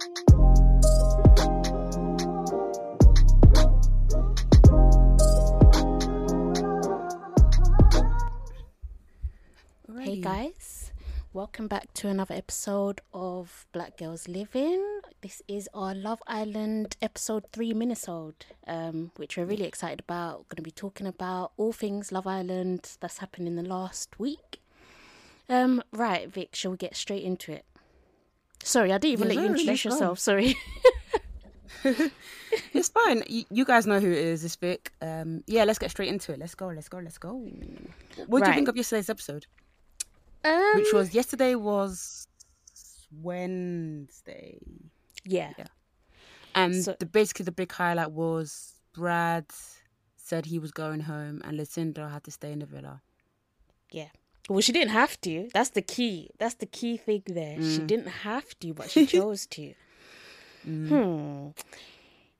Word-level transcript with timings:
Hey 0.00 0.06
guys, 10.20 10.92
welcome 11.32 11.66
back 11.66 11.92
to 11.94 12.06
another 12.06 12.36
episode 12.36 13.00
of 13.12 13.66
Black 13.72 13.96
Gals 13.96 14.28
Livin. 14.28 15.00
This 15.20 15.42
is 15.48 15.68
our 15.74 15.96
Love 15.96 16.22
Island 16.28 16.96
episode 17.02 17.46
3 17.52 17.72
minisode, 17.72 18.42
um, 18.68 19.10
which 19.16 19.36
we're 19.36 19.46
really 19.46 19.64
excited 19.64 19.98
about. 19.98 20.38
We're 20.38 20.44
going 20.44 20.56
to 20.58 20.62
be 20.62 20.70
talking 20.70 21.08
about 21.08 21.50
all 21.56 21.72
things 21.72 22.12
Love 22.12 22.28
Island 22.28 22.96
that's 23.00 23.18
happened 23.18 23.48
in 23.48 23.56
the 23.56 23.64
last 23.64 24.20
week. 24.20 24.60
Um, 25.48 25.82
right, 25.92 26.28
Vic, 26.28 26.54
shall 26.54 26.70
we 26.72 26.76
get 26.76 26.94
straight 26.94 27.24
into 27.24 27.50
it? 27.50 27.64
Sorry, 28.62 28.92
I 28.92 28.98
didn't 28.98 29.12
even 29.12 29.28
Yeah, 29.30 29.34
let 29.36 29.42
you 29.42 29.50
introduce 29.50 29.84
yourself. 29.84 30.18
Sorry. 30.18 30.54
It's 32.72 32.88
fine. 32.88 33.22
You, 33.28 33.44
you 33.50 33.64
guys 33.64 33.86
know 33.86 34.00
who 34.00 34.10
it 34.10 34.16
is, 34.18 34.42
this 34.42 34.56
Vic. 34.56 34.90
Um, 35.02 35.44
yeah, 35.46 35.64
let's 35.64 35.78
get 35.78 35.90
straight 35.90 36.08
into 36.08 36.32
it. 36.32 36.38
Let's 36.38 36.54
go, 36.54 36.68
let's 36.68 36.88
go, 36.88 36.98
let's 36.98 37.18
go. 37.18 37.32
What 38.26 38.42
do 38.42 38.48
you 38.50 38.54
think 38.54 38.68
of 38.68 38.76
yesterday's 38.76 39.10
episode? 39.10 39.46
um, 40.44 40.72
Which 40.76 40.92
was 40.94 41.14
yesterday 41.14 41.54
was 41.54 42.26
Wednesday. 43.12 44.58
yeah. 45.24 45.52
Yeah. 45.58 45.66
And 46.54 46.74
So- 46.84 46.96
the 46.98 47.06
basically 47.06 47.44
the 47.44 47.52
big 47.52 47.70
highlight 47.70 48.12
was 48.12 48.80
Brad 48.94 49.44
said 50.16 50.46
he 50.46 50.58
was 50.58 50.72
going 50.72 51.00
home 51.00 51.40
and 51.44 51.56
Lucinda 51.56 52.08
had 52.08 52.24
to 52.24 52.30
stay 52.30 52.52
in 52.52 52.60
the 52.60 52.66
villa. 52.66 53.02
Yeah. 53.92 54.08
Well, 54.48 54.60
she 54.60 54.72
didn't 54.72 54.90
have 54.92 55.20
to. 55.22 55.48
That's 55.52 55.70
the 55.70 55.82
key. 55.82 56.30
That's 56.38 56.54
the 56.54 56.66
key 56.66 56.96
thing 56.96 57.22
there. 57.26 57.56
She 57.60 57.80
Mm. 57.80 57.86
didn't 57.86 58.08
have 58.08 58.58
to, 58.60 58.72
but 58.74 58.90
she 58.90 59.06
chose 59.16 59.46
to. 59.46 59.74
Hmm. 60.64 61.48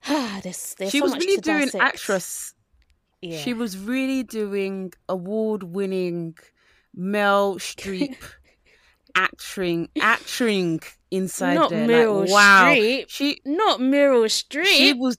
Ah, 0.06 0.40
there's, 0.42 0.74
there's 0.78 0.90
she 0.90 0.98
so 0.98 1.04
was 1.04 1.14
really 1.16 1.40
doing 1.40 1.66
dissect. 1.66 1.84
actress. 1.84 2.54
Yeah. 3.20 3.38
She 3.38 3.52
was 3.52 3.76
really 3.76 4.22
doing 4.22 4.92
award 5.08 5.62
winning 5.64 6.36
Mel 6.94 7.56
Streep 7.56 8.16
acting 9.14 9.88
acting 10.00 10.80
inside 11.10 11.54
Not 11.54 11.70
there. 11.70 11.86
Meryl 11.88 12.20
like, 12.22 12.30
wow. 12.30 12.72
Streep. 12.74 13.04
She 13.08 13.40
Not 13.44 13.80
Meryl 13.80 14.24
Streep. 14.26 14.64
she 14.66 14.92
was 14.94 15.18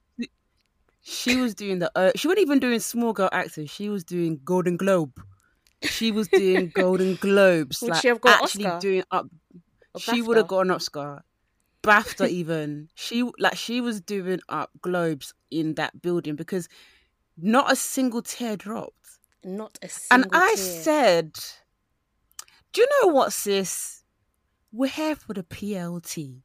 she 1.01 1.35
was 1.35 1.53
doing 1.55 1.79
the 1.79 1.91
uh, 1.95 2.11
she 2.15 2.27
wasn't 2.27 2.41
even 2.45 2.59
doing 2.59 2.79
small 2.79 3.13
girl 3.13 3.29
acting. 3.31 3.65
She 3.67 3.89
was 3.89 4.03
doing 4.03 4.39
Golden 4.43 4.77
Globe. 4.77 5.11
She 5.83 6.11
was 6.11 6.27
doing 6.27 6.71
Golden 6.75 7.15
Globes. 7.15 7.81
Would 7.81 7.91
like 7.91 8.01
she 8.01 8.07
have 8.09 8.21
got 8.21 8.43
actually 8.43 8.65
Oscar? 8.65 8.79
doing 8.79 9.03
up. 9.11 9.27
She 9.97 10.21
would 10.21 10.37
have 10.37 10.47
got 10.47 10.61
an 10.61 10.71
Oscar, 10.71 11.23
BAFTA 11.83 12.27
even. 12.39 12.89
She 12.95 13.23
like 13.39 13.55
she 13.57 13.81
was 13.81 14.01
doing 14.01 14.39
up 14.49 14.71
globes 14.81 15.33
in 15.51 15.75
that 15.75 16.01
building 16.01 16.35
because 16.35 16.67
not 17.37 17.71
a 17.71 17.75
single 17.75 18.21
tear 18.21 18.57
dropped. 18.57 18.93
Not 19.43 19.77
a 19.81 19.87
single 19.89 20.29
And 20.31 20.43
I 20.43 20.55
tear. 20.55 20.57
said, 20.83 21.33
"Do 22.73 22.81
you 22.81 22.87
know 23.01 23.07
what, 23.13 23.33
sis? 23.33 24.03
We're 24.71 24.87
here 24.89 25.15
for 25.15 25.33
the 25.33 25.43
PLT. 25.43 26.41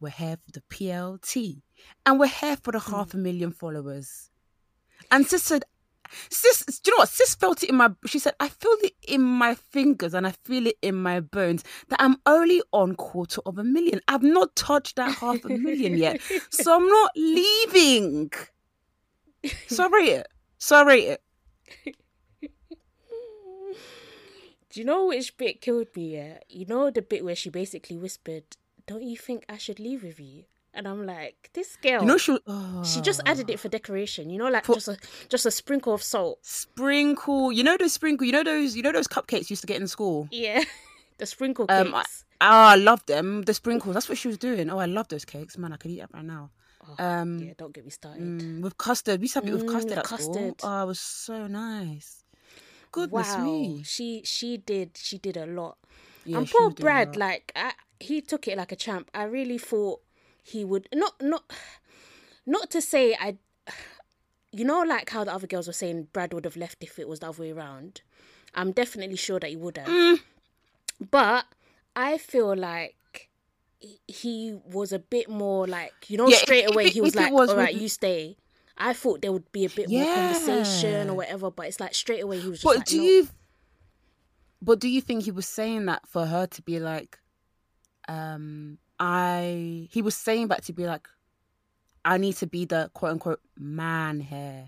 We're 0.00 0.10
here 0.10 0.36
for 0.36 0.50
the 0.52 0.60
PLT, 0.62 1.62
and 2.04 2.18
we're 2.18 2.26
here 2.26 2.56
for 2.56 2.72
the 2.72 2.80
Hmm. 2.80 2.90
half 2.92 3.14
a 3.14 3.18
million 3.18 3.52
followers." 3.52 4.30
And 5.10 5.26
sis 5.26 5.42
said, 5.44 5.64
"Sis, 6.30 6.64
do 6.64 6.90
you 6.90 6.96
know 6.96 7.02
what? 7.02 7.08
Sis 7.08 7.34
felt 7.34 7.62
it 7.62 7.70
in 7.70 7.76
my. 7.76 7.90
She 8.06 8.18
said, 8.18 8.34
I 8.40 8.48
feel 8.48 8.76
it 8.82 8.94
in 9.06 9.22
my 9.22 9.54
fingers 9.54 10.14
and 10.14 10.26
I 10.26 10.32
feel 10.44 10.66
it 10.66 10.76
in 10.82 10.96
my 10.96 11.20
bones 11.20 11.64
that 11.88 12.00
I'm 12.00 12.16
only 12.26 12.62
on 12.72 12.94
quarter 12.96 13.40
of 13.46 13.58
a 13.58 13.64
million. 13.64 14.00
I've 14.08 14.22
not 14.22 14.54
touched 14.56 14.96
that 14.96 15.16
half 15.16 15.44
a 15.44 15.48
million 15.48 15.96
yet, 15.96 16.20
so 16.50 16.74
I'm 16.74 16.88
not 16.88 17.10
leaving. 17.16 18.30
Sorry 19.66 20.10
it. 20.10 20.28
Sorry 20.58 21.02
it. 21.02 21.22
Do 24.70 24.80
you 24.80 24.86
know 24.86 25.06
which 25.06 25.36
bit 25.36 25.60
killed 25.60 25.94
me? 25.94 26.16
Yeah, 26.16 26.38
you 26.48 26.66
know 26.66 26.90
the 26.90 27.00
bit 27.00 27.24
where 27.24 27.36
she 27.36 27.48
basically 27.48 27.96
whispered, 27.96 28.56
"Don't 28.86 29.04
you 29.04 29.16
think 29.16 29.44
I 29.48 29.56
should 29.56 29.78
leave 29.78 30.02
with 30.02 30.18
you?" 30.18 30.46
And 30.76 30.88
I'm 30.88 31.06
like, 31.06 31.50
this 31.52 31.76
girl. 31.76 32.00
You 32.02 32.06
know 32.06 32.18
she. 32.18 32.36
she 32.84 33.00
just 33.00 33.20
Oh. 33.20 33.30
added 33.30 33.48
it 33.48 33.60
for 33.60 33.68
decoration. 33.68 34.28
You 34.28 34.38
know, 34.38 34.48
like 34.48 34.64
For- 34.64 34.74
just 34.74 34.88
a 34.88 34.98
just 35.28 35.46
a 35.46 35.50
sprinkle 35.50 35.94
of 35.94 36.02
salt. 36.02 36.38
sprinkle. 36.42 37.52
You 37.52 37.62
know 37.62 37.76
those 37.76 37.92
sprinkle. 37.92 38.26
You 38.26 38.32
know 38.32 38.42
those. 38.44 38.74
You 38.76 38.82
know 38.82 38.92
those 38.92 39.06
cupcakes 39.08 39.48
you 39.48 39.54
used 39.54 39.62
to 39.62 39.66
get 39.68 39.80
in 39.80 39.86
school. 39.88 40.28
Yeah, 40.32 40.64
the 41.18 41.26
sprinkle 41.26 41.66
Um, 41.68 41.94
I- 41.94 42.02
cakes. 42.02 42.24
Ah, 42.40 42.72
I 42.72 42.74
love 42.76 43.06
them. 43.06 43.42
The 43.42 43.54
sprinkles. 43.54 43.94
That's 43.94 44.08
what 44.08 44.18
she 44.18 44.28
was 44.28 44.36
doing. 44.38 44.68
Oh, 44.68 44.78
I 44.78 44.86
love 44.86 45.08
those 45.08 45.24
cakes, 45.24 45.56
man. 45.56 45.72
I 45.72 45.76
could 45.76 45.90
eat 45.92 46.00
that 46.00 46.10
right 46.12 46.24
now. 46.24 46.50
Oh, 46.86 47.02
Um, 47.02 47.38
yeah, 47.38 47.52
don't 47.56 47.72
get 47.72 47.84
me 47.84 47.90
started. 47.90 48.20
mm, 48.22 48.60
with 48.60 48.76
custard. 48.76 49.20
We 49.20 49.24
used 49.24 49.34
to 49.34 49.40
have 49.40 49.48
it 49.48 49.52
with 49.52 49.64
Mm, 49.64 49.72
custard 49.72 49.92
at 49.98 50.06
school. 50.06 50.18
custard. 50.18 50.54
Oh, 50.64 50.82
it 50.82 50.86
was 50.86 51.00
so 51.00 51.46
nice. 51.46 52.24
Goodness 52.92 53.28
wow, 53.34 53.44
me. 53.44 53.82
she 53.84 54.22
she 54.24 54.56
did 54.58 54.90
she 54.96 55.18
did 55.18 55.36
a 55.36 55.46
lot. 55.46 55.78
Yeah, 56.24 56.38
and 56.38 56.50
poor 56.50 56.66
was 56.66 56.74
doing 56.74 56.82
a 56.82 56.84
Brad, 56.84 57.16
like 57.16 57.50
I, 57.56 57.72
he 57.98 58.20
took 58.20 58.46
it 58.46 58.58
like 58.58 58.70
a 58.72 58.76
champ. 58.76 59.10
I 59.14 59.24
really 59.24 59.58
thought 59.58 60.00
he 60.44 60.64
would 60.64 60.88
not 60.94 61.14
not 61.20 61.50
not 62.46 62.70
to 62.70 62.80
say 62.80 63.16
I. 63.20 63.38
You 64.56 64.64
know, 64.64 64.82
like 64.82 65.10
how 65.10 65.24
the 65.24 65.34
other 65.34 65.48
girls 65.48 65.66
were 65.66 65.72
saying, 65.72 66.06
Brad 66.12 66.32
would 66.32 66.44
have 66.44 66.56
left 66.56 66.84
if 66.84 66.96
it 67.00 67.08
was 67.08 67.18
the 67.18 67.28
other 67.28 67.42
way 67.42 67.50
around. 67.50 68.02
I'm 68.54 68.70
definitely 68.70 69.16
sure 69.16 69.40
that 69.40 69.50
he 69.50 69.56
would 69.56 69.76
have. 69.78 69.88
Mm. 69.88 70.20
But 71.10 71.46
I 71.96 72.18
feel 72.18 72.54
like 72.54 73.30
he- 74.06 74.60
was 74.64 74.92
a 74.92 75.00
bit 75.00 75.28
more 75.28 75.66
like 75.66 75.92
you 76.08 76.16
know 76.18 76.28
Yeah, 76.28 76.36
straight 76.36 76.70
away 76.70 76.84
it- 76.84 76.92
he 76.92 77.00
was 77.00 77.16
like, 77.16 77.32
was 77.32 77.50
"All 77.50 77.56
right, 77.56 77.74
you 77.74 77.88
stay." 77.88 78.36
I 78.78 78.92
thought 78.92 79.22
there 79.22 79.32
would 79.32 79.50
be 79.50 79.64
a 79.64 79.70
bit 79.70 79.90
more 79.90 80.04
conversation 80.14 81.10
or 81.10 81.14
whatever, 81.14 81.50
but 81.50 81.66
it's 81.66 81.80
like 81.80 81.92
straight 81.94 82.22
away 82.22 82.38
he 82.38 82.48
was 82.48 82.60
just 82.60 82.64
But 82.64 82.76
like, 82.76 82.86
do 82.86 82.98
"No." 82.98 83.02
you? 83.02 83.28
But 84.62 84.78
do 84.78 84.88
you 84.88 85.00
think 85.00 85.24
he 85.24 85.32
was 85.32 85.46
saying 85.48 85.86
that 85.86 86.06
for 86.06 86.26
her 86.26 86.46
to 86.46 86.62
be 86.62 86.78
like, 86.78 87.18
um, 88.06 88.78
I? 88.98 89.88
He 89.90 90.02
was 90.02 90.14
saying 90.16 90.48
that 90.48 90.64
to 90.64 90.72
be 90.72 90.86
like, 90.86 91.08
I 92.04 92.18
need 92.18 92.36
to 92.36 92.46
be 92.46 92.64
the 92.64 92.90
quote 92.94 93.12
unquote 93.12 93.40
man 93.58 94.20
here, 94.20 94.66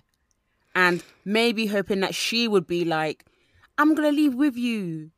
and 0.75 1.03
maybe 1.25 1.66
hoping 1.66 2.00
that 2.00 2.14
she 2.14 2.48
would 2.48 2.66
be 2.66 2.84
like, 2.84 3.25
I'm 3.78 3.94
gonna 3.94 4.12
leave 4.12 4.34
with 4.34 4.56
you. 4.56 5.10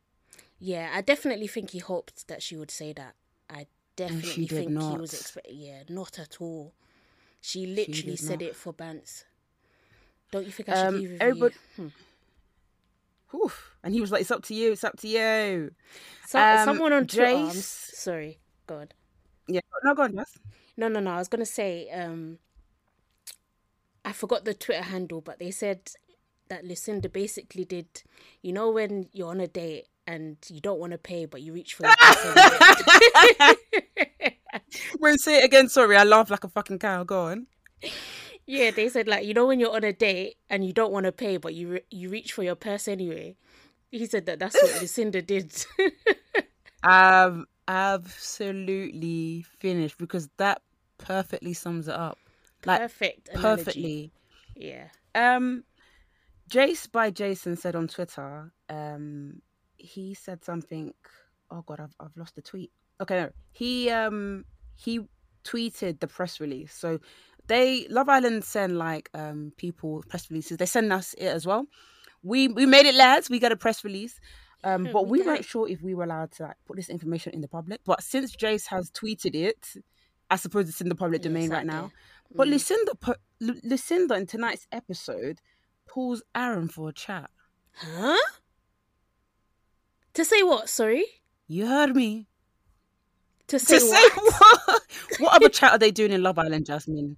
Yeah, 0.59 0.91
I 0.93 1.01
definitely 1.01 1.47
think 1.47 1.69
he 1.71 1.79
hoped 1.79 2.27
that 2.27 2.43
she 2.43 2.57
would 2.57 2.71
say 2.71 2.91
that. 2.93 3.15
I 3.49 3.67
definitely 3.95 4.45
think 4.47 4.69
he 4.71 4.97
was 4.97 5.13
expecting. 5.13 5.57
Yeah, 5.57 5.83
not 5.87 6.19
at 6.19 6.37
all. 6.41 6.73
She 7.41 7.65
literally 7.65 8.01
did 8.11 8.19
said 8.19 8.41
not. 8.41 8.49
it 8.49 8.55
for 8.55 8.73
Bance. 8.73 9.23
Don't 10.31 10.45
you 10.45 10.51
think 10.51 10.67
I 10.69 10.73
should 10.75 10.85
Um, 10.87 10.99
leave 10.99 11.11
with 11.11 11.21
everybody- 11.21 11.55
you? 11.77 11.91
Hmm. 13.31 13.37
Oof. 13.37 13.75
And 13.83 13.93
he 13.93 14.01
was 14.01 14.11
like, 14.11 14.21
It's 14.21 14.31
up 14.31 14.43
to 14.45 14.53
you. 14.53 14.73
It's 14.73 14.83
up 14.83 14.97
to 14.99 15.07
you. 15.07 15.71
So, 16.27 16.39
Um, 16.39 16.65
someone 16.65 16.91
on 16.93 17.07
Twitter. 17.07 17.35
I'm 17.35 17.51
sorry, 17.53 18.39
God. 18.67 18.93
Yeah. 19.49 19.61
No, 19.83 19.95
go 19.95 20.03
on, 20.03 20.15
Jess. 20.15 20.37
No, 20.77 20.87
no, 20.87 20.99
no. 20.99 21.11
I 21.11 21.17
was 21.17 21.27
gonna 21.27 21.45
say. 21.45 21.89
um 21.91 22.37
I 24.05 24.13
forgot 24.13 24.45
the 24.45 24.53
Twitter 24.53 24.83
handle, 24.83 25.21
but 25.21 25.39
they 25.39 25.51
said 25.51 25.91
that 26.47 26.65
Lucinda 26.65 27.09
basically 27.09 27.65
did. 27.65 27.87
You 28.41 28.53
know 28.53 28.69
when 28.71 29.09
you're 29.11 29.29
on 29.29 29.41
a 29.41 29.47
date 29.47 29.87
and 30.07 30.37
you 30.47 30.59
don't 30.61 30.79
want 30.79 30.93
to 30.93 30.97
pay, 30.97 31.25
but 31.25 31.41
you 31.41 31.53
reach 31.53 31.73
for 31.75 31.85
your 31.85 31.95
person. 31.99 33.55
Wait, 34.99 35.19
say 35.19 35.39
it 35.39 35.45
again. 35.45 35.69
Sorry, 35.69 35.95
I 35.97 36.03
laughed 36.03 36.31
like 36.31 36.43
a 36.43 36.49
fucking 36.49 36.79
cow. 36.79 37.03
Go 37.03 37.25
on. 37.27 37.47
Yeah, 38.45 38.71
they 38.71 38.89
said 38.89 39.07
like 39.07 39.25
you 39.25 39.33
know 39.33 39.45
when 39.45 39.59
you're 39.59 39.75
on 39.75 39.83
a 39.83 39.93
date 39.93 40.37
and 40.49 40.65
you 40.65 40.73
don't 40.73 40.91
want 40.91 41.05
to 41.05 41.11
pay, 41.11 41.37
but 41.37 41.53
you 41.53 41.67
re- 41.73 41.85
you 41.91 42.09
reach 42.09 42.33
for 42.33 42.43
your 42.43 42.55
purse 42.55 42.87
anyway. 42.87 43.35
He 43.91 44.05
said 44.05 44.25
that 44.27 44.39
that's 44.39 44.55
what 44.61 44.73
Lucinda 44.81 45.21
did. 45.21 45.53
Um, 46.83 47.47
absolutely 47.69 49.45
finished 49.59 49.97
because 49.97 50.27
that 50.37 50.61
perfectly 50.97 51.53
sums 51.53 51.87
it 51.87 51.95
up. 51.95 52.17
Like 52.65 52.81
Perfect. 52.81 53.29
Analogy. 53.29 53.63
perfectly. 53.63 54.11
Yeah. 54.55 54.87
Um, 55.15 55.63
Jace 56.49 56.91
by 56.91 57.11
Jason 57.11 57.55
said 57.55 57.75
on 57.75 57.87
Twitter. 57.87 58.51
Um, 58.67 59.41
he 59.77 60.13
said 60.13 60.43
something. 60.43 60.93
Oh 61.51 61.61
God, 61.61 61.79
I've 61.79 61.95
I've 61.99 62.17
lost 62.17 62.35
the 62.35 62.41
tweet. 62.41 62.71
Okay, 62.99 63.15
no. 63.21 63.29
He 63.51 63.89
um 63.89 64.43
he 64.75 65.01
tweeted 65.45 65.99
the 65.99 66.07
press 66.07 66.39
release. 66.41 66.73
So 66.73 66.99
they 67.47 67.87
Love 67.89 68.09
Island 68.09 68.43
send 68.43 68.77
like 68.77 69.09
um 69.13 69.53
people 69.57 70.03
press 70.09 70.29
releases. 70.29 70.57
They 70.57 70.65
send 70.65 70.91
us 70.91 71.13
it 71.17 71.27
as 71.27 71.45
well. 71.45 71.65
We 72.23 72.49
we 72.49 72.65
made 72.65 72.85
it, 72.85 72.95
lads. 72.95 73.29
We 73.29 73.39
got 73.39 73.53
a 73.53 73.55
press 73.55 73.83
release. 73.85 74.19
Um, 74.63 74.89
but 74.91 75.07
we 75.07 75.21
we 75.21 75.25
weren't 75.25 75.45
sure 75.45 75.67
if 75.69 75.81
we 75.81 75.95
were 75.95 76.03
allowed 76.03 76.31
to 76.33 76.43
like 76.43 76.55
put 76.65 76.75
this 76.75 76.89
information 76.89 77.33
in 77.33 77.41
the 77.41 77.47
public. 77.47 77.81
But 77.85 78.03
since 78.03 78.35
Jace 78.35 78.67
has 78.67 78.91
tweeted 78.91 79.33
it, 79.35 79.73
I 80.29 80.35
suppose 80.35 80.67
it's 80.67 80.81
in 80.81 80.89
the 80.89 80.95
public 80.95 81.21
domain 81.21 81.45
it's 81.45 81.51
right 81.53 81.65
now. 81.65 81.91
But 82.35 82.47
Mm. 82.47 82.51
Lucinda, 82.51 82.91
Lu- 83.39 83.59
Lucinda 83.63 84.15
in 84.15 84.27
tonight's 84.27 84.67
episode 84.71 85.39
pulls 85.87 86.21
Aaron 86.35 86.67
for 86.67 86.89
a 86.89 86.93
chat. 86.93 87.29
Huh? 87.73 88.17
To 90.13 90.25
say 90.25 90.43
what? 90.43 90.69
Sorry. 90.69 91.05
You 91.47 91.65
heard 91.65 91.95
me. 91.95 92.27
To 93.47 93.57
say 93.57 93.79
to 93.79 93.81
say 93.81 94.09
what? 94.15 94.59
what? 94.67 94.81
what 95.19 95.35
other 95.35 95.49
chat 95.49 95.71
are 95.71 95.79
they 95.79 95.91
doing 95.91 96.11
in 96.11 96.21
Love 96.21 96.37
Island, 96.37 96.65
Jasmine? 96.65 97.17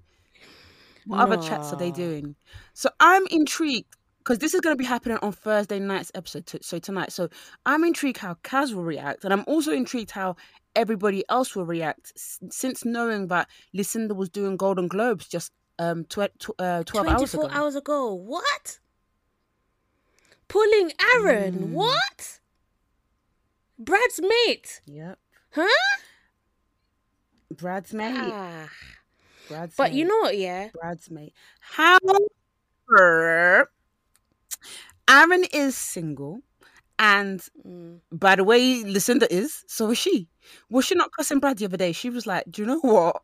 What 1.07 1.19
other 1.21 1.37
chats 1.37 1.73
are 1.73 1.77
they 1.77 1.91
doing? 1.91 2.35
So 2.73 2.89
I'm 2.99 3.25
intrigued 3.27 3.95
because 4.23 4.37
this 4.39 4.53
is 4.53 4.61
going 4.61 4.73
to 4.75 4.77
be 4.77 4.85
happening 4.85 5.17
on 5.21 5.31
Thursday 5.31 5.79
night's 5.79 6.11
episode. 6.15 6.45
t- 6.45 6.59
So 6.61 6.77
tonight, 6.79 7.11
so 7.11 7.27
I'm 7.65 7.83
intrigued 7.83 8.19
how 8.19 8.35
Kaz 8.43 8.73
will 8.73 8.83
react, 8.83 9.23
and 9.25 9.33
I'm 9.33 9.43
also 9.47 9.71
intrigued 9.71 10.11
how 10.11 10.35
everybody 10.75 11.23
else 11.29 11.55
will 11.55 11.65
react 11.65 12.13
s- 12.15 12.39
since 12.49 12.85
knowing 12.85 13.27
that 13.27 13.47
Lucinda 13.73 14.13
was 14.13 14.29
doing 14.29 14.55
Golden 14.57 14.87
Globes 14.87 15.27
just 15.27 15.51
um 15.79 16.05
tw- 16.05 16.29
tw- 16.39 16.51
uh, 16.59 16.83
12 16.83 17.07
hours 17.07 17.33
ago. 17.33 17.41
24 17.43 17.51
hours 17.51 17.75
ago. 17.75 18.13
What? 18.13 18.79
Pulling 20.47 20.91
Aaron. 21.15 21.53
Mm. 21.53 21.69
What? 21.71 22.39
Brad's 23.79 24.19
mate. 24.21 24.81
Yep. 24.85 25.17
Huh? 25.53 25.67
Brad's 27.51 27.93
mate. 27.93 28.15
Ah. 28.17 28.69
Brad's 29.47 29.71
mate. 29.71 29.75
But 29.77 29.93
you 29.93 30.05
know 30.05 30.17
what, 30.19 30.37
yeah? 30.37 30.69
Brad's 30.79 31.09
mate. 31.09 31.33
However, 32.89 33.71
Aaron 35.11 35.43
is 35.53 35.75
single, 35.77 36.41
and 36.97 37.39
Mm. 37.67 37.99
by 38.11 38.35
the 38.35 38.43
way 38.43 38.83
Lucinda 38.83 39.27
is, 39.33 39.63
so 39.67 39.91
is 39.91 39.97
she. 39.97 40.29
Was 40.69 40.85
she 40.85 40.95
not 40.95 41.11
cussing 41.11 41.39
Brad 41.39 41.57
the 41.57 41.65
other 41.65 41.77
day? 41.77 41.91
She 41.91 42.09
was 42.09 42.25
like, 42.25 42.45
"Do 42.49 42.61
you 42.61 42.65
know 42.67 42.79
what? 42.79 43.21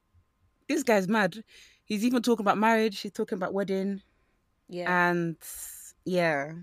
This 0.68 0.84
guy's 0.84 1.07
mad. 1.07 1.44
He's 1.86 2.04
even 2.04 2.22
talking 2.22 2.44
about 2.44 2.57
marriage. 2.57 3.00
He's 3.00 3.13
talking 3.13 3.38
about 3.38 3.54
wedding, 3.54 4.01
Yeah. 4.68 5.10
and 5.10 5.38
yeah, 6.06 6.54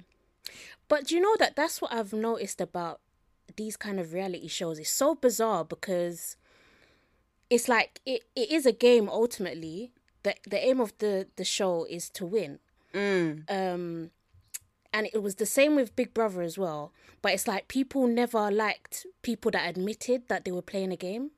But 0.88 1.06
do 1.06 1.14
you 1.14 1.20
know 1.22 1.36
that 1.38 1.56
that's 1.56 1.80
what 1.80 1.92
I've 1.92 2.12
noticed 2.12 2.60
about 2.60 3.00
these 3.56 3.76
kind 3.76 3.98
of 4.00 4.12
reality 4.12 4.48
shows. 4.48 4.78
It's 4.78 4.90
so 4.90 5.14
bizarre 5.14 5.64
because 5.64 6.36
it's 7.50 7.68
like 7.68 8.00
it, 8.04 8.22
it 8.36 8.50
is 8.50 8.66
a 8.66 8.72
game 8.72 9.08
ultimately. 9.08 9.92
The 10.22 10.34
the 10.48 10.62
aim 10.64 10.80
of 10.80 10.92
the, 10.98 11.28
the 11.36 11.44
show 11.44 11.84
is 11.88 12.10
to 12.10 12.26
win. 12.26 12.58
mm, 12.92 13.44
Um 13.50 14.10
and 14.94 15.08
it 15.12 15.22
was 15.22 15.34
the 15.34 15.44
same 15.44 15.74
with 15.76 15.94
Big 15.96 16.14
Brother 16.14 16.40
as 16.40 16.56
well. 16.56 16.92
But 17.20 17.32
it's 17.32 17.46
like 17.48 17.68
people 17.68 18.06
never 18.06 18.50
liked 18.50 19.04
people 19.22 19.50
that 19.50 19.68
admitted 19.68 20.28
that 20.28 20.44
they 20.44 20.52
were 20.52 20.62
playing 20.62 20.92
a 20.92 20.96
game. 20.96 21.32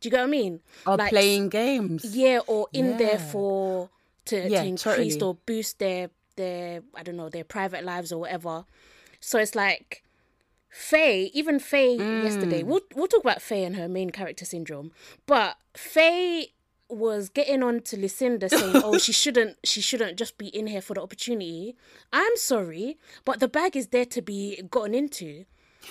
Do 0.00 0.06
you 0.08 0.10
get 0.10 0.18
what 0.20 0.24
I 0.24 0.30
mean? 0.30 0.60
are 0.86 0.96
Like, 0.96 1.10
playing 1.10 1.50
games. 1.50 2.04
Yeah, 2.16 2.40
or 2.46 2.66
in 2.72 2.96
there 2.96 3.18
for 3.18 3.90
to, 4.26 4.48
Yeah, 4.48 4.62
to 4.62 4.66
increase 4.68 5.14
totally. 5.16 5.20
or 5.22 5.34
boost 5.46 5.78
their 5.78 6.10
their 6.36 6.82
I 6.94 7.02
don't 7.02 7.16
know 7.16 7.28
their 7.28 7.44
private 7.44 7.84
lives 7.84 8.10
or 8.12 8.20
whatever. 8.20 8.64
So 9.20 9.38
it's 9.38 9.54
like 9.54 10.02
Faye, 10.68 11.30
even 11.34 11.58
Faye 11.58 11.96
yesterday. 11.96 12.62
Mm. 12.62 12.66
We'll 12.66 12.80
we'll 12.94 13.06
talk 13.06 13.22
about 13.22 13.40
Faye 13.42 13.64
and 13.64 13.76
her 13.76 13.88
main 13.88 14.10
character 14.10 14.44
syndrome, 14.44 14.92
but 15.26 15.56
Faye 15.74 16.52
was 16.88 17.28
getting 17.28 17.62
on 17.62 17.80
to 17.82 17.96
Lucinda 17.96 18.48
saying, 18.48 18.72
"Oh, 18.84 18.98
she 18.98 19.12
shouldn't 19.12 19.56
she 19.64 19.80
shouldn't 19.80 20.16
just 20.18 20.38
be 20.38 20.48
in 20.48 20.66
here 20.66 20.80
for 20.82 20.94
the 20.94 21.02
opportunity." 21.02 21.76
I'm 22.12 22.36
sorry, 22.36 22.98
but 23.24 23.40
the 23.40 23.48
bag 23.48 23.76
is 23.76 23.88
there 23.88 24.04
to 24.06 24.22
be 24.22 24.60
gotten 24.70 24.94
into. 24.94 25.44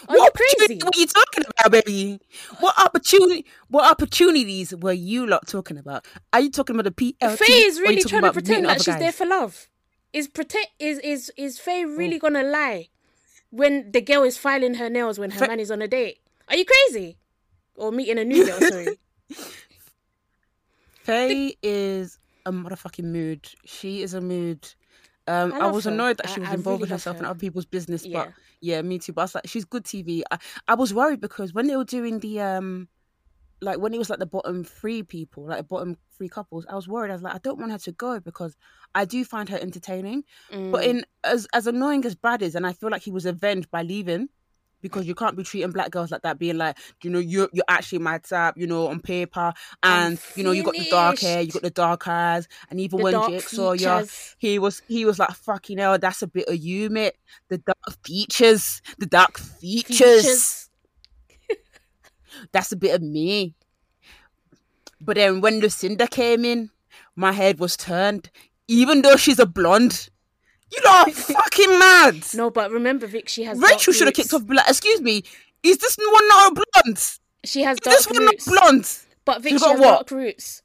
Are 0.09 0.15
you 0.15 0.21
what 0.23 0.33
crazy? 0.33 0.55
opportunity 0.75 0.85
were 0.85 0.91
you 1.01 1.07
talking 1.07 1.43
about, 1.57 1.71
baby? 1.71 2.19
What 2.59 2.77
opportunity? 2.79 3.45
What 3.69 3.89
opportunities 3.89 4.75
were 4.75 4.91
you 4.91 5.25
lot 5.25 5.47
talking 5.47 5.77
about? 5.77 6.05
Are 6.33 6.41
you 6.41 6.51
talking 6.51 6.75
about 6.77 6.93
the 6.95 7.13
PLT? 7.13 7.37
Faye 7.37 7.53
is 7.53 7.79
are 7.79 7.83
really 7.83 8.03
trying 8.03 8.23
to 8.23 8.33
pretend 8.33 8.65
like 8.65 8.75
other 8.75 8.83
she's 8.83 8.97
there 8.97 9.11
for 9.13 9.25
love. 9.25 9.69
Is 10.11 10.27
protect 10.27 10.67
is 10.79 10.99
is 10.99 11.31
is 11.37 11.59
Faye 11.59 11.83
Oh. 11.85 11.95
really 11.95 12.19
gonna 12.19 12.43
lie 12.43 12.89
when 13.51 13.91
the 13.91 14.01
girl 14.01 14.23
is 14.23 14.37
filing 14.37 14.75
her 14.75 14.89
nails 14.89 15.17
when 15.17 15.31
her 15.31 15.39
Faye- 15.39 15.47
man 15.47 15.59
is 15.61 15.71
on 15.71 15.81
a 15.81 15.87
date? 15.87 16.19
Are 16.49 16.55
you 16.57 16.65
crazy? 16.65 17.17
Or 17.75 17.91
meeting 17.91 18.17
a 18.19 18.25
new 18.25 18.45
girl? 18.45 18.59
Sorry. 18.59 18.99
Faye 21.05 21.55
is 21.61 22.19
a 22.45 22.51
motherfucking 22.51 23.03
mood. 23.05 23.47
She 23.65 24.01
is 24.01 24.13
a 24.13 24.21
mood. 24.21 24.67
Um, 25.27 25.53
I 25.53 25.59
I, 25.59 25.71
was 25.71 25.85
her. 25.85 25.91
annoyed 25.91 26.17
that 26.17 26.29
she 26.29 26.39
was 26.39 26.49
I 26.49 26.53
involving 26.53 26.81
really 26.81 26.91
love 26.91 26.99
herself 26.99 27.19
in 27.19 27.25
other 27.25 27.39
people's 27.39 27.65
business, 27.65 28.05
Yeah. 28.05 28.25
but 28.25 28.33
yeah, 28.61 28.81
me 28.81 28.99
too. 28.99 29.13
But 29.13 29.21
I 29.21 29.23
was 29.25 29.35
like, 29.35 29.47
she's 29.47 29.65
good 29.65 29.83
TV. 29.83 30.21
I, 30.29 30.37
I 30.67 30.75
was 30.75 30.93
worried 30.93 31.19
because 31.21 31.53
when 31.53 31.67
they 31.67 31.75
were 31.75 31.83
doing 31.85 32.19
the 32.19 32.41
um, 32.41 32.87
like 33.61 33.79
when 33.79 33.93
it 33.93 33.97
was 33.97 34.09
like 34.09 34.19
the 34.19 34.25
bottom 34.27 34.63
three 34.63 35.01
people, 35.01 35.47
like 35.47 35.57
the 35.57 35.63
bottom 35.63 35.97
three 36.15 36.29
couples, 36.29 36.65
I 36.69 36.75
was 36.75 36.87
worried. 36.87 37.09
I 37.09 37.13
was 37.13 37.23
like, 37.23 37.33
I 37.35 37.39
don't 37.39 37.59
want 37.59 37.71
her 37.71 37.79
to 37.79 37.91
go 37.91 38.19
because 38.19 38.55
I 38.93 39.05
do 39.05 39.25
find 39.25 39.49
her 39.49 39.57
entertaining. 39.57 40.23
But 40.51 40.83
Mm. 40.83 40.89
in 40.89 41.05
as 41.23 41.47
as 41.53 41.65
annoying 41.65 42.05
as 42.05 42.13
Brad 42.15 42.41
is, 42.43 42.53
and 42.55 42.67
I 42.67 42.73
feel 42.73 42.89
like 42.91 43.01
he 43.03 43.11
was 43.11 43.25
avenged 43.25 43.71
by 43.71 43.81
leaving. 43.81 44.29
Because 44.81 45.07
you 45.07 45.15
can't 45.15 45.35
be 45.35 45.43
treating 45.43 45.71
black 45.71 45.89
girls 45.89 46.11
like 46.11 46.21
that, 46.21 46.37
being 46.37 46.57
like, 46.57 46.77
you 47.03 47.09
know, 47.09 47.17
you're 47.19 47.49
you're 47.53 47.65
actually 47.67 47.99
my 47.99 48.19
type, 48.19 48.53
you 48.57 48.67
know, 48.67 48.87
on 48.87 48.99
paper, 48.99 49.51
and 49.81 50.19
you 50.35 50.43
know, 50.43 50.51
you 50.51 50.63
got 50.63 50.75
the 50.75 50.87
dark 50.89 51.19
hair, 51.19 51.41
you 51.41 51.51
got 51.51 51.63
the 51.63 51.69
dark 51.71 52.07
eyes, 52.07 52.47
and 52.69 52.79
even 52.79 52.97
The 52.99 53.03
when 53.03 53.13
Jigsaw, 53.31 53.71
yeah, 53.73 53.99
features. 53.99 54.35
he 54.37 54.59
was 54.59 54.81
he 54.87 55.05
was 55.05 55.17
like, 55.17 55.31
fucking 55.31 55.79
hell, 55.79 55.97
that's 55.97 56.21
a 56.21 56.27
bit 56.27 56.47
of 56.47 56.57
you, 56.57 56.89
mate. 56.89 57.13
The 57.49 57.57
dark 57.57 58.03
features, 58.05 58.81
the 58.99 59.07
dark 59.07 59.37
features, 59.39 59.97
Features. 60.23 60.69
that's 62.51 62.71
a 62.71 62.75
bit 62.77 62.93
of 62.95 63.01
me. 63.01 63.55
But 65.01 65.15
then 65.15 65.41
when 65.41 65.59
Lucinda 65.59 66.07
came 66.07 66.45
in, 66.45 66.69
my 67.15 67.31
head 67.31 67.59
was 67.59 67.77
turned. 67.77 68.29
Even 68.67 69.01
though 69.01 69.15
she's 69.15 69.39
a 69.39 69.45
blonde, 69.45 70.09
you 70.73 70.81
are 70.89 71.09
fucking 71.11 71.79
mad. 71.79 72.23
No, 72.33 72.49
but 72.49 72.71
remember, 72.71 73.07
Vic, 73.07 73.29
she 73.29 73.43
has. 73.43 73.59
Rachel 73.59 73.93
should 73.93 74.07
have 74.07 74.13
kicked 74.15 74.33
off. 74.33 74.43
Like, 74.47 74.67
excuse 74.67 75.01
me, 75.01 75.23
is 75.63 75.77
this 75.77 75.97
one 75.97 76.27
not 76.27 76.51
a 76.51 76.55
blonde? 76.83 77.03
She 77.43 77.63
has 77.63 77.77
this 77.83 78.05
dark 78.05 78.15
one 78.15 78.25
not 78.25 78.31
roots. 78.33 78.45
blonde? 78.47 78.99
But 79.25 79.41
Vic, 79.41 79.51
She's 79.53 79.61
she 79.61 79.65
got 79.65 79.71
has 79.73 79.79
what? 79.81 79.89
dark 79.95 80.11
roots. 80.11 80.61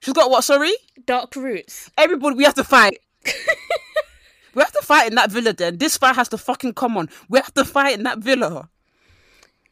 She's 0.00 0.14
got 0.14 0.30
what? 0.30 0.44
Sorry. 0.44 0.72
Dark 1.06 1.34
roots. 1.36 1.90
Everybody, 1.96 2.36
we 2.36 2.44
have 2.44 2.54
to 2.54 2.64
fight. 2.64 2.98
we 4.54 4.60
have 4.62 4.72
to 4.72 4.82
fight 4.82 5.08
in 5.08 5.14
that 5.14 5.30
villa. 5.30 5.52
Then 5.52 5.78
this 5.78 5.96
fight 5.96 6.16
has 6.16 6.28
to 6.30 6.38
fucking 6.38 6.74
come 6.74 6.96
on. 6.96 7.08
We 7.28 7.38
have 7.38 7.54
to 7.54 7.64
fight 7.64 7.94
in 7.98 8.02
that 8.04 8.18
villa. 8.18 8.68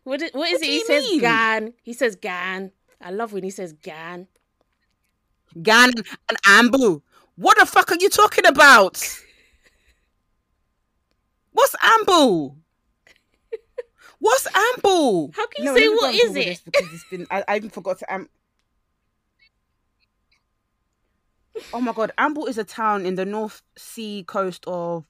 What 0.04 0.22
is, 0.22 0.30
what 0.32 0.48
is 0.50 0.60
What 0.60 0.62
it? 0.62 0.66
He 0.66 0.84
says 0.84 1.04
mean? 1.04 1.20
gan. 1.20 1.72
He 1.82 1.92
says 1.92 2.16
gan. 2.16 2.72
I 3.00 3.10
love 3.10 3.32
when 3.32 3.42
he 3.44 3.50
says 3.50 3.72
gan. 3.72 4.28
Gan 5.62 5.90
and 6.28 6.42
Ambu. 6.46 7.02
What 7.36 7.58
the 7.58 7.66
fuck 7.66 7.90
are 7.90 7.96
you 7.98 8.08
talking 8.08 8.46
about? 8.46 9.02
What's 11.52 11.74
Ambu? 11.76 12.56
What's 14.18 14.46
Ambu? 14.48 15.34
How 15.34 15.46
can 15.46 15.64
you 15.64 15.72
No, 15.72 15.76
say 15.76 15.88
what 15.88 15.88
is 15.88 15.90
me 15.90 15.96
go 15.96 16.00
what 16.00 16.08
and 16.10 16.14
is 16.14 16.28
Google 16.28 16.42
it? 16.42 16.46
this 16.46 16.60
Because 16.60 16.92
it's 16.94 17.04
been, 17.10 17.26
I, 17.30 17.44
I 17.48 17.56
even 17.56 17.70
forgot 17.70 17.98
to 18.00 18.12
am. 18.12 18.28
Oh 21.72 21.80
my 21.80 21.92
god, 21.92 22.12
Amble 22.18 22.46
is 22.46 22.58
a 22.58 22.64
town 22.64 23.06
in 23.06 23.14
the 23.16 23.24
North 23.24 23.62
Sea 23.76 24.24
coast 24.26 24.64
of 24.66 25.04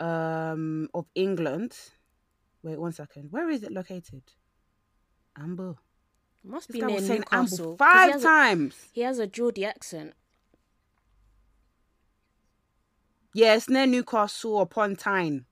um 0.00 0.88
of 0.94 1.06
England. 1.14 1.76
Wait 2.62 2.78
one 2.78 2.92
second. 2.92 3.28
Where 3.30 3.48
is 3.50 3.62
it 3.62 3.72
located? 3.72 4.22
Amble. 5.38 5.78
Must 6.44 6.68
This 6.68 6.74
be 6.74 6.80
guy 6.80 6.86
near 6.88 6.96
was 6.96 7.06
saying 7.06 7.24
Amble 7.30 7.76
five 7.76 8.06
he 8.06 8.12
has 8.12 8.22
a- 8.22 8.26
times. 8.26 8.74
He 8.92 9.00
has 9.02 9.18
a 9.18 9.26
Geordie 9.26 9.64
accent. 9.64 10.14
Yeah, 13.34 13.54
it's 13.54 13.68
near 13.68 13.86
Newcastle 13.86 14.60
upon 14.60 14.96
Tyne. 14.96 15.46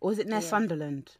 Or 0.00 0.12
is 0.12 0.18
it 0.18 0.26
near 0.26 0.40
Yeah. 0.40 0.48
Sunderland? 0.48 1.16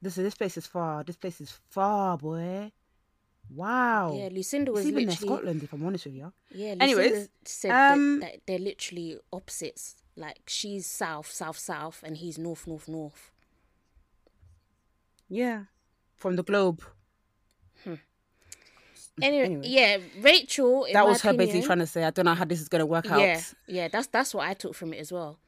This 0.00 0.16
this 0.16 0.34
place 0.34 0.56
is 0.58 0.66
far. 0.66 1.02
This 1.02 1.16
place 1.16 1.40
is 1.40 1.50
far, 1.70 2.18
boy. 2.18 2.72
Wow. 3.50 4.14
Yeah, 4.16 4.28
Lucinda 4.30 4.70
was 4.72 4.82
it's 4.82 4.90
even 4.90 5.06
near. 5.06 5.16
Scotland, 5.16 5.62
if 5.62 5.72
I'm 5.72 5.84
honest 5.84 6.06
with 6.06 6.14
you. 6.14 6.32
Yeah, 6.50 6.74
Lucinda 6.74 6.84
Anyways, 6.84 7.28
said 7.44 7.70
um, 7.70 8.20
that, 8.20 8.32
that 8.32 8.40
they're 8.46 8.58
literally 8.58 9.18
opposites. 9.32 9.96
Like 10.16 10.42
she's 10.46 10.86
south, 10.86 11.30
south, 11.30 11.58
south, 11.58 12.02
and 12.04 12.16
he's 12.16 12.38
north, 12.38 12.66
north, 12.66 12.86
north. 12.86 13.32
Yeah. 15.28 15.64
From 16.14 16.36
the 16.36 16.44
globe. 16.44 16.82
Anyway, 19.22 19.44
Anyway. 19.44 19.66
yeah, 19.68 19.98
Rachel. 20.20 20.86
that 20.92 21.06
was 21.06 21.20
her 21.22 21.30
basically 21.32 21.44
opinion- 21.60 21.66
trying 21.66 21.78
to 21.78 21.86
say, 21.86 22.02
I 22.04 22.10
don't 22.10 22.24
know 22.24 22.34
how 22.34 22.44
this 22.44 22.60
is 22.60 22.68
going 22.68 22.80
to 22.80 22.86
work 22.86 23.10
out. 23.10 23.20
Yeah, 23.20 23.40
yeah, 23.68 23.88
that's 23.88 24.08
that's 24.08 24.34
what 24.34 24.48
I 24.48 24.54
took 24.54 24.74
from 24.74 24.92
it 24.92 24.98
as 24.98 25.12
well. 25.12 25.38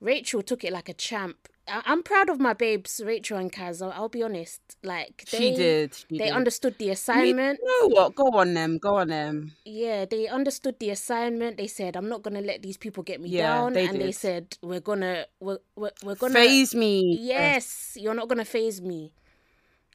Rachel 0.00 0.42
took 0.42 0.64
it 0.64 0.72
like 0.72 0.88
a 0.88 0.94
champ 0.94 1.48
I- 1.68 1.82
I'm 1.84 2.02
proud 2.04 2.28
of 2.30 2.38
my 2.38 2.52
babes, 2.52 3.00
Rachel 3.04 3.38
and 3.38 3.50
Kaz. 3.52 3.82
I'll, 3.82 3.90
I'll 3.92 4.08
be 4.08 4.22
honest. 4.22 4.60
Like 4.84 5.24
they, 5.32 5.38
she 5.38 5.54
did. 5.56 5.94
She 5.94 6.18
They 6.18 6.26
did. 6.26 6.32
understood 6.34 6.78
the 6.78 6.90
assignment. 6.90 7.58
You 7.60 7.80
know 7.82 7.88
what? 7.94 8.14
Go 8.14 8.28
on 8.38 8.54
them. 8.54 8.78
Go 8.78 8.96
on 8.96 9.08
them. 9.08 9.52
Yeah, 9.64 10.04
they 10.04 10.28
understood 10.28 10.78
the 10.78 10.90
assignment. 10.90 11.56
They 11.56 11.66
said, 11.66 11.96
"I'm 11.96 12.08
not 12.08 12.22
gonna 12.22 12.40
let 12.40 12.62
these 12.62 12.76
people 12.76 13.02
get 13.02 13.20
me 13.20 13.30
Yeah, 13.30 13.54
down," 13.54 13.72
they 13.72 13.86
and 13.86 14.00
they 14.00 14.12
said, 14.12 14.56
"We're 14.62 14.78
gonna, 14.80 15.26
we're, 15.40 15.58
we're, 15.74 15.90
we're 16.04 16.14
gonna 16.14 16.34
Phase 16.34 16.72
me. 16.74 17.18
Yes, 17.20 17.96
you're 18.00 18.14
not 18.14 18.28
gonna 18.28 18.44
phase 18.44 18.80
me. 18.80 19.12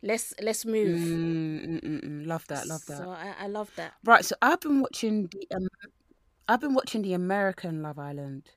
Let's 0.02 0.34
let's 0.42 0.66
move." 0.66 1.00
Mm, 1.00 1.82
mm, 1.82 2.04
mm. 2.04 2.28
Love 2.28 2.46
that. 2.48 2.68
Love 2.68 2.86
that. 2.86 2.98
So 2.98 3.10
I, 3.10 3.34
I 3.42 3.48
love 3.48 3.72
that. 3.76 3.94
Right. 4.04 4.26
So 4.26 4.36
I've 4.42 4.60
been 4.60 4.82
watching 4.82 5.28
the. 5.28 5.48
Um, 5.56 5.68
I've 6.48 6.62
been 6.62 6.74
watching 6.74 7.02
the 7.02 7.14
American 7.14 7.82
Love 7.82 8.00
Island. 8.00 8.50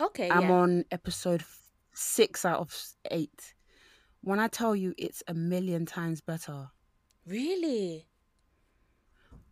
Okay, 0.00 0.30
I'm 0.30 0.48
yeah. 0.48 0.52
on 0.52 0.84
episode 0.90 1.44
six 1.94 2.44
out 2.44 2.60
of 2.60 2.74
eight. 3.10 3.54
When 4.22 4.40
I 4.40 4.48
tell 4.48 4.74
you, 4.74 4.94
it's 4.98 5.22
a 5.28 5.34
million 5.34 5.86
times 5.86 6.20
better. 6.20 6.70
Really? 7.26 8.08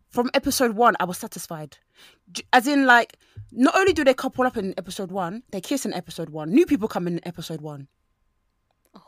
From 0.09 0.29
episode 0.33 0.75
one, 0.75 0.95
I 0.99 1.05
was 1.05 1.17
satisfied. 1.17 1.77
As 2.53 2.67
in, 2.67 2.85
like, 2.85 3.17
not 3.51 3.75
only 3.75 3.93
do 3.93 4.03
they 4.03 4.13
couple 4.13 4.45
up 4.45 4.57
in 4.57 4.73
episode 4.77 5.11
one, 5.11 5.43
they 5.51 5.61
kiss 5.61 5.85
in 5.85 5.93
episode 5.93 6.29
one. 6.29 6.51
New 6.51 6.65
people 6.65 6.87
come 6.87 7.07
in 7.07 7.19
episode 7.25 7.61
one. 7.61 7.87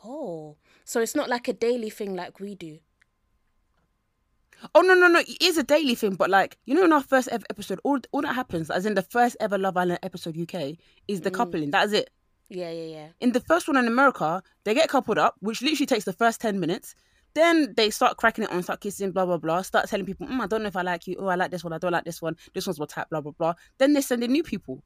Oh, 0.04 0.56
so 0.88 1.02
it's 1.02 1.14
not 1.14 1.28
like 1.28 1.48
a 1.48 1.52
daily 1.52 1.90
thing 1.90 2.16
like 2.16 2.40
we 2.40 2.54
do. 2.54 2.78
Oh 4.74 4.80
no, 4.80 4.94
no, 4.94 5.06
no! 5.06 5.18
It 5.18 5.36
is 5.42 5.58
a 5.58 5.62
daily 5.62 5.94
thing, 5.94 6.14
but 6.14 6.30
like 6.30 6.56
you 6.64 6.74
know, 6.74 6.82
in 6.82 6.94
our 6.94 7.02
first 7.02 7.28
ever 7.28 7.44
episode, 7.50 7.78
all 7.84 7.98
all 8.10 8.22
that 8.22 8.34
happens, 8.34 8.70
as 8.70 8.86
in 8.86 8.94
the 8.94 9.02
first 9.02 9.36
ever 9.38 9.58
Love 9.58 9.76
Island 9.76 9.98
episode 10.02 10.38
UK, 10.38 10.78
is 11.06 11.20
the 11.20 11.30
coupling. 11.30 11.72
That 11.72 11.84
is 11.88 11.92
it. 11.92 12.08
Yeah, 12.48 12.70
yeah, 12.70 12.84
yeah. 12.84 13.08
In 13.20 13.32
the 13.32 13.40
first 13.40 13.68
one 13.68 13.76
in 13.76 13.86
America, 13.86 14.42
they 14.64 14.72
get 14.72 14.88
coupled 14.88 15.18
up, 15.18 15.34
which 15.40 15.60
literally 15.60 15.84
takes 15.84 16.06
the 16.06 16.14
first 16.14 16.40
ten 16.40 16.58
minutes. 16.58 16.94
Then 17.34 17.74
they 17.76 17.90
start 17.90 18.16
cracking 18.16 18.44
it 18.44 18.50
on, 18.50 18.62
start 18.62 18.80
kissing, 18.80 19.12
blah 19.12 19.26
blah 19.26 19.36
blah. 19.36 19.60
Start 19.60 19.90
telling 19.90 20.06
people, 20.06 20.26
mm, 20.26 20.40
I 20.40 20.46
don't 20.46 20.62
know 20.62 20.68
if 20.68 20.76
I 20.76 20.82
like 20.82 21.06
you. 21.06 21.16
Oh, 21.20 21.26
I 21.26 21.34
like 21.34 21.50
this 21.50 21.62
one. 21.62 21.74
I 21.74 21.78
don't 21.78 21.92
like 21.92 22.04
this 22.04 22.22
one. 22.22 22.34
This 22.54 22.66
one's 22.66 22.80
what 22.80 22.88
type, 22.88 23.10
blah 23.10 23.20
blah 23.20 23.32
blah. 23.32 23.52
Then 23.76 23.92
they 23.92 24.00
send 24.00 24.24
in 24.24 24.32
new 24.32 24.42
people. 24.42 24.82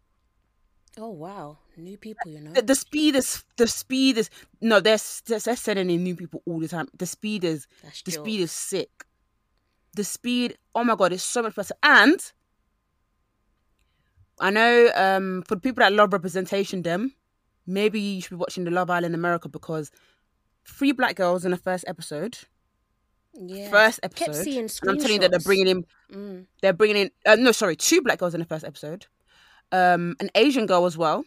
Oh 0.98 1.10
wow, 1.10 1.58
new 1.76 1.96
people, 1.96 2.30
you 2.30 2.40
know. 2.40 2.52
The, 2.52 2.62
the 2.62 2.74
speed 2.74 3.16
is 3.16 3.44
the 3.56 3.66
speed 3.66 4.18
is 4.18 4.30
no. 4.60 4.80
They're, 4.80 4.98
they're 5.26 5.38
they're 5.38 5.56
sending 5.56 5.90
in 5.90 6.02
new 6.02 6.16
people 6.16 6.42
all 6.46 6.60
the 6.60 6.68
time. 6.68 6.88
The 6.96 7.06
speed 7.06 7.44
is 7.44 7.66
That's 7.82 8.02
the 8.02 8.12
speed 8.12 8.40
is 8.40 8.52
sick. 8.52 8.90
The 9.94 10.04
speed, 10.04 10.56
oh 10.74 10.84
my 10.84 10.96
god, 10.96 11.12
it's 11.12 11.22
so 11.22 11.42
much 11.42 11.54
better. 11.54 11.74
And 11.82 12.32
I 14.40 14.50
know 14.50 14.90
um 14.94 15.42
for 15.46 15.54
the 15.56 15.60
people 15.60 15.82
that 15.82 15.92
love 15.92 16.12
representation, 16.12 16.82
them 16.82 17.14
maybe 17.66 18.00
you 18.00 18.20
should 18.20 18.30
be 18.30 18.36
watching 18.36 18.64
the 18.64 18.70
Love 18.70 18.90
Island 18.90 19.14
America 19.14 19.48
because 19.48 19.90
three 20.64 20.92
black 20.92 21.16
girls 21.16 21.44
in 21.44 21.50
the 21.50 21.56
first 21.56 21.84
episode. 21.86 22.38
Yeah. 23.34 23.70
First 23.70 24.00
Kept 24.02 24.22
episode. 24.22 24.44
seeing 24.44 24.58
And 24.82 24.90
I'm 24.90 24.98
telling 24.98 25.14
you 25.14 25.20
that 25.20 25.30
they're 25.30 25.40
bringing 25.40 25.68
in. 25.68 25.84
Mm. 26.12 26.46
They're 26.60 26.72
bringing 26.72 26.96
in. 26.96 27.10
Uh, 27.24 27.36
no, 27.36 27.52
sorry, 27.52 27.76
two 27.76 28.02
black 28.02 28.18
girls 28.18 28.34
in 28.34 28.40
the 28.40 28.46
first 28.46 28.64
episode. 28.64 29.06
Um, 29.70 30.16
an 30.20 30.30
Asian 30.34 30.66
girl 30.66 30.84
as 30.84 30.98
well. 30.98 31.24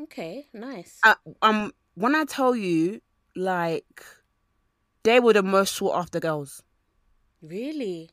Okay, 0.00 0.48
nice. 0.52 0.98
uh, 1.04 1.14
um 1.42 1.72
when 1.94 2.14
I 2.14 2.24
tell 2.24 2.56
you 2.56 3.00
like 3.36 4.04
they 5.04 5.20
were 5.20 5.32
the 5.32 5.42
most 5.42 5.74
sought 5.74 5.96
after 5.98 6.20
girls. 6.20 6.62
really? 7.42 8.10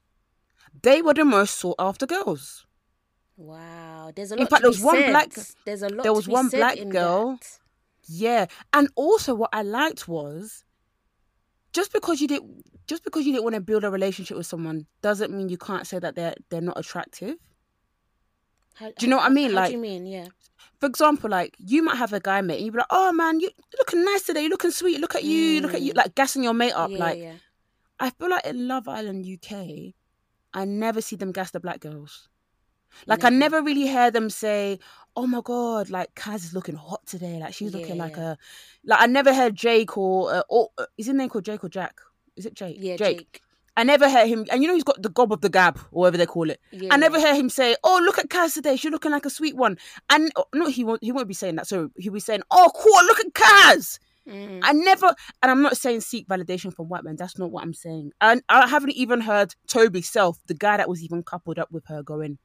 They 0.84 1.02
were 1.02 1.14
the 1.16 1.26
most 1.26 1.56
sought 1.58 1.76
after 1.80 2.06
girls. 2.06 2.66
Wow. 3.38 4.12
There's 4.16 4.32
a 4.32 4.36
lot. 4.36 4.42
In 4.42 4.48
fact, 4.48 4.62
there 4.62 4.70
was 4.70 4.82
one 4.84 4.96
said. 4.98 5.10
black- 5.12 5.34
There's 5.66 5.82
a 5.82 5.90
lot. 5.90 6.04
there 6.04 6.14
was 6.14 6.28
one 6.28 6.50
black 6.50 6.78
girl. 6.90 7.38
that. 7.38 7.60
Yeah. 8.08 8.46
And 8.74 8.90
also 8.96 9.34
what 9.34 9.50
I 9.54 9.62
liked 9.64 10.08
was 10.08 10.64
just 11.74 11.92
because 11.94 12.22
you 12.22 12.28
did 12.28 12.42
just 12.88 13.04
because 13.04 13.26
you 13.26 13.32
didn't 13.32 13.44
want 13.46 13.56
to 13.56 13.62
build 13.62 13.84
a 13.84 13.90
relationship 13.92 14.36
with 14.38 14.46
someone 14.48 14.86
doesn't 15.02 15.32
mean 15.32 15.48
you 15.50 15.58
can't 15.58 15.88
say 15.88 16.00
that 16.00 16.16
they're 16.16 16.36
they're 16.50 16.62
not 16.62 16.78
attractive. 16.78 17.36
How, 18.80 18.88
Do 18.88 19.06
you 19.06 19.08
know 19.10 19.18
what 19.18 19.26
I 19.26 19.30
mean? 19.30 19.54
Like- 19.54 19.68
do 19.68 19.74
you 19.74 19.78
mean? 19.82 20.06
Yeah. 20.06 20.28
For 20.80 20.86
example, 20.86 21.30
like 21.30 21.56
you 21.58 21.84
might 21.84 21.98
have 21.98 22.14
a 22.14 22.20
guy 22.22 22.40
mate 22.42 22.56
and 22.58 22.66
you'd 22.66 22.72
be 22.72 22.78
like, 22.78 22.88
Oh 22.90 23.12
man, 23.12 23.40
you 23.42 23.50
you're 23.50 23.80
looking 23.80 24.06
nice 24.06 24.24
today, 24.24 24.42
you're 24.42 24.50
looking 24.50 24.72
sweet, 24.72 25.00
look 25.02 25.14
at 25.16 25.24
you, 25.26 25.60
look 25.62 25.74
at 25.74 25.82
you, 25.82 25.92
Mm. 25.94 25.98
like 25.98 26.16
gassing 26.16 26.44
your 26.44 26.54
mate 26.54 26.72
up. 26.72 26.90
yeah, 26.90 26.98
like 26.98 27.20
yeah. 27.20 27.34
I 28.00 28.10
feel 28.12 28.30
like 28.30 28.46
in 28.46 28.68
Love 28.68 28.88
Island 28.88 29.26
UK, 29.26 29.94
I 30.54 30.64
never 30.66 31.02
see 31.02 31.18
them 31.18 31.34
gas 31.34 31.52
the 31.52 31.60
black 31.60 31.82
girls. 31.82 32.30
Like 33.06 33.24
I 33.26 33.30
Never. 33.30 33.58
never 33.58 33.62
really 33.68 33.86
hear 33.88 34.10
them 34.10 34.30
say, 34.32 34.80
"Oh 35.16 35.28
my 35.28 35.42
god, 35.44 35.90
like 35.92 36.16
Kaz 36.16 36.38
is 36.46 36.54
looking 36.56 36.76
hot 36.76 37.06
today. 37.06 37.38
Like 37.40 37.54
she's 37.54 37.72
looking 37.74 37.98
Yeah, 37.98 38.04
like 38.04 38.16
yeah. 38.18 38.32
a 38.34 38.38
like." 38.86 39.02
I 39.02 39.06
never 39.06 39.32
heard 39.34 39.54
Jake 39.56 39.96
or 39.98 40.34
uh, 40.34 40.42
or 40.50 40.70
uh, 40.78 40.86
is 40.98 41.06
his 41.06 41.14
name 41.16 41.30
called 41.30 41.46
Jake 41.46 41.64
or 41.64 41.70
Jack? 41.70 42.00
Is 42.36 42.46
it 42.48 42.56
Jake? 42.56 42.78
Yeah, 42.80 42.96
Jake. 42.96 43.42
I 43.80 43.84
never 43.84 44.10
heard 44.10 44.28
him, 44.28 44.46
and 44.52 44.62
you 44.62 44.68
know 44.68 44.74
he's 44.76 44.84
got 44.84 45.02
the 45.02 45.10
gob 45.10 45.32
of 45.32 45.42
the 45.42 45.50
gab, 45.50 45.78
or 45.92 46.02
whatever 46.02 46.18
they 46.18 46.26
call 46.26 46.50
it. 46.50 46.60
Yeah, 46.72 46.90
I 46.94 46.98
never 46.98 47.20
heard 47.20 47.36
him 47.36 47.50
say, 47.50 47.76
"Oh, 47.84 48.02
look 48.04 48.18
at 48.20 48.30
Kaz 48.30 48.54
today. 48.54 48.76
She's 48.76 48.92
looking 48.92 49.12
like 49.12 49.26
a 49.26 49.30
sweet 49.30 49.56
one." 49.56 49.78
And 50.10 50.32
oh, 50.36 50.46
no, 50.54 50.68
he 50.68 50.84
won't. 50.84 51.04
He 51.04 51.12
won't 51.12 51.28
be 51.28 51.34
saying 51.34 51.56
that. 51.56 51.68
So 51.68 51.90
he'll 51.98 52.14
be 52.14 52.20
saying, 52.20 52.42
"Oh, 52.52 52.70
cool. 52.76 53.06
Look 53.08 53.20
at 53.20 53.34
Kaz." 53.34 54.00
Mm. 54.28 54.60
I 54.64 54.74
never, 54.74 55.16
and 55.42 55.50
I'm 55.52 55.62
not 55.62 55.78
saying 55.78 56.02
seek 56.02 56.28
validation 56.28 56.72
from 56.74 56.88
white 56.90 57.04
men. 57.04 57.16
That's 57.16 57.38
not 57.40 57.50
what 57.52 57.64
I'm 57.64 57.74
saying. 57.74 58.12
And 58.22 58.44
I 58.50 58.68
haven't 58.68 58.92
even 58.92 59.22
heard 59.22 59.56
Toby 59.68 60.02
Self, 60.02 60.38
the 60.48 60.54
guy 60.54 60.78
that 60.78 60.90
was 60.90 61.02
even 61.02 61.24
coupled 61.24 61.58
up 61.58 61.72
with 61.72 61.86
her, 61.88 62.04
going, 62.04 62.38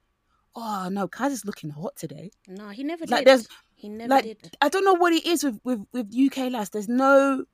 "Oh 0.54 0.88
no, 0.90 1.08
Kaz 1.08 1.30
is 1.32 1.44
looking 1.44 1.70
hot 1.70 1.96
today." 1.96 2.30
No, 2.46 2.68
he 2.68 2.84
never 2.84 3.04
Like, 3.06 3.20
did. 3.20 3.26
there's- 3.26 3.48
he 3.74 3.88
never 3.90 4.08
like 4.08 4.24
did. 4.24 4.56
I 4.62 4.68
don't 4.70 4.84
know 4.84 4.94
what 4.94 5.12
it 5.12 5.26
is 5.26 5.44
with 5.44 5.58
with 5.64 5.80
with 5.92 6.14
UK 6.14 6.48
lads. 6.50 6.70
There's 6.70 6.88
no, 6.88 7.44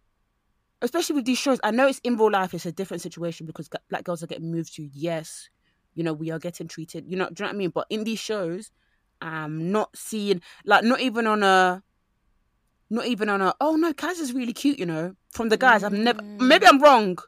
especially 0.82 1.16
with 1.16 1.24
these 1.24 1.38
shows. 1.38 1.58
I 1.62 1.70
know 1.70 1.86
it's 1.86 2.00
in 2.00 2.16
real 2.16 2.30
life. 2.30 2.54
It's 2.54 2.66
a 2.66 2.72
different 2.72 3.02
situation 3.02 3.46
because 3.46 3.68
black 3.88 4.04
girls 4.04 4.22
are 4.22 4.26
getting 4.26 4.50
moved 4.50 4.74
to. 4.76 4.82
Yes, 4.92 5.48
you 5.94 6.02
know 6.04 6.12
we 6.12 6.30
are 6.30 6.38
getting 6.38 6.68
treated. 6.68 7.04
You 7.06 7.16
know, 7.16 7.28
do 7.28 7.42
you 7.42 7.44
know 7.44 7.48
what 7.48 7.54
I 7.54 7.58
mean? 7.58 7.70
But 7.70 7.86
in 7.90 8.04
these 8.04 8.18
shows, 8.18 8.70
I'm 9.20 9.70
not 9.72 9.96
seeing 9.96 10.40
like 10.64 10.84
not 10.84 11.00
even 11.00 11.26
on 11.26 11.42
a. 11.42 11.82
Not 12.92 13.06
even 13.06 13.28
on 13.28 13.40
a 13.40 13.54
oh 13.60 13.76
no, 13.76 13.92
Kaz 13.92 14.18
is 14.18 14.32
really 14.32 14.52
cute, 14.52 14.76
you 14.76 14.86
know. 14.86 15.14
From 15.30 15.48
the 15.48 15.56
guys, 15.56 15.84
I've 15.84 15.92
never 15.92 16.20
maybe 16.22 16.66
I'm 16.66 16.80
wrong. 16.82 17.18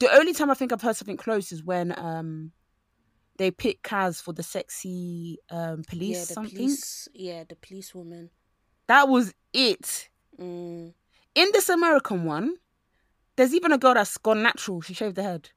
The 0.00 0.12
only 0.12 0.32
time 0.32 0.50
I 0.50 0.54
think 0.54 0.72
I've 0.72 0.82
heard 0.82 0.96
something 0.96 1.16
close 1.16 1.52
is 1.52 1.62
when 1.62 1.96
um 1.96 2.50
they 3.36 3.52
pick 3.52 3.84
Kaz 3.84 4.20
for 4.20 4.32
the 4.32 4.42
sexy 4.42 5.38
um 5.48 5.84
police 5.86 6.18
yeah, 6.18 6.24
something. 6.24 6.56
police. 6.56 7.08
Yeah, 7.14 7.44
the 7.48 7.54
police 7.54 7.94
woman. 7.94 8.30
That 8.88 9.08
was 9.08 9.32
it. 9.52 10.08
Mm. 10.40 10.92
In 11.36 11.48
this 11.52 11.68
American 11.68 12.24
one, 12.24 12.56
there's 13.42 13.54
even 13.54 13.72
a 13.72 13.78
girl 13.78 13.94
that's 13.94 14.16
gone 14.18 14.40
natural. 14.40 14.80
She 14.82 14.94
shaved 14.94 15.16
her 15.16 15.22
head. 15.24 15.50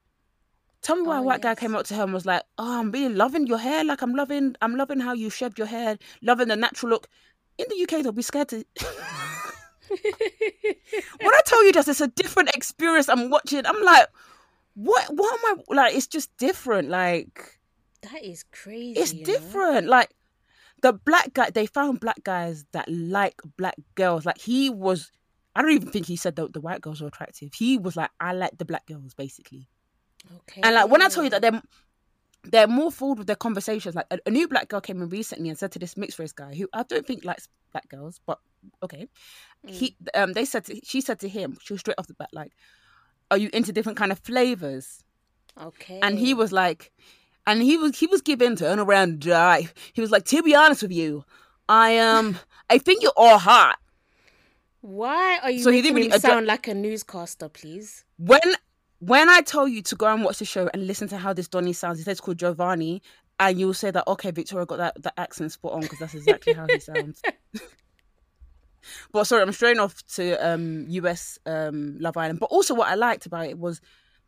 Tell 0.82 0.96
me 0.96 1.04
why 1.04 1.18
Oh, 1.18 1.20
a 1.20 1.22
white 1.22 1.42
guy 1.44 1.54
came 1.54 1.76
up 1.76 1.86
to 1.86 1.94
her 1.94 2.02
and 2.02 2.14
was 2.14 2.26
like, 2.26 2.42
"Oh, 2.58 2.80
I'm 2.80 2.92
really 2.92 3.14
loving 3.14 3.46
your 3.46 3.60
hair. 3.60 3.84
Like 3.84 4.02
I'm 4.02 4.16
loving, 4.16 4.56
I'm 4.60 4.76
loving 4.76 5.00
how 5.00 5.14
you 5.14 5.30
shaved 5.30 5.60
your 5.60 5.68
hair, 5.68 6.00
loving 6.24 6.48
the 6.48 6.56
natural 6.56 6.90
look." 6.90 7.08
In 7.60 7.68
the 7.70 7.84
UK, 7.84 8.02
they'll 8.02 8.12
be 8.12 8.24
scared 8.24 8.50
to. 8.50 8.56
when 9.88 11.34
I 11.34 11.40
tell 11.46 11.64
you 11.64 11.74
this, 11.74 11.88
it's 11.88 12.02
a 12.02 12.08
different 12.08 12.56
experience. 12.56 13.08
I'm 13.08 13.30
watching. 13.30 13.64
I'm 13.68 13.84
like, 13.84 14.08
what? 14.74 15.06
What 15.14 15.40
am 15.40 15.60
I 15.70 15.76
like? 15.76 15.96
It's 15.96 16.08
just 16.08 16.36
different. 16.38 16.90
Like 16.90 17.60
That 18.02 18.24
is 18.24 18.46
crazy. 18.52 19.00
it's 19.00 19.14
you 19.14 19.20
know? 19.20 19.26
different. 19.26 19.86
Like 19.88 20.10
the 20.82 20.94
black 20.94 21.36
guy, 21.36 21.52
they 21.52 21.68
found 21.68 22.00
black 22.00 22.24
guys 22.24 22.66
that 22.72 22.90
like 22.90 23.40
black 23.58 23.76
girls. 23.94 24.26
Like 24.26 24.40
he 24.40 24.72
was. 24.72 25.12
I 25.56 25.62
don't 25.62 25.72
even 25.72 25.90
think 25.90 26.06
he 26.06 26.16
said 26.16 26.36
that 26.36 26.54
the 26.54 26.60
white 26.60 26.82
girls 26.82 27.02
were 27.02 27.08
attractive. 27.08 27.54
He 27.54 27.78
was 27.78 27.96
like, 27.96 28.10
I 28.20 28.34
like 28.34 28.58
the 28.58 28.66
black 28.66 28.86
girls, 28.88 29.14
basically. 29.14 29.68
Okay. 30.38 30.62
And 30.64 30.76
like 30.76 30.90
when 30.90 31.02
I 31.02 31.08
tell 31.08 31.24
you 31.24 31.30
that 31.30 31.42
they're 31.42 31.62
they're 32.52 32.68
more 32.68 32.92
forward 32.92 33.20
with 33.20 33.28
their 33.28 33.36
conversations. 33.36 33.96
Like 33.96 34.08
a, 34.12 34.20
a 34.26 34.30
new 34.30 34.48
black 34.48 34.70
girl 34.70 34.82
came 34.82 35.02
in 35.02 35.10
recently 35.10 35.50
and 35.50 35.58
said 35.58 35.72
to 35.74 35.80
this 35.80 35.98
mixed 35.98 36.20
race 36.20 36.32
guy 36.32 36.54
who 36.54 36.68
I 36.74 36.84
don't 36.84 37.06
think 37.06 37.26
likes 37.26 37.48
black 37.72 37.90
girls, 37.90 38.20
but 38.26 38.40
okay. 38.84 39.08
He 39.66 39.96
um 40.14 40.34
they 40.34 40.46
said 40.46 40.66
to, 40.66 40.80
she 40.84 41.02
said 41.02 41.20
to 41.22 41.30
him, 41.30 41.58
she 41.62 41.74
was 41.74 41.80
straight 41.80 41.96
off 41.98 42.08
the 42.08 42.14
bat 42.14 42.30
like, 42.34 42.52
Are 43.32 43.38
you 43.38 43.50
into 43.54 43.74
different 43.74 43.98
kind 43.98 44.12
of 44.12 44.20
flavors? 44.20 45.04
Okay. 45.62 46.00
And 46.02 46.20
he 46.20 46.34
was 46.34 46.52
like 46.52 46.92
and 47.48 47.62
he 47.62 47.78
was 47.78 47.98
he 47.98 48.08
was 48.08 48.22
giving 48.22 48.56
turn 48.56 48.80
around 48.80 49.22
die. 49.22 49.70
He 49.94 50.02
was 50.02 50.12
like, 50.12 50.26
To 50.26 50.44
be 50.44 50.56
honest 50.56 50.82
with 50.82 50.92
you, 50.92 51.26
I 51.68 51.98
um 51.98 52.38
I 52.70 52.78
think 52.78 53.02
you're 53.02 53.14
all 53.18 53.40
hot. 53.40 53.80
Why 54.86 55.40
are 55.42 55.50
you 55.50 55.64
So 55.64 55.72
he 55.72 55.78
making 55.78 55.84
didn't 55.84 55.96
really 55.96 56.16
him 56.16 56.20
sound 56.20 56.46
like 56.46 56.68
a 56.68 56.76
newscaster, 56.76 57.50
please? 57.50 58.06
when 58.18 58.40
when 59.00 59.30
I 59.30 59.42
tell 59.42 59.68
you 59.68 59.82
to 59.82 59.96
go 59.96 60.06
and 60.06 60.24
watch 60.24 60.38
the 60.38 60.46
show 60.46 60.70
and 60.74 60.86
listen 60.86 61.08
to 61.08 61.18
how 61.18 61.34
this 61.34 61.48
Donny 61.48 61.74
sounds, 61.74 61.98
he 61.98 62.04
says 62.04 62.14
it's 62.14 62.22
called 62.22 62.38
Giovanni, 62.38 63.02
and 63.40 63.60
you'll 63.60 63.74
say 63.74 63.90
that 63.90 64.08
okay, 64.08 64.30
Victoria 64.30 64.68
got 64.68 64.78
that, 64.78 65.02
that 65.02 65.14
accent 65.18 65.52
spot 65.52 65.74
on 65.74 65.82
because 65.82 65.98
that's 65.98 66.14
exactly 66.14 66.54
how 66.54 66.68
he 66.70 66.80
sounds. 66.80 67.20
but 69.12 69.24
sorry, 69.24 69.42
I'm 69.42 69.52
straying 69.54 69.80
off 69.80 70.06
to 70.16 70.34
um, 70.36 70.86
US 70.88 71.40
um, 71.48 71.98
Love 72.00 72.16
Island. 72.16 72.40
But 72.40 72.52
also, 72.52 72.76
what 72.76 72.88
I 72.88 72.94
liked 72.94 73.26
about 73.26 73.48
it 73.48 73.58
was 73.58 73.82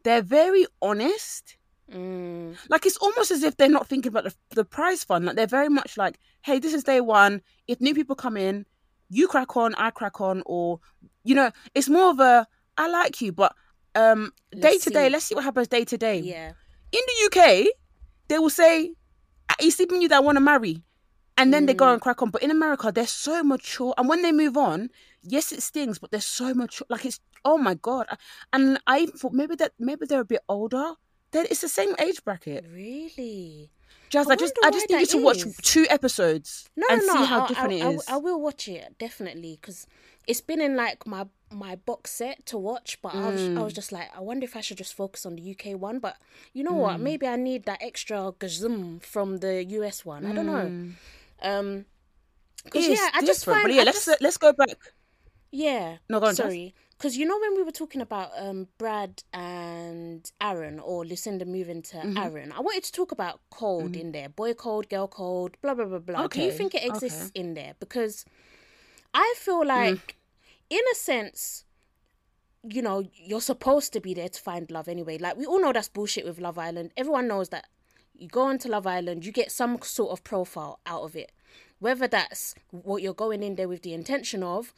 they're 0.03 0.23
very 0.23 0.65
honest. 0.81 1.55
Mm. 1.93 2.57
Like 2.67 2.87
it's 2.87 2.97
almost 2.97 3.29
as 3.29 3.43
if 3.43 3.57
they're 3.57 3.69
not 3.69 3.87
thinking 3.87 4.09
about 4.09 4.23
the, 4.23 4.33
the 4.55 4.65
prize 4.65 5.03
fund. 5.03 5.25
Like 5.25 5.35
they're 5.35 5.45
very 5.45 5.69
much 5.69 5.97
like, 5.97 6.19
hey, 6.41 6.57
this 6.57 6.73
is 6.73 6.83
day 6.83 6.99
one. 6.99 7.43
If 7.67 7.79
new 7.79 7.93
people 7.93 8.15
come 8.15 8.37
in, 8.37 8.65
you 9.09 9.27
crack 9.27 9.55
on, 9.57 9.75
I 9.75 9.89
crack 9.91 10.19
on, 10.21 10.43
or 10.45 10.79
you 11.23 11.35
know, 11.35 11.51
it's 11.75 11.89
more 11.89 12.09
of 12.11 12.19
a 12.19 12.47
I 12.77 12.87
like 12.87 13.21
you, 13.21 13.31
but 13.31 13.53
um, 13.95 14.31
day 14.51 14.77
to 14.77 14.89
day, 14.89 15.09
let's 15.09 15.25
see 15.25 15.35
what 15.35 15.43
happens 15.43 15.67
day 15.67 15.83
to 15.85 15.97
day. 15.97 16.19
Yeah. 16.19 16.51
In 16.91 17.01
the 17.07 17.25
UK, 17.25 17.67
they 18.27 18.37
will 18.39 18.49
say, 18.49 18.93
"He's 19.59 19.75
sleeping 19.75 20.01
you 20.01 20.07
that 20.09 20.17
I 20.17 20.19
want 20.19 20.35
to 20.37 20.41
marry," 20.41 20.83
and 21.37 21.53
then 21.53 21.65
they 21.65 21.73
go 21.73 21.85
Mm. 21.85 21.93
and 21.93 22.01
crack 22.01 22.21
on. 22.21 22.29
But 22.29 22.43
in 22.43 22.51
America, 22.51 22.91
they're 22.91 23.07
so 23.07 23.43
mature, 23.43 23.93
and 23.97 24.07
when 24.07 24.21
they 24.21 24.31
move 24.31 24.55
on, 24.57 24.89
yes, 25.23 25.51
it 25.51 25.63
stings, 25.63 25.97
but 25.99 26.11
they're 26.11 26.21
so 26.21 26.53
mature. 26.53 26.85
Like 26.89 27.05
it's 27.05 27.19
oh 27.43 27.57
my 27.57 27.73
god, 27.73 28.07
and 28.53 28.79
I 28.87 28.99
even 28.99 29.17
thought 29.17 29.33
maybe 29.33 29.55
that 29.55 29.71
maybe 29.79 30.05
they're 30.05 30.21
a 30.21 30.25
bit 30.25 30.41
older. 30.47 30.93
Then 31.31 31.45
it's 31.49 31.61
the 31.61 31.67
same 31.69 31.93
age 31.99 32.23
bracket. 32.23 32.65
Really? 32.71 33.69
Jazz, 34.09 34.27
I 34.29 34.33
I, 34.33 34.35
just 34.35 34.53
I 34.63 34.71
just 34.71 34.89
need 34.89 34.99
you 35.01 35.05
to 35.07 35.17
watch 35.23 35.45
is. 35.45 35.57
two 35.61 35.85
episodes 35.89 36.69
No, 36.75 36.85
and 36.89 37.01
no, 37.05 37.13
see 37.13 37.19
no. 37.19 37.25
how 37.25 37.43
I, 37.43 37.47
different 37.47 37.73
I, 37.73 37.75
it 37.89 37.95
is. 37.95 38.05
I, 38.07 38.17
will 38.17 38.39
watch 38.41 38.67
it 38.67 38.95
definitely 38.97 39.57
because 39.59 39.85
it's 40.27 40.41
been 40.41 40.61
in 40.61 40.75
like 40.75 41.05
my 41.05 41.25
my 41.51 41.75
box 41.75 42.11
set 42.11 42.45
to 42.47 42.57
watch, 42.57 42.99
but 43.01 43.15
I 43.15 43.29
was 43.29 43.41
I 43.41 43.49
Mm. 43.49 43.63
was 43.63 43.73
just 43.73 43.91
like, 43.91 44.09
I 44.15 44.19
wonder 44.21 44.43
if 44.45 44.55
I 44.55 44.61
should 44.61 44.77
just 44.77 44.93
focus 44.93 45.25
on 45.25 45.35
the 45.35 45.51
UK 45.51 45.79
one. 45.79 45.99
But 45.99 46.17
you 46.53 46.63
know 46.63 46.73
Mm. 46.73 46.77
what? 46.85 46.99
Maybe 46.99 47.27
I 47.27 47.35
need 47.37 47.65
that 47.65 47.81
extra 47.81 48.33
gazum 48.39 49.01
from 49.01 49.37
the 49.37 49.63
US 49.65 50.05
one. 50.05 50.25
I 50.25 50.33
don't 50.33 50.45
know. 50.45 50.91
Um, 51.41 51.85
because 52.63 52.87
yeah, 52.87 53.09
I 53.13 53.21
just 53.25 53.45
find 53.45 53.63
but 53.63 53.73
yeah, 53.73 53.81
I 53.81 53.85
let's 53.85 54.05
just- 54.05 54.21
let's 54.21 54.37
go 54.37 54.51
back. 54.53 54.77
Yeah. 55.51 55.97
No, 56.09 56.19
go 56.19 56.27
on, 56.27 56.35
Sorry. 56.35 56.73
Because 56.97 57.15
you 57.15 57.25
know 57.27 57.37
when 57.39 57.55
we 57.55 57.61
were 57.63 57.71
talking 57.71 58.01
about 58.01 58.31
um 58.37 58.67
Brad 58.79 59.23
and 59.31 60.29
Aaron 60.41 60.79
or 60.79 61.05
Lucinda 61.05 61.45
moving 61.45 61.81
to 61.83 61.97
Mm-hmm. 61.97 62.17
Aaron, 62.17 62.51
I 62.51 62.59
wanted 62.61 62.83
to 62.85 62.91
talk 62.91 63.11
about 63.11 63.39
code 63.51 63.95
in 63.95 64.11
there, 64.13 64.29
boy 64.29 64.53
cold, 64.55 64.89
girl 64.89 65.07
cold, 65.07 65.57
blah 65.61 65.73
blah 65.75 65.85
blah 65.85 65.99
blah. 65.99 66.27
Do 66.27 66.41
you 66.41 66.51
think 66.51 66.73
it 66.73 66.83
exists 66.83 67.27
okay. 67.29 67.39
in 67.39 67.53
there? 67.53 67.73
Because 67.79 68.25
I 69.13 69.33
feel 69.37 69.61
Mm. 69.63 69.67
like, 69.67 70.15
in 70.69 70.81
a 70.91 70.95
sense, 70.95 71.65
you 72.63 72.81
know, 72.81 73.03
you're 73.15 73.41
supposed 73.41 73.93
to 73.93 73.99
be 74.01 74.13
there 74.13 74.29
to 74.29 74.41
find 74.41 74.69
love 74.71 74.87
anyway. 74.87 75.17
Like 75.17 75.37
we 75.37 75.45
all 75.45 75.61
know 75.61 75.71
that's 75.71 75.87
bullshit 75.89 76.25
with 76.25 76.39
Love 76.39 76.57
Island. 76.57 76.91
Everyone 76.97 77.27
knows 77.27 77.49
that 77.49 77.67
you 78.15 78.27
go 78.27 78.41
onto 78.41 78.67
Love 78.69 78.87
Island, 78.87 79.23
you 79.25 79.31
get 79.31 79.51
some 79.51 79.79
sort 79.83 80.11
of 80.11 80.23
profile 80.23 80.79
out 80.87 81.03
of 81.03 81.15
it. 81.15 81.31
Whether 81.79 82.07
that's 82.07 82.55
what 82.71 83.03
you're 83.03 83.13
going 83.13 83.43
in 83.43 83.55
there 83.55 83.67
with 83.67 83.83
the 83.83 83.93
intention 83.93 84.41
of, 84.41 84.73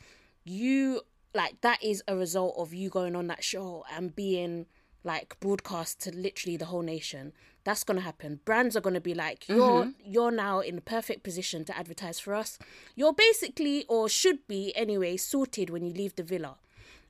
you 0.50 1.02
like 1.34 1.62
that 1.62 1.84
is 1.84 2.04
a 2.08 2.16
result 2.16 2.56
of 2.58 2.74
you 2.74 2.90
going 2.90 3.16
on 3.16 3.28
that 3.28 3.44
show 3.44 3.86
and 3.96 4.16
being 4.16 4.66
like 5.04 5.40
broadcast 5.40 6.02
to 6.02 6.12
literally 6.16 6.58
the 6.58 6.66
whole 6.66 6.82
nation. 6.82 7.34
That's 7.64 7.84
gonna 7.84 8.02
happen. 8.02 8.40
Brands 8.46 8.76
are 8.76 8.82
gonna 8.82 9.02
be 9.02 9.14
like, 9.14 9.48
you're 9.48 9.86
mm-hmm. 9.86 10.12
you're 10.12 10.32
now 10.32 10.60
in 10.60 10.76
the 10.76 10.82
perfect 10.82 11.24
position 11.24 11.66
to 11.66 11.78
advertise 11.78 12.20
for 12.20 12.34
us. 12.34 12.58
You're 12.96 13.14
basically 13.14 13.86
or 13.88 14.10
should 14.10 14.48
be 14.48 14.74
anyway 14.76 15.18
sorted 15.18 15.70
when 15.70 15.86
you 15.86 15.94
leave 15.94 16.16
the 16.16 16.24
villa. 16.24 16.58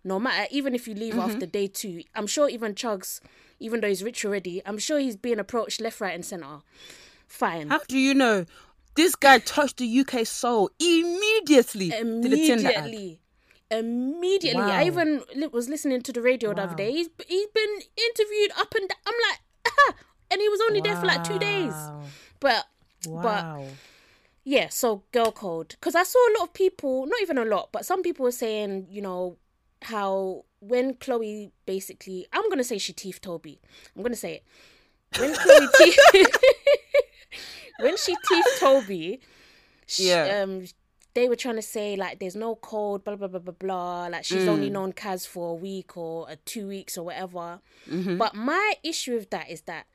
No 0.04 0.20
matter 0.20 0.48
even 0.52 0.76
if 0.76 0.88
you 0.88 0.96
leave 0.96 1.14
mm-hmm. 1.14 1.32
after 1.32 1.46
day 1.46 1.68
two, 1.68 2.04
I'm 2.16 2.28
sure 2.28 2.50
even 2.50 2.74
Chuggs, 2.74 3.22
even 3.60 3.82
though 3.82 3.88
he's 3.88 4.04
rich 4.04 4.26
already, 4.26 4.62
I'm 4.66 4.78
sure 4.78 5.00
he's 5.00 5.18
being 5.18 5.40
approached 5.40 5.82
left, 5.82 6.02
right, 6.02 6.16
and 6.16 6.26
center. 6.26 6.60
Fine. 7.28 7.70
How 7.70 7.82
do 7.88 7.98
you 7.98 8.14
know? 8.14 8.46
This 8.96 9.16
guy 9.16 9.40
touched 9.40 9.78
the 9.78 10.00
UK 10.00 10.26
soul 10.26 10.72
immediately. 10.80 11.90
to 12.58 12.76
ad. 13.14 13.20
Immediately. 13.72 14.62
Immediately 14.62 14.72
i 14.72 14.84
even 14.86 15.22
was 15.52 15.70
listening 15.70 16.02
to 16.02 16.12
the 16.14 16.22
radio 16.22 16.54
the 16.54 16.64
other 16.64 16.76
day. 16.76 16.92
He's, 16.92 17.10
he's 17.28 17.48
been 17.54 17.80
interviewed 18.08 18.52
up 18.58 18.74
and 18.76 18.88
down 18.90 18.98
i'm 19.06 19.14
like 19.30 19.40
ah, 19.68 19.94
and 20.32 20.42
he 20.42 20.50
was 20.50 20.60
only 20.62 20.82
there 20.82 20.96
for 20.96 21.06
like 21.06 21.24
two 21.24 21.40
days. 21.40 21.72
Wow. 21.72 22.04
but 22.40 22.66
but 23.06 23.44
Wow. 23.44 23.66
yeah 24.44 24.70
so 24.70 25.04
girl 25.12 25.32
code. 25.32 25.70
Because 25.70 25.96
i 25.96 26.04
saw 26.04 26.20
a 26.20 26.34
lot 26.40 26.48
of 26.50 26.54
people 26.54 27.06
not 27.06 27.22
even 27.22 27.38
a 27.38 27.46
lot 27.46 27.70
but 27.72 27.86
some 27.86 28.02
people 28.02 28.24
were 28.24 28.32
saying 28.32 28.88
you 28.90 29.02
know 29.02 29.38
how 29.84 30.44
when 30.60 30.96
chloe 30.96 31.52
basically 31.66 32.28
i'm 32.34 32.50
gonna 32.50 32.64
say 32.64 32.78
she 32.78 32.92
teeth 32.94 33.22
toby. 33.22 33.60
I'm 33.96 34.02
gonna 34.04 34.16
say 34.16 34.36
it. 34.36 34.44
When 35.20 35.34
chloe 35.36 35.68
teeth 35.78 36.00
when 37.80 37.98
she 37.98 38.16
teeth 38.28 38.46
toby 38.60 39.22
sh- 39.88 40.00
Yeah. 40.02 40.42
um 40.44 40.66
they 41.16 41.28
were 41.28 41.36
trying 41.36 41.56
to 41.56 41.62
say 41.62 41.96
like 41.96 42.20
there's 42.20 42.36
no 42.36 42.56
code 42.56 43.04
blah 43.04 43.16
blah 43.16 43.28
blah 43.28 43.40
blah 43.40 43.54
blah 43.54 44.08
like 44.08 44.24
she's 44.24 44.44
Mm. 44.44 44.50
only 44.50 44.70
known 44.70 44.94
kaz 44.94 45.28
for 45.28 45.52
a 45.52 45.54
week 45.54 45.98
or 45.98 46.30
uh, 46.30 46.36
two 46.46 46.68
weeks 46.68 46.98
or 46.98 47.04
whatever 47.06 47.60
Mm-hmm. 47.90 48.18
but 48.18 48.36
my 48.36 48.74
issue 48.84 49.16
with 49.16 49.30
that 49.32 49.50
is 49.50 49.62
that 49.62 49.86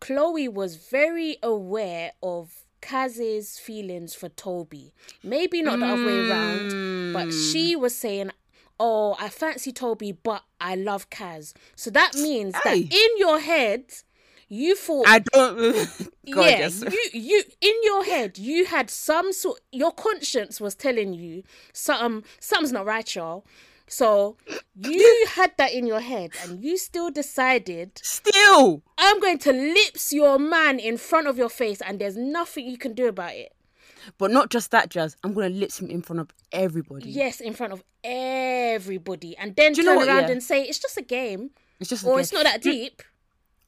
chloe 0.00 0.48
was 0.48 0.76
very 0.76 1.36
aware 1.42 2.12
of 2.22 2.64
kaz's 2.80 3.58
feelings 3.58 4.14
for 4.14 4.28
toby 4.28 4.92
maybe 5.22 5.62
not 5.62 5.80
the 5.80 5.86
other 5.86 6.04
way 6.04 6.28
around 6.28 7.12
but 7.12 7.26
Mm. 7.28 7.52
she 7.52 7.74
was 7.74 7.94
saying 7.96 8.30
oh 8.78 9.16
i 9.18 9.28
fancy 9.28 9.72
toby 9.72 10.12
but 10.12 10.44
i 10.60 10.76
love 10.76 11.10
kaz 11.10 11.52
so 11.74 11.90
that 11.90 12.14
means 12.14 12.54
that 12.64 12.76
in 12.76 13.10
your 13.16 13.40
head 13.40 13.82
you 14.48 14.76
thought 14.76 15.06
I 15.06 15.20
don't. 15.20 15.56
Go 16.30 16.42
on, 16.42 16.48
yeah, 16.48 16.58
Jess. 16.58 16.82
you 16.82 17.04
you 17.12 17.42
in 17.60 17.74
your 17.82 18.04
head 18.04 18.38
you 18.38 18.64
had 18.66 18.90
some 18.90 19.32
sort. 19.32 19.60
Your 19.72 19.92
conscience 19.92 20.60
was 20.60 20.74
telling 20.74 21.14
you 21.14 21.42
something. 21.72 22.24
Something's 22.40 22.72
not 22.72 22.86
right, 22.86 23.14
y'all. 23.14 23.44
So 23.88 24.36
you 24.76 25.26
had 25.30 25.52
that 25.56 25.72
in 25.72 25.86
your 25.86 26.00
head, 26.00 26.32
and 26.42 26.62
you 26.62 26.76
still 26.76 27.10
decided 27.10 27.92
Still. 28.02 28.82
I'm 28.98 29.20
going 29.20 29.38
to 29.38 29.52
lips 29.52 30.12
your 30.12 30.38
man 30.38 30.78
in 30.78 30.98
front 30.98 31.26
of 31.26 31.38
your 31.38 31.48
face, 31.48 31.80
and 31.80 31.98
there's 31.98 32.16
nothing 32.16 32.66
you 32.66 32.78
can 32.78 32.94
do 32.94 33.08
about 33.08 33.34
it. 33.34 33.54
But 34.16 34.30
not 34.30 34.50
just 34.50 34.70
that, 34.70 34.88
Jazz. 34.90 35.16
I'm 35.24 35.34
gonna 35.34 35.48
lips 35.48 35.80
him 35.80 35.90
in 35.90 36.02
front 36.02 36.20
of 36.20 36.30
everybody. 36.52 37.10
Yes, 37.10 37.40
in 37.40 37.52
front 37.52 37.72
of 37.72 37.82
everybody, 38.04 39.36
and 39.36 39.54
then 39.56 39.74
turn 39.74 39.96
what, 39.96 40.08
around 40.08 40.24
yeah? 40.24 40.30
and 40.30 40.42
say 40.42 40.62
it's 40.62 40.78
just 40.78 40.96
a 40.96 41.02
game, 41.02 41.50
It's 41.80 41.90
just. 41.90 42.04
or 42.04 42.20
it's 42.20 42.32
not 42.32 42.44
that 42.44 42.62
deep. 42.62 43.02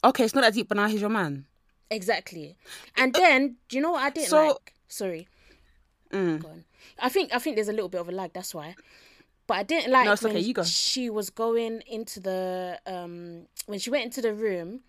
Okay, 0.03 0.25
it's 0.25 0.35
not 0.35 0.43
that 0.43 0.55
deep, 0.55 0.69
but 0.69 0.77
now 0.77 0.89
he's 0.89 1.01
your 1.01 1.11
man. 1.11 1.47
Exactly. 1.91 2.57
And 2.97 3.13
then, 3.13 3.57
do 3.69 3.77
you 3.77 3.83
know 3.83 3.93
what 3.93 4.03
I 4.03 4.11
didn't 4.11 4.29
So- 4.29 4.47
like? 4.49 4.75
Sorry. 4.89 5.29
Mm. 6.13 6.65
I 6.99 7.09
think 7.09 7.33
I 7.33 7.39
think 7.39 7.57
there's 7.57 7.69
a 7.69 7.73
little 7.73 7.89
bit 7.89 8.01
of 8.01 8.09
a 8.09 8.13
lag. 8.13 8.33
That's 8.33 8.55
why. 8.55 8.75
But 9.47 9.59
I 9.59 9.63
didn't 9.63 9.93
like 9.93 10.07
No, 10.07 10.15
when 10.29 10.37
okay, 10.37 10.63
she 10.65 11.11
was 11.11 11.31
going 11.31 11.83
into 11.87 12.19
the 12.21 12.81
um 12.87 13.47
when 13.67 13.79
she 13.79 13.91
went 13.91 14.05
into 14.05 14.21
the 14.21 14.35
room, 14.35 14.81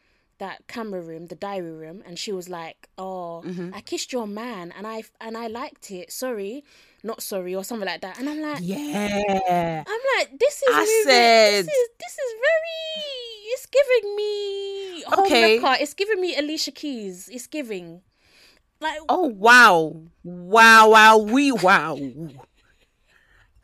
that 0.41 0.65
camera 0.67 0.99
room, 1.09 1.27
the 1.27 1.35
diary 1.47 1.71
room, 1.83 2.01
and 2.05 2.17
she 2.19 2.31
was 2.33 2.49
like, 2.49 2.89
"Oh, 2.97 3.43
Mm-hmm. 3.45 3.73
I 3.77 3.81
kissed 3.81 4.11
your 4.11 4.27
man, 4.27 4.73
and 4.77 4.85
I 4.85 5.03
and 5.25 5.37
I 5.37 5.47
liked 5.47 5.89
it. 5.91 6.11
Sorry, 6.11 6.63
not 7.03 7.21
sorry, 7.21 7.53
or 7.55 7.63
something 7.63 7.87
like 7.87 8.01
that." 8.01 8.19
And 8.19 8.27
I'm 8.29 8.41
like, 8.41 8.59
Yeah. 8.61 9.83
I'm 9.87 10.03
like, 10.17 10.27
this 10.39 10.55
is 10.67 10.73
I 10.75 10.79
moving. 10.79 11.03
said- 11.05 11.65
this 11.65 11.75
is 11.81 11.87
this 12.03 12.15
is 12.25 12.31
very. 12.47 12.79
It's 13.53 13.65
giving 13.77 14.15
me 14.15 15.03
Okay. 15.19 15.59
It's 15.83 15.93
giving 15.93 16.19
me 16.21 16.35
Alicia 16.37 16.71
Keys. 16.71 17.29
It's 17.31 17.47
giving. 17.47 18.01
Like 18.79 18.97
Oh 19.09 19.27
wow, 19.27 20.01
wow, 20.23 20.89
wow, 20.89 21.17
we 21.17 21.51
wow. 21.51 21.97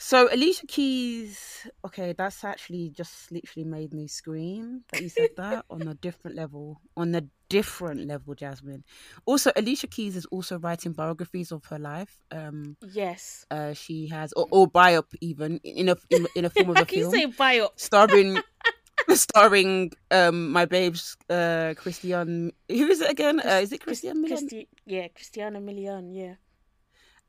So 0.08 0.30
Alicia 0.32 0.66
Keys, 0.68 1.68
okay, 1.86 2.14
that's 2.18 2.46
actually 2.46 2.92
just 2.92 3.30
literally 3.30 3.66
made 3.66 3.94
me 3.94 4.08
scream 4.08 4.86
that 4.90 5.02
you 5.02 5.10
said 5.10 5.32
that 5.36 5.66
on 5.70 5.86
a 5.86 5.96
different 5.96 6.38
level, 6.38 6.80
on 6.96 7.14
a 7.14 7.24
different 7.50 8.08
level, 8.08 8.34
Jasmine. 8.34 8.86
Also, 9.26 9.52
Alicia 9.58 9.88
Keys 9.88 10.16
is 10.16 10.26
also 10.28 10.60
writing 10.60 10.94
biographies 10.94 11.52
of 11.52 11.66
her 11.66 11.78
life. 11.78 12.24
Um, 12.32 12.78
yes. 12.82 13.46
uh, 13.52 13.74
she 13.74 14.08
has 14.08 14.32
or, 14.32 14.48
or 14.50 14.72
biop 14.72 15.14
even 15.20 15.60
in 15.66 15.90
a 15.90 15.98
in, 16.10 16.26
in 16.38 16.46
a 16.46 16.50
form 16.52 16.70
of 16.70 16.78
How 16.78 16.84
a 16.84 16.86
can 16.86 17.00
you 17.00 17.12
film 17.12 17.14
say 17.14 17.26
bio? 17.26 17.68
starring 17.76 18.38
starring 19.10 19.92
um 20.12 20.54
my 20.54 20.64
babes 20.64 21.18
uh 21.30 21.74
Christian 21.76 22.54
who 22.70 22.88
is 22.88 23.02
it 23.02 23.12
again 23.12 23.42
uh, 23.42 23.60
is 23.62 23.74
it 23.74 23.82
Christina 23.82 24.16
Milian? 24.16 24.28
Christi- 24.28 24.70
yeah, 24.86 25.10
Christina 25.10 25.60
Milian. 25.60 26.16
Yeah. 26.16 26.36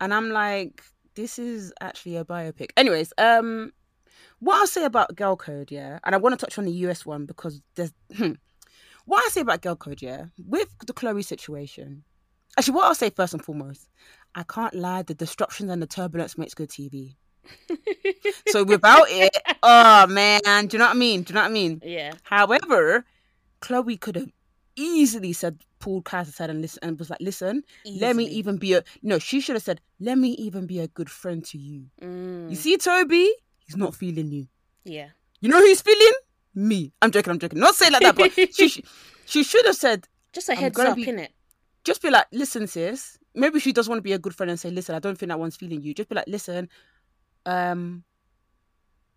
and 0.01 0.15
I'm 0.15 0.31
like, 0.31 0.83
this 1.19 1.37
is 1.37 1.73
actually 1.81 2.17
a 2.17 2.25
biopic. 2.25 2.71
Anyways, 2.77 3.13
um, 3.19 3.73
what 4.39 4.55
I'll 4.55 4.69
say 4.69 4.85
about 4.85 5.17
Girl 5.17 5.35
Code, 5.35 5.73
yeah, 5.73 5.99
and 6.05 6.15
I 6.15 6.19
want 6.19 6.39
to 6.39 6.47
touch 6.47 6.59
on 6.59 6.65
the 6.65 6.73
US 6.87 7.05
one 7.05 7.27
because 7.27 7.61
there's 7.75 7.93
what 9.05 9.25
I 9.25 9.29
say 9.31 9.41
about 9.41 9.63
Girl 9.63 9.75
Code, 9.75 10.01
yeah, 10.01 10.27
with 10.39 10.69
the 10.87 10.93
Chloe 10.93 11.23
situation. 11.23 12.05
Actually, 12.57 12.75
what 12.75 12.85
I'll 12.85 12.95
say 12.95 13.11
first 13.11 13.35
and 13.35 13.45
foremost, 13.45 13.89
I 14.37 14.45
can't 14.45 14.75
lie, 14.75 15.03
the 15.03 15.15
disruptions 15.15 15.71
and 15.71 15.83
the 15.83 15.89
turbulence 15.89 16.39
makes 16.39 16.55
good 16.55 16.71
TV. 16.71 17.17
so 18.49 18.63
without 18.63 19.07
it, 19.09 19.37
oh 19.65 20.07
man, 20.07 20.41
do 20.67 20.77
you 20.77 20.79
know 20.79 20.87
what 20.87 20.95
I 20.95 20.99
mean? 20.99 21.23
Do 21.23 21.33
you 21.33 21.35
know 21.35 21.41
what 21.41 21.51
I 21.51 21.53
mean? 21.53 21.83
Yeah. 21.85 22.13
However, 22.23 23.05
Chloe 23.61 23.97
could 23.97 24.15
have 24.15 24.31
easily 24.79 25.33
said, 25.33 25.61
pulled 25.81 26.05
Kaz 26.05 26.29
aside 26.29 26.51
and 26.51 26.61
listen, 26.63 26.81
and 26.83 26.99
was 26.99 27.11
like, 27.11 27.21
"Listen, 27.21 27.63
let 27.85 28.15
me 28.17 28.25
even 28.25 28.57
be 28.57 28.75
a 28.75 28.83
no." 29.03 29.19
She 29.19 29.41
should 29.41 29.57
have 29.57 29.63
said, 29.63 29.81
"Let 30.01 30.17
me 30.19 30.31
even 30.31 30.67
be 30.67 30.79
a 30.81 30.89
good 30.89 31.11
friend 31.11 31.45
to 31.47 31.59
you." 31.59 31.87
Mm, 32.03 32.51
You 32.51 32.57
see, 32.57 32.77
Toby, 32.77 33.31
he's 33.67 33.77
not 33.77 33.95
feeling 33.95 34.31
you. 34.31 34.49
yeah. 34.85 35.09
You 35.41 35.49
know 35.49 35.59
who's 35.61 35.81
feeling 35.83 36.13
me? 36.55 36.93
I'm 37.01 37.11
joking. 37.13 37.31
I'm 37.31 37.39
joking. 37.39 37.61
Not 37.61 37.75
say 37.77 37.87
it 37.87 37.93
like 37.93 38.03
that, 38.03 38.17
but 38.17 38.33
she 38.55 38.69
sh- 38.69 38.81
she 39.27 39.43
should 39.45 39.67
have 39.67 39.77
said, 39.77 40.09
Just 40.33 40.49
a 40.49 40.55
heads 40.57 40.79
up, 40.79 40.97
be- 40.97 41.07
innit? 41.07 41.29
just 41.85 42.03
be 42.03 42.11
like, 42.11 42.27
"Listen, 42.33 42.67
sis." 42.67 43.19
Maybe 43.35 43.61
she 43.61 43.73
does 43.73 43.89
want 43.89 43.99
to 43.99 44.03
be 44.03 44.13
a 44.15 44.19
good 44.19 44.35
friend 44.35 44.51
and 44.51 44.59
say, 44.59 44.71
"Listen, 44.71 44.95
I 44.95 44.99
don't 44.99 45.17
think 45.17 45.29
that 45.29 45.39
one's 45.39 45.57
feeling 45.57 45.81
you." 45.83 45.95
Just 45.95 46.09
be 46.09 46.15
like, 46.17 46.27
"Listen." 46.27 46.69
um, 47.47 48.03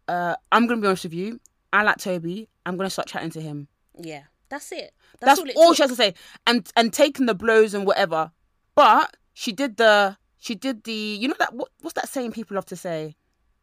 uh, 0.07 0.35
I'm 0.51 0.67
gonna 0.67 0.81
be 0.81 0.87
honest 0.87 1.03
with 1.05 1.13
you. 1.13 1.39
I 1.73 1.83
like 1.83 1.97
Toby. 1.97 2.49
I'm 2.65 2.77
gonna 2.77 2.89
start 2.89 3.07
chatting 3.07 3.29
to 3.31 3.41
him. 3.41 3.67
Yeah, 3.99 4.23
that's 4.51 4.71
it. 4.71 4.93
That's, 5.21 5.39
all, 5.39 5.49
it 5.49 5.55
all 5.55 5.73
she 5.73 5.81
has 5.81 5.89
to 5.89 5.95
say, 5.95 6.13
and 6.45 6.69
and 6.75 6.93
taking 6.93 7.25
the 7.25 7.33
blows 7.33 7.73
and 7.73 7.87
whatever. 7.87 8.31
But 8.75 9.15
she 9.33 9.51
did 9.51 9.77
the 9.77 10.17
she 10.37 10.55
did 10.55 10.83
the 10.83 10.93
you 10.93 11.27
know 11.27 11.35
that 11.39 11.55
what, 11.55 11.69
what's 11.79 11.95
that 11.95 12.09
saying 12.09 12.33
people 12.33 12.55
love 12.55 12.65
to 12.67 12.75
say? 12.75 13.15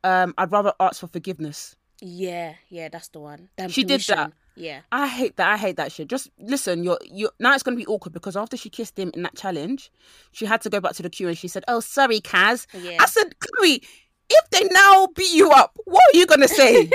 Um, 0.02 0.34
I'd 0.38 0.50
rather 0.50 0.72
ask 0.80 1.00
for 1.00 1.06
forgiveness. 1.06 1.76
Yeah, 2.00 2.54
yeah, 2.68 2.88
that's 2.88 3.08
the 3.08 3.20
one. 3.20 3.50
Than 3.56 3.68
She 3.68 3.84
did 3.84 4.00
that. 4.02 4.32
Yeah. 4.56 4.80
I 4.90 5.06
hate 5.06 5.36
that. 5.36 5.52
I 5.52 5.56
hate 5.56 5.76
that 5.76 5.92
shit. 5.92 6.08
Just 6.08 6.30
listen. 6.38 6.82
You're 6.82 6.98
you 7.04 7.30
now. 7.38 7.54
It's 7.54 7.62
gonna 7.62 7.76
be 7.76 7.86
awkward 7.86 8.12
because 8.12 8.36
after 8.36 8.56
she 8.56 8.70
kissed 8.70 8.98
him 8.98 9.10
in 9.14 9.22
that 9.22 9.36
challenge, 9.36 9.92
she 10.32 10.46
had 10.46 10.62
to 10.62 10.70
go 10.70 10.80
back 10.80 10.94
to 10.94 11.02
the 11.02 11.10
queue 11.10 11.28
and 11.28 11.36
she 11.36 11.48
said, 11.48 11.64
"Oh, 11.68 11.80
sorry, 11.80 12.20
Kaz." 12.20 12.66
Yeah. 12.72 12.96
I 12.98 13.06
said, 13.06 13.34
Chloe, 13.38 13.82
if 14.30 14.50
they 14.50 14.64
now 14.64 15.08
beat 15.14 15.32
you 15.32 15.50
up, 15.50 15.78
what 15.84 16.02
are 16.12 16.16
you 16.16 16.26
gonna 16.26 16.48
say? 16.48 16.90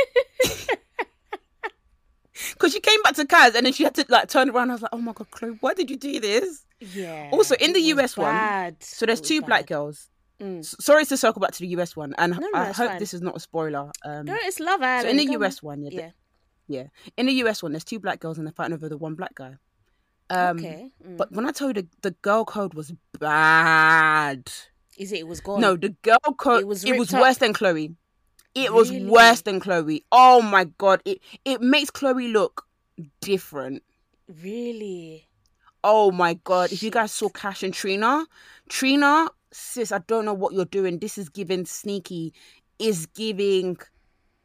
Because 2.54 2.74
she 2.74 2.80
came 2.80 3.02
back 3.04 3.16
to 3.16 3.26
Kaz 3.26 3.56
and 3.56 3.66
then 3.66 3.74
she 3.74 3.84
had 3.84 3.94
to 3.96 4.06
like 4.10 4.28
turn 4.30 4.50
around. 4.50 4.72
I 4.72 4.74
was 4.74 4.82
like, 4.82 4.94
"Oh 4.94 4.98
my 4.98 5.14
god, 5.14 5.30
Chloe, 5.32 5.58
why 5.62 5.74
did 5.74 5.90
you 5.90 5.98
do 5.98 6.20
this?" 6.20 6.66
Yeah. 6.80 7.30
Also, 7.32 7.56
in 7.56 7.74
the 7.74 7.80
was 7.80 7.88
US 8.04 8.18
one, 8.18 8.34
bad. 8.36 8.82
So 8.84 9.06
there's 9.06 9.20
It 9.20 9.22
was 9.24 9.30
two 9.30 9.42
black 9.44 9.68
girls. 9.68 10.10
Mm. 10.42 10.60
S- 10.60 10.76
Sorry 10.80 11.06
to 11.06 11.16
circle 11.16 11.40
back 11.40 11.52
to 11.52 11.60
the 11.60 11.68
US 11.78 11.96
one, 11.96 12.14
and 12.18 12.34
No, 12.34 12.48
no, 12.52 12.60
I 12.60 12.66
hope 12.72 12.90
fine. 12.90 13.00
this 13.00 13.14
is 13.14 13.22
not 13.22 13.36
a 13.36 13.40
spoiler. 13.40 13.92
Um, 14.04 14.26
No, 14.26 14.36
it's 14.42 14.60
Love 14.60 14.82
Island. 14.82 15.04
so 15.04 15.10
in 15.10 15.18
the 15.18 15.26
come 15.28 15.44
US 15.44 15.60
on. 15.64 15.68
one, 15.68 15.82
yeah, 15.84 15.90
Yeah. 15.92 16.10
yeah, 16.68 16.84
in 17.18 17.28
the 17.28 17.34
US 17.44 17.62
one, 17.62 17.72
there's 17.74 17.84
two 17.84 18.00
black 18.00 18.20
girls 18.20 18.38
and 18.40 18.48
they're 18.48 18.54
fighting 18.54 18.74
over 18.74 18.90
the 18.90 18.98
one 18.98 19.14
black 19.16 19.36
guy. 19.36 19.56
Um, 20.32 20.58
okay. 20.58 20.90
Mm. 21.08 21.18
But 21.18 21.32
when 21.34 21.46
I 21.48 21.52
told 21.52 21.78
you 21.78 21.84
the, 21.84 22.10
the 22.10 22.12
girl 22.24 22.46
code 22.46 22.74
was 22.74 22.92
bad. 23.20 24.52
Is 24.98 25.12
it? 25.12 25.20
It 25.20 25.28
was 25.28 25.40
gone. 25.42 25.62
No, 25.62 25.76
the 25.76 25.90
girl 25.90 26.18
code 26.38 26.60
It 26.60 26.62
it 26.62 26.68
was 26.68 26.86
was, 26.86 27.14
up. 27.14 27.22
worse 27.22 27.38
than 27.38 27.54
Chloe. 27.54 27.96
It 28.56 28.74
was 28.74 28.92
Really? 28.92 29.06
worse 29.06 29.42
than 29.42 29.60
Chloe. 29.60 30.04
Oh 30.12 30.42
my 30.42 30.66
god, 30.78 31.02
it 31.06 31.20
it 31.46 31.62
makes 31.62 31.90
Chloe 31.90 32.28
look 32.28 32.66
different. 33.22 33.84
Really. 34.42 35.28
Oh 35.84 36.12
my 36.12 36.36
god, 36.36 36.72
if 36.72 36.82
you 36.84 36.92
guys 36.92 37.12
saw 37.12 37.30
Cash 37.30 37.64
and 37.64 37.74
Trina, 37.74 38.26
Trina, 38.70 39.28
sis, 39.52 39.92
I 39.92 40.00
don't 40.08 40.26
know 40.26 40.34
what 40.34 40.54
you're 40.54 40.66
doing. 40.66 41.00
This 41.00 41.18
is 41.18 41.30
giving 41.30 41.66
sneaky, 41.66 42.34
is 42.80 43.06
giving 43.08 43.78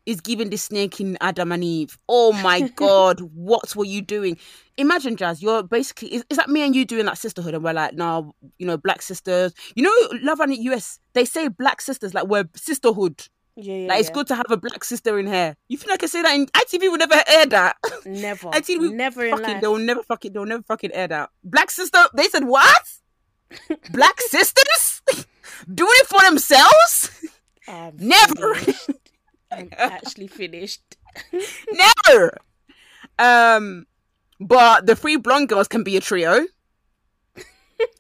is 0.07 0.23
giving 0.23 0.49
the 0.49 0.57
snake 0.57 1.01
in 1.01 1.19
Adam 1.21 1.53
and 1.53 1.63
Eve. 1.63 1.99
Oh 2.09 2.33
my 2.33 2.63
god, 2.77 3.21
what 3.35 3.77
were 3.77 3.85
you 3.85 4.01
doing? 4.01 4.39
Imagine, 4.79 5.17
Jazz, 5.17 5.43
you're 5.43 5.63
basically 5.63 6.15
is, 6.15 6.25
is 6.31 6.39
that 6.39 6.49
me 6.49 6.63
and 6.63 6.75
you 6.75 6.87
doing 6.87 7.05
that 7.07 7.19
sisterhood, 7.19 7.55
and 7.55 7.63
we're 7.63 7.75
like, 7.75 7.95
no, 7.95 8.35
you 8.59 8.67
know, 8.67 8.79
black 8.79 9.03
sisters. 9.03 9.53
You 9.75 9.83
know, 9.83 10.19
Love 10.23 10.41
and 10.41 10.57
US, 10.57 10.99
they 11.13 11.27
say 11.27 11.49
black 11.49 11.83
sisters 11.83 12.15
like 12.15 12.27
we're 12.27 12.49
sisterhood. 12.57 13.29
Yeah. 13.61 13.75
yeah 13.75 13.89
Like 13.89 14.01
it's 14.01 14.09
yeah. 14.09 14.15
good 14.15 14.27
to 14.29 14.35
have 14.37 14.51
a 14.51 14.57
black 14.57 14.85
sister 14.85 15.19
in 15.19 15.27
here. 15.27 15.57
You 15.69 15.77
think 15.79 15.91
I 15.93 15.97
can 15.97 16.09
say 16.09 16.23
that 16.23 16.33
in 16.35 16.47
ITV 16.47 16.91
would 16.91 17.01
never 17.01 17.21
air 17.27 17.47
that? 17.47 17.77
Never. 18.07 18.49
ITV 18.53 18.93
Never 18.93 19.25
in 19.25 19.31
fucking, 19.33 19.47
life. 19.55 19.61
they'll 19.61 19.79
never 19.79 20.03
fucking 20.05 20.33
they'll 20.33 20.47
never 20.47 20.63
fucking 20.63 20.93
air 20.93 21.09
that. 21.09 21.31
Black 21.43 21.71
sister, 21.71 21.99
they 22.15 22.29
said 22.29 22.45
what? 22.45 22.83
Black 23.91 24.21
sisters 24.21 25.03
doing 25.75 25.91
it 25.95 26.07
for 26.07 26.21
themselves? 26.29 27.25
I'm 27.67 27.97
Never. 27.99 28.55
finished. 28.55 28.91
I'm 29.51 29.71
actually 29.77 30.29
finished. 30.29 30.97
Never. 31.73 32.37
Um, 33.19 33.87
but 34.39 34.87
the 34.87 34.95
three 34.95 35.17
blonde 35.17 35.49
girls 35.49 35.67
can 35.69 35.83
be 35.83 35.97
a 35.97 36.01
trio. 36.01 36.47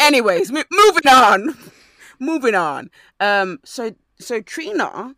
Anyways, 0.00 0.50
mo- 0.52 0.62
moving 0.70 1.08
on. 1.08 1.56
moving 2.20 2.54
on. 2.54 2.90
Um, 3.20 3.58
so 3.64 3.94
so 4.20 4.40
Trina 4.40 5.14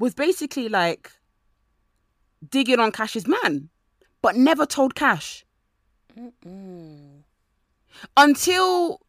was 0.00 0.14
basically 0.14 0.68
like 0.68 1.12
digging 2.48 2.80
on 2.80 2.90
Cash's 2.90 3.28
man, 3.28 3.68
but 4.22 4.34
never 4.34 4.66
told 4.66 4.96
Cash 4.96 5.44
Mm. 6.44 7.22
until 8.16 9.00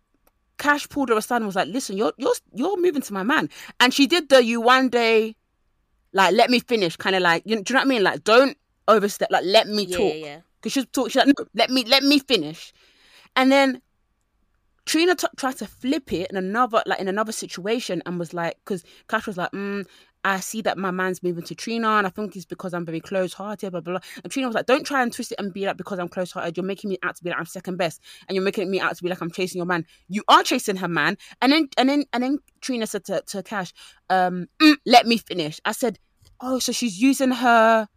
Cash 0.58 0.88
pulled 0.90 1.10
her 1.10 1.18
aside 1.18 1.38
and 1.38 1.48
was 1.48 1.56
like, 1.56 1.68
"Listen, 1.70 1.98
you're 1.98 2.14
you're 2.18 2.34
you're 2.54 2.80
moving 2.80 3.02
to 3.02 3.14
my 3.14 3.24
man," 3.24 3.50
and 3.80 3.94
she 3.94 4.06
did 4.06 4.30
the 4.30 4.44
"you 4.44 4.62
one 4.62 4.90
day, 4.90 5.36
like 6.14 6.34
let 6.36 6.50
me 6.50 6.60
finish," 6.60 6.96
kind 6.98 7.16
of 7.16 7.22
like 7.24 7.42
you 7.46 7.56
know, 7.56 7.64
do 7.64 7.74
you 7.74 7.76
know 7.76 7.80
what 7.82 7.86
I 7.88 7.90
mean? 7.90 8.04
Like 8.04 8.24
don't 8.24 8.56
overstep, 8.88 9.32
like 9.32 9.46
let 9.46 9.68
me 9.68 9.88
Yeah, 9.88 9.98
talk. 9.98 10.14
yeah, 10.16 10.26
yeah. 10.26 10.40
Because 10.62 10.74
she's 10.74 10.86
talk, 10.92 11.10
she's 11.10 11.16
like, 11.16 11.28
no, 11.28 11.46
let 11.56 11.72
me 11.72 11.84
let 11.86 12.04
me 12.04 12.20
finish, 12.20 12.72
and 13.36 13.52
then 13.52 13.82
Trina 14.86 15.16
t- 15.16 15.28
tried 15.38 15.58
to 15.58 15.66
flip 15.68 16.14
it 16.14 16.30
in 16.30 16.38
another 16.38 16.84
like 16.86 17.00
in 17.00 17.08
another 17.08 17.32
situation 17.32 18.04
and 18.06 18.20
was 18.20 18.34
like, 18.34 18.58
because 18.64 18.84
Cash 19.08 19.26
was 19.26 19.38
like, 19.38 19.52
mm, 19.52 19.86
I 20.24 20.40
see 20.40 20.62
that 20.62 20.78
my 20.78 20.92
man's 20.92 21.24
moving 21.24 21.44
to 21.46 21.56
Trina, 21.56 21.90
and 21.90 22.06
I 22.06 22.10
think 22.10 22.36
it's 22.36 22.46
because 22.46 22.74
I'm 22.74 22.86
very 22.86 23.00
close 23.00 23.34
hearted, 23.34 23.72
blah, 23.72 23.82
blah 23.82 23.94
blah. 23.94 24.02
And 24.24 24.32
Trina 24.32 24.48
was 24.48 24.56
like, 24.56 24.68
don't 24.68 24.86
try 24.86 25.02
and 25.02 25.12
twist 25.12 25.32
it 25.32 25.40
and 25.40 25.54
be 25.54 25.66
like 25.66 25.78
because 25.78 26.00
I'm 26.00 26.10
close 26.10 26.32
hearted. 26.32 26.58
You're 26.58 26.66
making 26.66 26.90
me 26.90 26.98
out 27.04 27.16
to 27.16 27.24
be 27.24 27.30
like 27.30 27.40
I'm 27.40 27.46
second 27.46 27.78
best, 27.78 28.02
and 28.28 28.36
you're 28.36 28.44
making 28.44 28.70
me 28.70 28.80
out 28.80 28.96
to 28.96 29.04
be 29.04 29.10
like 29.10 29.22
I'm 29.22 29.32
chasing 29.32 29.58
your 29.60 29.66
man. 29.66 29.86
You 30.08 30.24
are 30.28 30.44
chasing 30.44 30.76
her 30.78 30.88
man, 30.88 31.18
and 31.42 31.52
then 31.52 31.70
and 31.78 31.90
then 31.90 32.06
and 32.14 32.24
then 32.24 32.38
Trina 32.62 32.88
said 32.88 33.06
to, 33.06 33.24
to 33.28 33.44
Cash, 33.44 33.74
um, 34.10 34.48
"Mm, 34.62 34.76
let 34.86 35.08
me 35.08 35.18
finish. 35.18 35.60
I 35.66 35.72
said, 35.72 35.98
oh, 36.42 36.60
so 36.60 36.72
she's 36.72 37.02
using 37.02 37.32
her. 37.32 37.88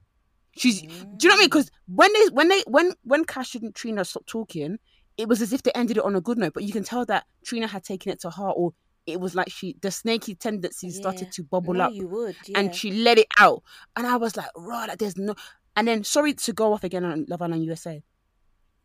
She's 0.57 0.83
do 0.83 0.87
you 0.89 0.95
know 0.95 1.09
what 1.09 1.35
I 1.35 1.37
mean? 1.39 1.47
Because 1.47 1.71
when 1.87 2.13
they 2.13 2.27
when 2.33 2.49
they 2.49 2.63
when 2.67 2.93
when 3.03 3.25
Cash 3.25 3.55
and 3.57 3.75
Trina 3.75 4.05
stopped 4.05 4.29
talking, 4.29 4.79
it 5.17 5.29
was 5.29 5.43
as 5.43 5.53
if 5.53 5.63
they 5.63 5.73
ended 5.75 5.97
it 5.97 6.05
on 6.05 6.15
a 6.15 6.21
good 6.21 6.39
note. 6.39 6.55
But 6.55 6.63
you 6.63 6.73
can 6.73 6.85
tell 6.85 7.05
that 7.07 7.25
Trina 7.45 7.67
had 7.67 7.83
taken 7.83 8.13
it 8.13 8.21
to 8.21 8.31
heart, 8.31 8.55
or 8.57 8.73
it 9.07 9.21
was 9.21 9.35
like 9.35 9.51
she 9.51 9.77
the 9.83 9.91
snaky 9.91 10.35
tendencies 10.35 10.95
Yeah. 10.97 11.01
started 11.01 11.33
to 11.33 11.43
bubble 11.43 11.75
No, 11.75 11.85
up, 11.85 11.93
you 11.93 12.07
would. 12.09 12.37
Yeah. 12.47 12.59
and 12.61 12.75
she 12.75 12.91
let 12.91 13.19
it 13.19 13.29
out. 13.39 13.63
And 13.97 14.07
I 14.07 14.17
was 14.17 14.37
like, 14.37 14.49
right, 14.57 14.89
like 14.89 14.99
there's 14.99 15.17
no. 15.17 15.35
And 15.77 15.89
then 15.89 16.05
sorry 16.05 16.35
to 16.35 16.53
go 16.53 16.73
off 16.73 16.85
again 16.85 17.05
on 17.05 17.27
Love 17.29 17.43
Island 17.43 17.65
USA. 17.65 18.03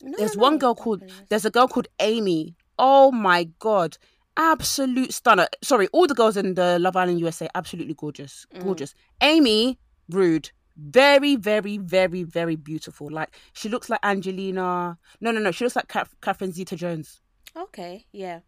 No, 0.02 0.18
There's 0.18 0.36
no, 0.38 0.42
one 0.44 0.58
girl 0.58 0.76
called 0.76 1.04
there's 1.30 1.46
a 1.46 1.52
girl 1.52 1.68
called 1.68 1.88
Amy. 2.00 2.56
Oh 2.78 3.12
my 3.12 3.46
god. 3.60 3.98
Absolute 4.38 5.14
stunner. 5.14 5.48
Sorry, 5.62 5.88
all 5.90 6.08
the 6.08 6.14
girls 6.16 6.38
in 6.38 6.54
the 6.54 6.80
Love 6.80 6.96
Island 6.96 7.20
USA 7.20 7.50
absolutely 7.56 7.94
gorgeous. 7.94 8.46
Mm. 8.56 8.64
Gorgeous. 8.64 8.96
Amy, 9.22 9.78
rude. 10.10 10.52
Very, 10.78 11.36
very, 11.36 11.78
very, 11.78 12.24
very 12.24 12.56
beautiful. 12.56 13.10
Like 13.12 13.36
she 13.54 13.68
looks 13.68 13.90
like 13.90 14.00
Angelina. 14.02 14.98
No, 15.20 15.32
no, 15.32 15.40
no. 15.42 15.52
She 15.52 15.66
looks 15.66 15.76
like 15.76 15.90
Catherine 16.22 16.54
Zeta 16.54 16.76
Jones. 16.78 17.22
Okay. 17.58 18.06
Yeah. 18.14 18.40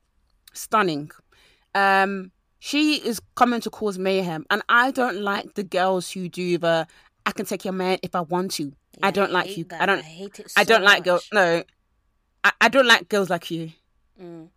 Stunning. 0.53 1.11
Um, 1.75 2.31
she 2.59 2.95
is 2.95 3.19
coming 3.35 3.61
to 3.61 3.69
cause 3.69 3.97
mayhem, 3.97 4.45
and 4.49 4.61
I 4.69 4.91
don't 4.91 5.21
like 5.21 5.55
the 5.55 5.63
girls 5.63 6.11
who 6.11 6.29
do 6.29 6.57
the 6.57 6.87
"I 7.25 7.31
can 7.31 7.45
take 7.45 7.65
your 7.65 7.73
man 7.73 7.97
if 8.03 8.15
I 8.15 8.21
want 8.21 8.51
to." 8.53 8.63
Yeah, 8.63 9.07
I 9.07 9.11
don't 9.11 9.31
like 9.31 9.57
you. 9.57 9.63
that. 9.65 9.81
I 9.81 9.85
don't. 9.85 9.99
I 9.99 10.01
hate 10.03 10.39
it. 10.39 10.53
I 10.55 10.63
don't 10.63 10.81
so 10.81 10.85
like 10.85 11.03
girls. 11.03 11.27
No, 11.33 11.63
I, 12.43 12.51
I 12.61 12.69
don't 12.69 12.87
like 12.87 13.09
girls 13.09 13.29
like 13.29 13.49
you. 13.49 13.71
Mm. 14.21 14.49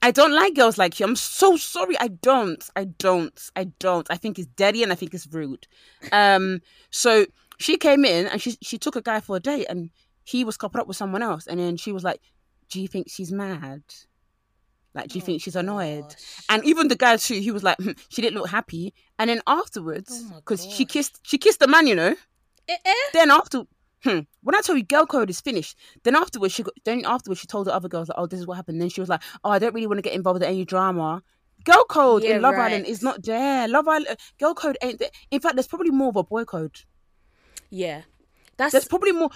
I 0.00 0.12
don't 0.12 0.32
like 0.32 0.54
girls 0.54 0.78
like 0.78 1.00
you. 1.00 1.06
I'm 1.06 1.16
so 1.16 1.56
sorry. 1.56 1.98
I 1.98 2.08
don't. 2.08 2.64
I 2.76 2.84
don't. 2.84 3.50
I 3.56 3.64
don't. 3.64 4.06
I 4.10 4.16
think 4.16 4.38
it's 4.38 4.48
dirty 4.54 4.82
and 4.82 4.92
I 4.92 4.94
think 4.94 5.12
it's 5.14 5.26
rude. 5.26 5.66
Um. 6.12 6.60
So 6.90 7.26
she 7.58 7.76
came 7.76 8.04
in 8.04 8.26
and 8.26 8.40
she 8.40 8.56
she 8.62 8.78
took 8.78 8.94
a 8.94 9.02
guy 9.02 9.20
for 9.20 9.36
a 9.36 9.40
date 9.40 9.66
and 9.68 9.90
he 10.22 10.44
was 10.44 10.56
coupled 10.56 10.82
up 10.82 10.86
with 10.86 10.96
someone 10.96 11.22
else 11.22 11.46
and 11.46 11.58
then 11.58 11.76
she 11.76 11.90
was 11.90 12.04
like, 12.04 12.20
"Do 12.70 12.80
you 12.80 12.86
think 12.86 13.08
she's 13.10 13.32
mad? 13.32 13.82
Like, 14.98 15.08
do 15.10 15.18
you 15.18 15.22
Oh, 15.22 15.26
think 15.26 15.42
she's 15.42 15.56
annoyed?" 15.56 16.02
gosh. 16.08 16.44
And 16.48 16.64
even 16.64 16.88
the 16.88 16.96
guy 16.96 17.16
too, 17.16 17.40
he 17.40 17.50
was 17.50 17.62
like, 17.62 17.76
"Hmm, 17.78 17.92
she 18.08 18.20
didn't 18.22 18.38
look 18.40 18.50
happy. 18.50 18.92
And 19.18 19.30
then 19.30 19.40
afterwards, 19.46 20.10
Oh 20.30 20.36
because 20.36 20.64
she 20.66 20.84
kissed 20.84 21.20
she 21.22 21.38
kissed 21.38 21.60
the 21.60 21.68
man, 21.68 21.86
you 21.86 21.94
know. 21.94 22.14
Eh, 22.68 22.76
eh. 22.84 22.92
Then 23.12 23.30
after, 23.30 23.62
hmm, 24.04 24.20
when 24.42 24.54
I 24.54 24.60
told 24.60 24.78
you 24.78 24.84
girl 24.84 25.06
code 25.06 25.30
is 25.30 25.40
finished, 25.40 25.76
then 26.04 26.14
afterwards 26.16 26.52
she 26.54 26.62
got, 26.62 26.74
then 26.84 27.04
afterwards 27.06 27.40
she 27.40 27.46
told 27.46 27.66
the 27.66 27.74
other 27.74 27.88
girls 27.88 28.08
like, 28.08 28.18
oh, 28.18 28.26
this 28.26 28.40
is 28.40 28.46
what 28.46 28.56
happened. 28.56 28.80
Then 28.80 28.88
she 28.90 29.00
was 29.00 29.08
like, 29.08 29.22
oh, 29.44 29.50
I 29.50 29.58
don't 29.58 29.74
really 29.74 29.86
want 29.86 29.98
to 29.98 30.02
get 30.02 30.12
involved 30.14 30.42
in 30.42 30.48
any 30.48 30.64
drama. 30.64 31.22
Girl 31.64 31.84
code 31.88 32.22
Yeah, 32.24 32.36
in 32.36 32.42
Love 32.42 32.54
right. 32.54 32.72
Island 32.72 32.86
is 32.86 33.02
not 33.02 33.22
there. 33.22 33.66
Love 33.68 33.88
Island, 33.88 34.16
girl 34.38 34.54
code 34.54 34.76
ain't 34.82 34.98
there. 34.98 35.10
In 35.30 35.40
fact, 35.40 35.56
there's 35.56 35.66
probably 35.66 35.90
more 35.90 36.10
of 36.10 36.16
a 36.16 36.24
boy 36.24 36.44
code. 36.44 36.76
Yeah. 37.70 38.02
That's 38.58 38.72
There's 38.72 38.88
probably 38.88 39.12
more. 39.12 39.30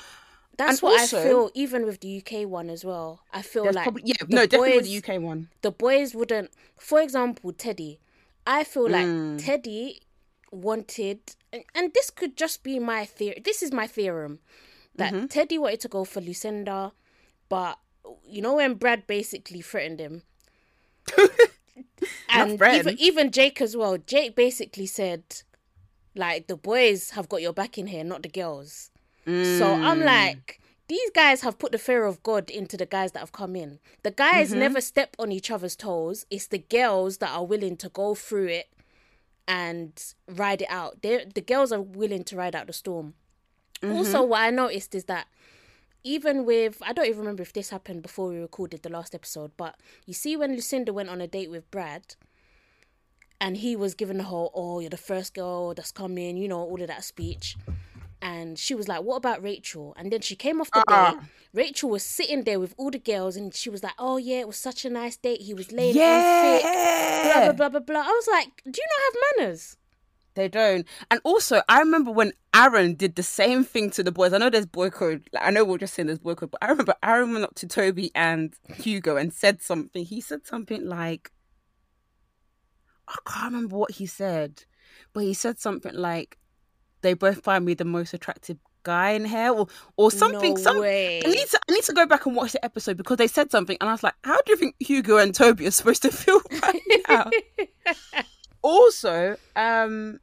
That's 0.66 0.78
and 0.78 0.82
what 0.82 1.00
also- 1.00 1.20
I 1.20 1.24
feel. 1.24 1.50
Even 1.54 1.84
with 1.86 2.00
the 2.00 2.18
UK 2.24 2.46
one 2.46 2.70
as 2.70 2.84
well, 2.84 3.20
I 3.32 3.42
feel 3.42 3.64
like 3.64 3.84
probably 3.84 4.02
yeah, 4.06 4.14
the 4.20 4.34
no, 4.34 4.46
definitely 4.46 4.78
boys- 4.80 4.88
the 5.02 5.14
UK 5.14 5.20
one. 5.22 5.48
the 5.62 5.70
boys 5.70 6.14
wouldn't. 6.14 6.50
For 6.78 7.00
example, 7.00 7.52
Teddy. 7.52 7.98
I 8.46 8.64
feel 8.64 8.88
like 8.88 9.06
Mm. 9.06 9.44
Teddy 9.44 10.00
wanted, 10.50 11.20
and, 11.52 11.62
and 11.74 11.94
this 11.94 12.10
could 12.10 12.36
just 12.36 12.62
be 12.64 12.78
my 12.80 13.04
theory. 13.04 13.40
This 13.44 13.62
is 13.62 13.70
my 13.72 13.86
theorem 13.86 14.40
that 14.96 15.12
Mm-hmm. 15.14 15.26
Teddy 15.26 15.58
wanted 15.58 15.80
to 15.80 15.88
go 15.88 16.04
for 16.04 16.20
Lucinda, 16.20 16.92
but 17.48 17.78
you 18.26 18.42
know 18.42 18.54
when 18.56 18.74
Brad 18.74 19.06
basically 19.06 19.60
threatened 19.62 20.00
him. 20.00 20.22
and 22.28 22.60
even 22.60 22.98
even 22.98 23.30
Jake 23.30 23.60
as 23.60 23.76
well. 23.76 23.96
Jake 23.98 24.34
basically 24.34 24.86
said, 24.86 25.22
like 26.14 26.46
the 26.46 26.56
boys 26.56 27.10
have 27.10 27.28
got 27.28 27.42
your 27.42 27.52
back 27.52 27.78
in 27.78 27.86
here, 27.86 28.04
not 28.04 28.22
the 28.22 28.28
girls. 28.28 28.90
So 29.24 29.74
I'm 29.80 30.00
Mm. 30.00 30.04
like, 30.04 30.60
these 30.88 31.10
guys 31.14 31.40
have 31.42 31.58
put 31.58 31.72
the 31.72 31.78
fear 31.78 32.04
of 32.04 32.22
God 32.22 32.50
into 32.50 32.76
the 32.76 32.86
guys 32.86 33.12
that 33.12 33.20
have 33.20 33.32
come 33.32 33.54
in. 33.56 33.78
The 34.02 34.10
guys 34.10 34.50
Mm-hmm. 34.50 34.58
never 34.58 34.80
step 34.80 35.14
on 35.18 35.30
each 35.32 35.50
other's 35.50 35.76
toes. 35.76 36.26
It's 36.30 36.48
the 36.48 36.58
girls 36.58 37.18
that 37.18 37.30
are 37.30 37.44
willing 37.44 37.76
to 37.78 37.88
go 37.88 38.14
through 38.14 38.48
it 38.48 38.68
and 39.48 39.92
ride 40.28 40.62
it 40.62 40.68
out. 40.70 41.02
They 41.02 41.24
the 41.24 41.40
girls 41.40 41.72
are 41.72 41.80
willing 41.80 42.24
to 42.24 42.36
ride 42.36 42.54
out 42.54 42.66
the 42.66 42.72
storm. 42.72 43.14
Mm-hmm. 43.80 43.96
Also, 43.96 44.22
what 44.22 44.40
I 44.42 44.50
noticed 44.50 44.94
is 44.94 45.04
that 45.04 45.26
even 46.04 46.44
with 46.44 46.82
I 46.82 46.92
don't 46.92 47.06
even 47.06 47.20
remember 47.20 47.42
if 47.42 47.52
this 47.52 47.70
happened 47.70 48.02
before 48.02 48.28
we 48.28 48.38
recorded 48.38 48.82
the 48.82 48.88
last 48.90 49.14
episode, 49.14 49.52
but 49.56 49.76
you 50.06 50.14
see 50.14 50.36
when 50.36 50.52
Lucinda 50.54 50.92
went 50.92 51.08
on 51.08 51.20
a 51.20 51.26
date 51.26 51.50
with 51.50 51.70
Brad 51.70 52.16
and 53.40 53.56
he 53.56 53.74
was 53.76 53.94
giving 53.94 54.18
the 54.18 54.24
whole, 54.24 54.50
oh, 54.54 54.78
you're 54.80 54.90
the 54.90 54.96
first 54.96 55.34
girl 55.34 55.74
that's 55.74 55.90
come 55.92 56.18
in, 56.18 56.36
you 56.36 56.48
know, 56.48 56.60
all 56.60 56.80
of 56.80 56.88
that 56.88 57.02
speech. 57.04 57.56
And 58.22 58.56
she 58.58 58.74
was 58.74 58.86
like, 58.86 59.02
what 59.02 59.16
about 59.16 59.42
Rachel? 59.42 59.94
And 59.98 60.12
then 60.12 60.20
she 60.20 60.36
came 60.36 60.60
off 60.60 60.70
the 60.70 60.84
Uh-uh. 60.88 61.14
date. 61.14 61.20
Rachel 61.52 61.90
was 61.90 62.04
sitting 62.04 62.44
there 62.44 62.60
with 62.60 62.72
all 62.78 62.90
the 62.90 62.98
girls 62.98 63.36
and 63.36 63.52
she 63.52 63.68
was 63.68 63.82
like, 63.82 63.94
oh, 63.98 64.16
yeah, 64.16 64.38
it 64.38 64.46
was 64.46 64.56
such 64.56 64.84
a 64.84 64.90
nice 64.90 65.16
date. 65.16 65.40
He 65.42 65.52
was 65.52 65.72
laying 65.72 66.00
on 66.00 66.60
thick. 66.60 66.62
Blah, 66.62 67.44
blah, 67.44 67.52
blah, 67.52 67.68
blah, 67.68 67.80
blah. 67.80 68.00
I 68.00 68.12
was 68.12 68.28
like, 68.30 68.62
do 68.64 68.80
you 68.80 68.86
not 68.88 69.04
have 69.04 69.46
manners? 69.48 69.76
They 70.34 70.48
don't. 70.48 70.86
And 71.10 71.20
also, 71.24 71.62
I 71.68 71.80
remember 71.80 72.10
when 72.10 72.32
Aaron 72.54 72.94
did 72.94 73.16
the 73.16 73.22
same 73.22 73.64
thing 73.64 73.90
to 73.90 74.02
the 74.02 74.12
boys. 74.12 74.32
I 74.32 74.38
know 74.38 74.48
there's 74.48 74.64
boy 74.64 74.88
code. 74.88 75.28
Like, 75.32 75.44
I 75.44 75.50
know 75.50 75.64
we're 75.64 75.76
just 75.78 75.92
saying 75.92 76.06
there's 76.06 76.20
boy 76.20 76.36
code, 76.36 76.52
but 76.52 76.62
I 76.62 76.70
remember 76.70 76.94
Aaron 77.02 77.32
went 77.32 77.44
up 77.44 77.54
to 77.56 77.66
Toby 77.66 78.12
and 78.14 78.54
Hugo 78.76 79.16
and 79.16 79.32
said 79.32 79.60
something. 79.60 80.04
He 80.04 80.20
said 80.22 80.46
something 80.46 80.86
like, 80.86 81.32
I 83.08 83.16
can't 83.26 83.52
remember 83.52 83.76
what 83.76 83.90
he 83.90 84.06
said, 84.06 84.64
but 85.12 85.24
he 85.24 85.34
said 85.34 85.58
something 85.58 85.92
like, 85.92 86.38
they 87.02 87.14
both 87.14 87.42
find 87.44 87.64
me 87.64 87.74
the 87.74 87.84
most 87.84 88.14
attractive 88.14 88.56
guy 88.84 89.10
in 89.10 89.24
here 89.24 89.52
or 89.52 89.68
or 89.96 90.10
something 90.10 90.54
No 90.54 90.60
some 90.60 90.80
way. 90.80 91.22
I 91.24 91.28
need 91.28 91.46
to 91.48 91.60
I 91.68 91.72
need 91.72 91.84
to 91.84 91.92
go 91.92 92.04
back 92.06 92.26
and 92.26 92.34
watch 92.34 92.52
the 92.52 92.64
episode 92.64 92.96
because 92.96 93.16
they 93.16 93.28
said 93.28 93.50
something 93.50 93.76
and 93.80 93.88
I 93.88 93.92
was 93.92 94.02
like 94.02 94.14
how 94.24 94.36
do 94.42 94.52
you 94.52 94.56
think 94.56 94.74
Hugo 94.80 95.18
and 95.18 95.32
Toby 95.34 95.66
are 95.68 95.70
supposed 95.70 96.02
to 96.02 96.10
feel 96.10 96.40
right 96.62 96.82
now 97.08 97.30
also, 98.62 99.36
um, 99.56 100.18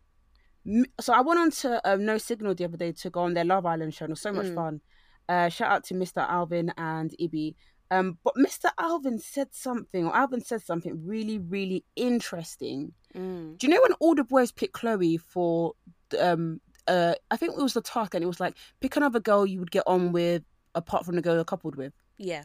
so 0.99 1.13
I 1.13 1.21
went 1.21 1.39
on 1.39 1.51
to 1.51 1.81
um, 1.89 2.05
No 2.05 2.17
Signal 2.17 2.55
the 2.55 2.65
other 2.65 2.77
day 2.77 2.91
to 2.93 3.09
go 3.09 3.21
on 3.21 3.33
their 3.33 3.45
Love 3.45 3.65
Island 3.65 3.93
show. 3.93 4.05
and 4.05 4.11
It 4.11 4.13
was 4.13 4.21
so 4.21 4.31
much 4.33 4.47
Mm. 4.47 4.55
fun. 4.55 4.81
Uh, 5.27 5.49
shout 5.49 5.71
out 5.71 5.83
to 5.85 5.93
Mr. 5.93 6.27
Alvin 6.27 6.71
and 6.77 7.13
Ibi. 7.19 7.55
Um, 7.91 8.17
but 8.23 8.35
Mr. 8.35 8.69
Alvin 8.79 9.19
said 9.19 9.49
something, 9.51 10.05
or 10.05 10.15
Alvin 10.15 10.41
said 10.41 10.61
something 10.63 11.05
really, 11.05 11.37
really 11.39 11.85
interesting. 11.95 12.93
Mm. 13.15 13.57
Do 13.57 13.67
you 13.67 13.73
know 13.73 13.81
when 13.81 13.93
all 13.99 14.15
the 14.15 14.23
boys 14.23 14.51
picked 14.51 14.73
Chloe 14.73 15.17
for, 15.17 15.73
um, 16.19 16.61
uh, 16.89 17.13
I 17.31 17.37
think 17.37 17.53
it 17.57 17.61
was 17.61 17.73
the 17.73 17.81
task, 17.81 18.13
and 18.15 18.23
it 18.23 18.27
was 18.27 18.39
like 18.39 18.55
pick 18.81 18.95
another 18.97 19.19
girl 19.19 19.45
you 19.45 19.59
would 19.59 19.71
get 19.71 19.83
on 19.87 20.11
with 20.11 20.43
apart 20.75 21.05
from 21.05 21.15
the 21.15 21.21
girl 21.21 21.35
you're 21.35 21.43
coupled 21.45 21.75
with 21.75 21.93
Yeah. 22.17 22.43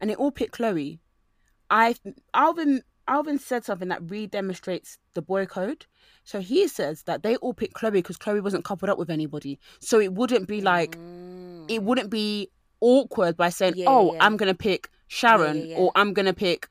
and 0.00 0.10
they 0.10 0.14
all 0.14 0.30
picked 0.30 0.52
Chloe. 0.52 1.00
I 1.70 1.94
Alvin 2.34 2.82
Alvin 3.06 3.38
said 3.38 3.64
something 3.64 3.88
that 3.88 4.02
really 4.10 4.26
demonstrates 4.26 4.98
the 5.14 5.22
boy 5.22 5.44
code. 5.46 5.86
So 6.24 6.40
he 6.40 6.66
says 6.68 7.02
that 7.02 7.22
they 7.22 7.36
all 7.36 7.52
picked 7.54 7.74
Chloe 7.74 7.90
because 7.92 8.16
Chloe 8.16 8.40
wasn't 8.40 8.64
coupled 8.64 8.88
up 8.90 8.98
with 8.98 9.10
anybody. 9.10 9.58
So 9.80 10.00
it 10.00 10.12
wouldn't 10.14 10.48
be 10.48 10.60
like 10.60 10.96
Mm. 10.96 11.70
it 11.70 11.82
wouldn't 11.82 12.10
be 12.10 12.50
awkward 12.80 13.36
by 13.36 13.48
saying, 13.50 13.74
Yeah, 13.76 13.86
"Oh, 13.88 14.14
yeah. 14.14 14.24
I'm 14.24 14.36
gonna 14.36 14.54
pick 14.54 14.88
Sharon" 15.08 15.56
yeah, 15.58 15.64
yeah. 15.64 15.76
or 15.78 15.92
"I'm 15.94 16.12
gonna 16.14 16.34
pick 16.34 16.68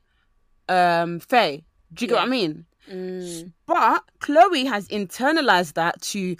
um 0.68 1.20
Faye." 1.20 1.64
Do 1.92 2.04
you 2.04 2.08
get 2.08 2.16
what 2.16 2.24
I 2.24 2.28
mean? 2.28 2.66
Mm. 2.90 3.52
But 3.66 4.02
Chloe 4.20 4.64
has 4.66 4.88
internalized 4.88 5.74
that 5.74 6.00
to 6.12 6.36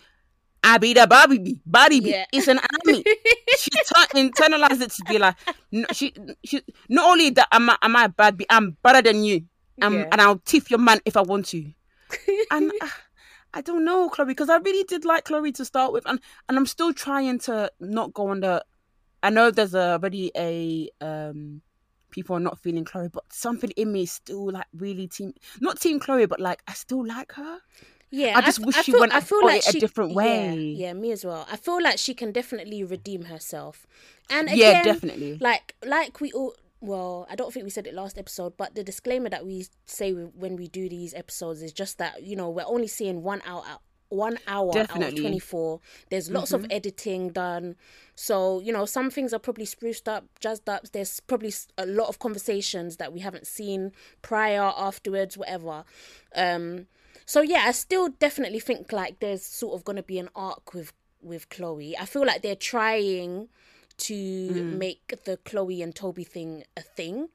Abby 0.65 0.95
the 0.95 1.07
Barbie, 1.07 1.61
Barbie. 1.67 1.99
Yeah. 1.99 2.25
It's 2.33 2.49
an 2.49 2.59
army. 2.59 3.05
she 3.59 3.71
t- 3.71 3.85
internalized 4.15 4.81
it 4.81 4.91
to 4.93 5.05
be 5.07 5.19
like, 5.19 5.37
no, 5.71 5.85
she, 5.93 6.15
she. 6.45 6.63
Not 6.89 7.05
only 7.11 7.31
that, 7.31 7.49
am 7.53 7.69
I, 7.71 7.77
am 7.83 7.95
I 7.95 8.07
bad? 8.09 8.39
be- 8.39 8.47
I'm 8.49 8.77
better 8.83 9.03
than 9.03 9.23
you, 9.25 9.45
um, 9.83 9.95
Yeah. 9.95 10.09
and 10.11 10.21
I'll 10.21 10.39
tiff 10.39 10.71
your 10.71 10.81
man 10.81 11.01
if 11.05 11.17
I 11.17 11.21
want 11.23 11.47
to. 11.47 11.71
And 12.51 12.73
uh, 12.81 12.89
I 13.53 13.61
don't 13.61 13.85
know, 13.85 14.09
Chloe, 14.09 14.27
because 14.27 14.49
I 14.49 14.57
really 14.57 14.85
did 14.85 15.05
like 15.05 15.25
Chloe 15.27 15.53
to 15.53 15.65
start 15.65 15.93
with, 15.93 16.05
and 16.07 16.19
and 16.49 16.57
I'm 16.59 16.67
still 16.67 16.93
trying 16.95 17.39
to 17.41 17.71
not 17.79 18.15
go 18.15 18.29
on 18.29 18.41
the. 18.41 18.65
I 19.23 19.31
know 19.31 19.51
there's 19.51 19.75
already 19.75 20.33
a 20.37 20.89
um. 21.01 21.61
People 22.11 22.37
are 22.37 22.41
not 22.41 22.61
feeling 22.61 22.85
Chloe, 22.85 23.09
but 23.13 23.25
something 23.33 23.71
in 23.71 23.91
me 23.93 24.05
is 24.05 24.13
still 24.13 24.51
like 24.53 24.67
really 24.73 25.09
team, 25.09 25.35
not 25.61 25.81
team 25.81 25.99
Chloe, 25.99 26.27
but 26.27 26.41
like 26.41 26.63
I 26.69 26.73
still 26.73 27.05
like 27.05 27.33
her. 27.33 27.59
Yeah, 28.11 28.37
I 28.39 28.43
just 28.43 28.61
f- 28.61 28.67
wish 28.67 28.77
she 28.77 28.93
feel, 28.93 29.01
went 29.01 29.13
I 29.13 29.21
feel 29.21 29.45
like 29.45 29.59
it 29.63 29.69
a 29.69 29.73
she, 29.73 29.81
different 29.81 30.11
yeah, 30.13 30.17
way. 30.17 30.57
Yeah, 30.57 30.93
me 30.93 31.11
as 31.11 31.25
well. 31.25 31.47
I 31.51 31.57
feel 31.57 31.83
like 31.83 31.99
she 31.99 32.15
can 32.15 32.31
definitely 32.33 32.85
redeem 32.85 33.25
herself. 33.25 33.87
And 34.31 34.49
again, 34.49 34.59
Yeah, 34.59 34.83
definitely. 34.83 35.39
Like, 35.41 35.75
like 35.85 36.21
we 36.21 36.33
all. 36.33 36.55
Well, 36.81 37.27
I 37.31 37.35
don't 37.35 37.51
think 37.53 37.65
we 37.65 37.71
said 37.71 37.87
it 37.87 37.95
last 37.95 38.19
episode, 38.19 38.59
but 38.59 38.75
the 38.75 38.85
disclaimer 38.85 39.31
that 39.31 39.47
we 39.47 39.67
say 39.87 40.13
when 40.13 40.55
we 40.57 40.69
do 40.69 40.87
these 40.89 41.15
episodes 41.15 41.63
is 41.63 41.73
just 41.73 41.97
that 41.97 42.23
you 42.23 42.37
know 42.37 42.51
we're 42.51 42.67
only 42.67 42.89
seeing 42.89 43.23
one 43.23 43.41
hour 43.47 43.63
out. 43.67 43.81
One 44.11 44.39
hour 44.47 44.71
out 44.79 45.03
of 45.03 45.17
24. 45.17 45.81
There's 46.11 46.31
lots 46.31 46.53
of 46.53 46.67
editing 46.71 47.31
done. 47.31 47.75
So, 48.15 48.61
you 48.61 48.73
know, 48.73 48.85
some 48.85 49.11
things 49.11 49.33
are 49.33 49.41
probably 49.41 49.65
spruced 49.65 50.09
up, 50.09 50.27
jazzed 50.39 50.69
up. 50.69 50.89
There's 50.93 51.19
probably 51.21 51.53
a 51.79 51.87
lot 51.87 52.09
of 52.09 52.21
conversations 52.21 52.99
that 52.99 53.13
we 53.13 53.21
haven't 53.21 53.49
seen 53.49 53.91
prior, 54.23 54.73
afterwards, 54.77 55.37
whatever. 55.37 55.85
Um, 56.37 56.87
so 57.27 57.41
yeah, 57.41 57.65
I 57.67 57.73
still 57.73 58.09
definitely 58.09 58.61
think 58.61 58.93
like 58.93 59.21
there's 59.21 59.45
sort 59.45 59.75
of 59.75 59.85
gonna 59.85 60.03
be 60.03 60.19
an 60.19 60.29
arc 60.35 60.75
with 60.75 60.93
with 61.23 61.49
Chloe. 61.49 61.97
I 61.97 62.05
feel 62.05 62.27
like 62.27 62.43
they're 62.43 62.55
trying 62.57 63.49
to 63.97 64.53
make 64.53 65.25
the 65.25 65.37
Chloe 65.39 65.81
and 65.83 65.95
Toby 65.95 66.25
thing 66.25 66.65
a 66.77 66.83
thing. 66.83 67.29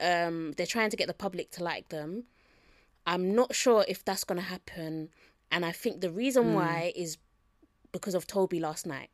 Um, 0.00 0.52
they're 0.56 0.66
trying 0.66 0.90
to 0.90 0.96
get 0.96 1.06
the 1.06 1.14
public 1.14 1.50
to 1.52 1.64
like 1.64 1.88
them. 1.88 2.24
I'm 3.06 3.34
not 3.34 3.54
sure 3.54 3.84
if 3.88 4.04
that's 4.04 4.24
gonna 4.24 4.42
happen, 4.42 5.08
and 5.50 5.64
I 5.64 5.72
think 5.72 6.00
the 6.00 6.10
reason 6.10 6.54
why 6.54 6.92
is 6.94 7.18
because 7.92 8.14
of 8.14 8.26
Toby 8.26 8.60
last 8.60 8.86
night. 8.86 9.10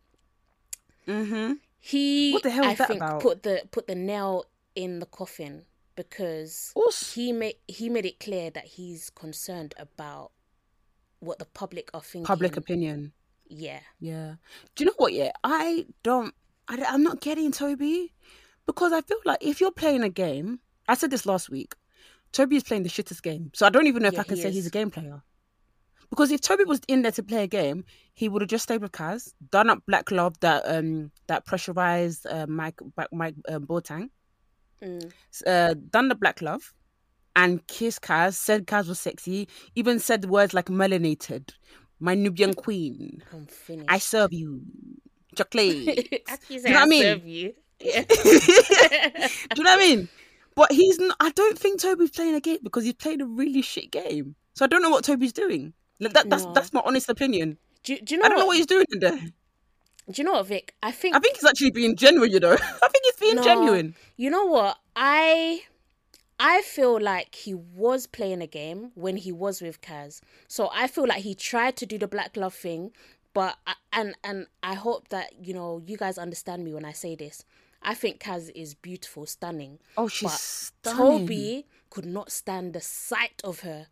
Mm-hmm. 1.06 1.54
He, 1.80 2.32
What 2.32 2.42
the 2.42 2.50
hell 2.50 2.64
I 2.64 2.74
think, 2.74 3.00
about? 3.02 3.22
put 3.22 3.42
the 3.42 3.62
put 3.70 3.86
the 3.86 3.94
nail 3.94 4.44
in 4.74 4.98
the 4.98 5.06
coffin 5.06 5.64
because 5.98 6.70
Also, 6.76 7.04
he 7.20 7.32
made 7.32 7.56
he 7.66 7.88
made 7.90 8.06
it 8.06 8.20
clear 8.20 8.50
that 8.50 8.64
he's 8.64 9.10
concerned 9.10 9.74
about 9.78 10.30
what 11.18 11.38
the 11.40 11.44
public 11.44 11.90
are 11.92 12.00
thinking. 12.00 12.24
public 12.24 12.56
opinion. 12.56 13.12
Yeah. 13.48 13.80
Yeah. 13.98 14.34
Do 14.76 14.84
you 14.84 14.86
know 14.86 14.94
what? 14.96 15.12
Yeah, 15.12 15.32
I 15.42 15.86
don't. 16.04 16.32
I, 16.68 16.76
am 16.94 17.02
not 17.02 17.20
getting 17.20 17.50
Toby 17.50 18.12
because 18.66 18.92
I 18.92 19.00
feel 19.00 19.18
like 19.24 19.38
if 19.40 19.60
you're 19.60 19.72
playing 19.72 20.02
a 20.04 20.08
game, 20.08 20.60
I 20.86 20.94
said 20.94 21.10
this 21.10 21.26
last 21.26 21.50
week. 21.50 21.74
Toby 22.30 22.56
is 22.56 22.62
playing 22.62 22.82
the 22.84 22.90
shittest 22.90 23.22
game, 23.22 23.50
so 23.54 23.66
I 23.66 23.70
don't 23.70 23.86
even 23.86 24.02
know 24.02 24.08
if 24.08 24.14
Yeah, 24.14 24.20
I 24.20 24.24
can 24.24 24.36
he 24.36 24.42
say 24.42 24.48
is. 24.50 24.54
he's 24.54 24.66
a 24.66 24.70
game 24.70 24.90
player. 24.90 25.22
Because 26.10 26.30
if 26.30 26.40
Toby 26.42 26.64
was 26.64 26.80
in 26.86 27.02
there 27.02 27.12
to 27.12 27.22
play 27.22 27.42
a 27.42 27.46
game, 27.46 27.84
he 28.14 28.28
would 28.28 28.42
have 28.42 28.48
just 28.50 28.62
stayed 28.64 28.80
with 28.82 28.92
Kaz, 28.92 29.32
done 29.50 29.68
up 29.70 29.82
Black 29.86 30.10
Love 30.10 30.38
that 30.40 30.62
um 30.66 31.10
that 31.26 31.44
pressurized 31.46 32.26
uh, 32.26 32.46
Mike 32.46 32.78
Mike, 33.12 33.34
uh, 33.48 33.58
Boateng, 33.58 34.10
Mm. 34.82 35.12
uh, 35.46 35.74
done 35.90 36.08
the 36.08 36.14
Black 36.14 36.40
Love, 36.42 36.72
and 37.36 37.66
kissed 37.66 38.02
Kaz. 38.02 38.34
Said 38.34 38.66
Kaz 38.66 38.88
was 38.88 39.00
sexy. 39.00 39.48
Even 39.74 39.98
said 39.98 40.24
words 40.26 40.54
like 40.54 40.66
melanated, 40.66 41.50
my 42.00 42.14
Nubian 42.14 42.54
queen. 42.54 43.22
I'm 43.32 43.46
finished. 43.46 43.88
I 43.90 43.98
serve 43.98 44.32
you 44.32 44.62
chocolate. 45.34 45.84
Do 46.48 46.54
you 46.54 46.62
know 46.62 46.70
what 46.72 46.82
I 46.82 46.86
mean? 46.86 47.02
serve 47.02 47.26
you. 47.26 47.54
Yeah. 47.80 48.02
Do 48.08 48.16
you 49.56 49.64
know 49.64 49.70
what 49.70 49.70
I 49.70 49.76
mean? 49.76 50.08
But 50.54 50.72
he's 50.72 50.98
not, 50.98 51.16
I 51.20 51.30
don't 51.30 51.56
think 51.56 51.80
Toby's 51.80 52.10
playing 52.10 52.34
a 52.34 52.40
game 52.40 52.58
because 52.64 52.82
he's 52.84 52.94
played 52.94 53.20
a 53.20 53.26
really 53.26 53.62
shit 53.62 53.92
game. 53.92 54.34
So 54.54 54.64
I 54.64 54.68
don't 54.68 54.82
know 54.82 54.90
what 54.90 55.04
Toby's 55.04 55.32
doing. 55.32 55.72
Like, 56.00 56.12
That, 56.14 56.28
that's 56.30 56.44
No. 56.44 56.52
that's 56.52 56.72
my 56.72 56.82
honest 56.84 57.08
opinion. 57.08 57.58
do, 57.84 57.96
do 58.00 58.14
you 58.14 58.20
know 58.20 58.26
I 58.26 58.28
don't 58.28 58.38
know 58.38 58.46
what, 58.46 58.48
what 58.48 58.56
he's 58.56 58.66
doing 58.66 58.86
in 58.92 58.98
there. 58.98 59.20
Do 60.10 60.22
you 60.22 60.24
know 60.24 60.32
what, 60.32 60.46
Vic? 60.46 60.74
I 60.82 60.90
think 60.90 61.14
I 61.14 61.18
think 61.18 61.36
he's 61.36 61.44
actually 61.44 61.70
being 61.70 61.94
genuine. 61.96 62.30
You 62.30 62.40
know, 62.40 62.52
I 62.82 62.88
think 62.88 63.04
he's 63.04 63.16
being 63.20 63.36
No. 63.36 63.42
genuine. 63.42 63.94
You 64.16 64.30
know 64.30 64.44
what? 64.46 64.78
I 64.96 65.62
I 66.40 66.62
feel 66.62 67.00
like 67.00 67.34
he 67.34 67.52
was 67.54 68.06
playing 68.06 68.40
a 68.42 68.46
game 68.46 68.92
when 68.94 69.16
he 69.16 69.32
was 69.32 69.60
with 69.60 69.80
Kaz. 69.80 70.20
So 70.46 70.70
I 70.72 70.86
feel 70.86 71.06
like 71.06 71.22
he 71.22 71.34
tried 71.34 71.76
to 71.76 71.86
do 71.86 71.98
the 71.98 72.08
black 72.08 72.36
love 72.36 72.54
thing, 72.54 72.92
but 73.34 73.56
I, 73.66 73.74
and 73.92 74.14
and 74.24 74.46
I 74.62 74.74
hope 74.74 75.08
that 75.08 75.32
you 75.44 75.52
know 75.52 75.82
you 75.86 75.96
guys 75.96 76.16
understand 76.16 76.64
me 76.64 76.72
when 76.72 76.84
I 76.84 76.92
say 76.92 77.14
this. 77.14 77.44
I 77.82 77.94
think 77.94 78.18
Kaz 78.20 78.50
is 78.54 78.74
beautiful, 78.74 79.26
stunning. 79.26 79.78
Oh, 79.96 80.08
she's 80.08 80.30
but 80.32 80.40
stunning. 80.40 81.18
Toby 81.28 81.66
could 81.90 82.06
not 82.06 82.32
stand 82.32 82.72
the 82.72 82.80
sight 82.80 83.40
of 83.44 83.60
her. 83.60 83.86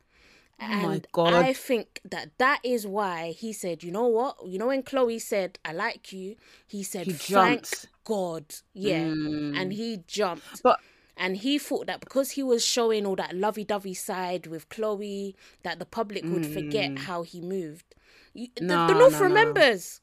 Oh 0.61 0.67
my 0.69 0.95
And 0.95 1.07
God. 1.13 1.35
I 1.35 1.53
think 1.53 2.01
that 2.11 2.31
that 2.39 2.61
is 2.65 2.87
why 2.87 3.33
he 3.33 3.53
said, 3.53 3.83
you 3.83 3.93
know 3.93 4.07
what? 4.07 4.37
You 4.47 4.59
know 4.59 4.69
when 4.69 4.83
Chloe 4.83 5.19
said, 5.19 5.59
"I 5.65 5.73
like 5.73 6.13
you," 6.13 6.37
he 6.67 6.83
said, 6.83 7.07
He 7.07 7.13
"Thank. 7.13 7.69
God, 8.05 8.45
yeah," 8.73 9.05
Mm. 9.05 9.55
and 9.61 9.73
he 9.73 9.99
jumped. 10.07 10.63
But 10.63 10.81
And 11.19 11.39
he 11.39 11.59
thought 11.59 11.87
that 11.87 12.01
because 12.01 12.33
he 12.33 12.43
was 12.43 12.63
showing 12.65 13.07
all 13.07 13.17
that 13.17 13.35
lovey 13.35 13.65
dovey 13.65 13.95
side 13.95 14.47
with 14.47 14.69
Chloe, 14.69 15.35
that 15.63 15.79
the 15.79 15.87
public 15.87 16.25
would 16.25 16.45
forget 16.47 16.99
how 16.99 17.23
he 17.23 17.41
moved. 17.41 17.95
You, 18.35 18.49
the- 18.55 18.61
Mm. 18.63 18.67
No, 18.67 18.87
the, 18.87 18.95
North 18.95 19.13
no, 19.13 19.19
no. 19.21 19.25
remembers. 19.25 20.01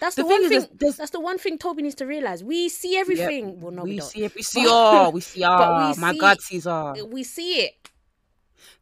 That's 0.00 0.14
the, 0.16 0.22
The 0.22 0.28
one 0.28 0.42
thing 0.48 0.52
is, 0.58 0.64
thing. 0.64 0.76
there's- 0.80 0.96
That's 0.96 1.10
the 1.10 1.20
one 1.20 1.36
thing 1.38 1.58
Toby 1.58 1.82
needs 1.82 1.96
to 1.96 2.06
realize. 2.06 2.42
We 2.44 2.68
see 2.70 2.92
Yep, 2.92 3.00
everything. 3.00 3.60
Well, 3.60 3.72
no, 3.72 3.82
we, 3.82 3.90
we 3.90 3.98
don't. 3.98 4.08
see 4.08 4.24
it. 4.24 4.34
We 4.36 4.42
see 4.42 4.66
all. 4.66 5.12
We 5.12 5.20
see 5.20 5.44
all. 5.44 5.90
we 5.92 6.00
My 6.00 6.12
see- 6.12 6.18
God 6.18 6.40
sees 6.40 6.66
all. 6.66 7.06
We 7.06 7.24
see 7.24 7.60
it. 7.64 7.87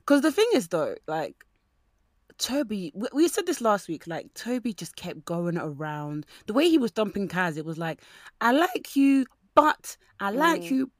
Because 0.00 0.22
the 0.22 0.32
thing 0.32 0.46
is, 0.54 0.68
though, 0.68 0.94
like, 1.06 1.44
Toby, 2.38 2.92
we, 2.94 3.08
we 3.12 3.28
said 3.28 3.46
this 3.46 3.60
last 3.60 3.88
week. 3.88 4.06
Like 4.06 4.32
Toby 4.34 4.72
just 4.72 4.96
kept 4.96 5.24
going 5.24 5.56
around 5.56 6.26
the 6.46 6.52
way 6.52 6.68
he 6.68 6.78
was 6.78 6.90
dumping 6.90 7.28
Kaz. 7.28 7.56
It 7.56 7.64
was 7.64 7.78
like, 7.78 8.02
I 8.40 8.52
like 8.52 8.94
you, 8.96 9.26
but 9.54 9.96
I 10.20 10.30
like 10.30 10.62
Mm. 10.62 10.70
you, 10.70 10.90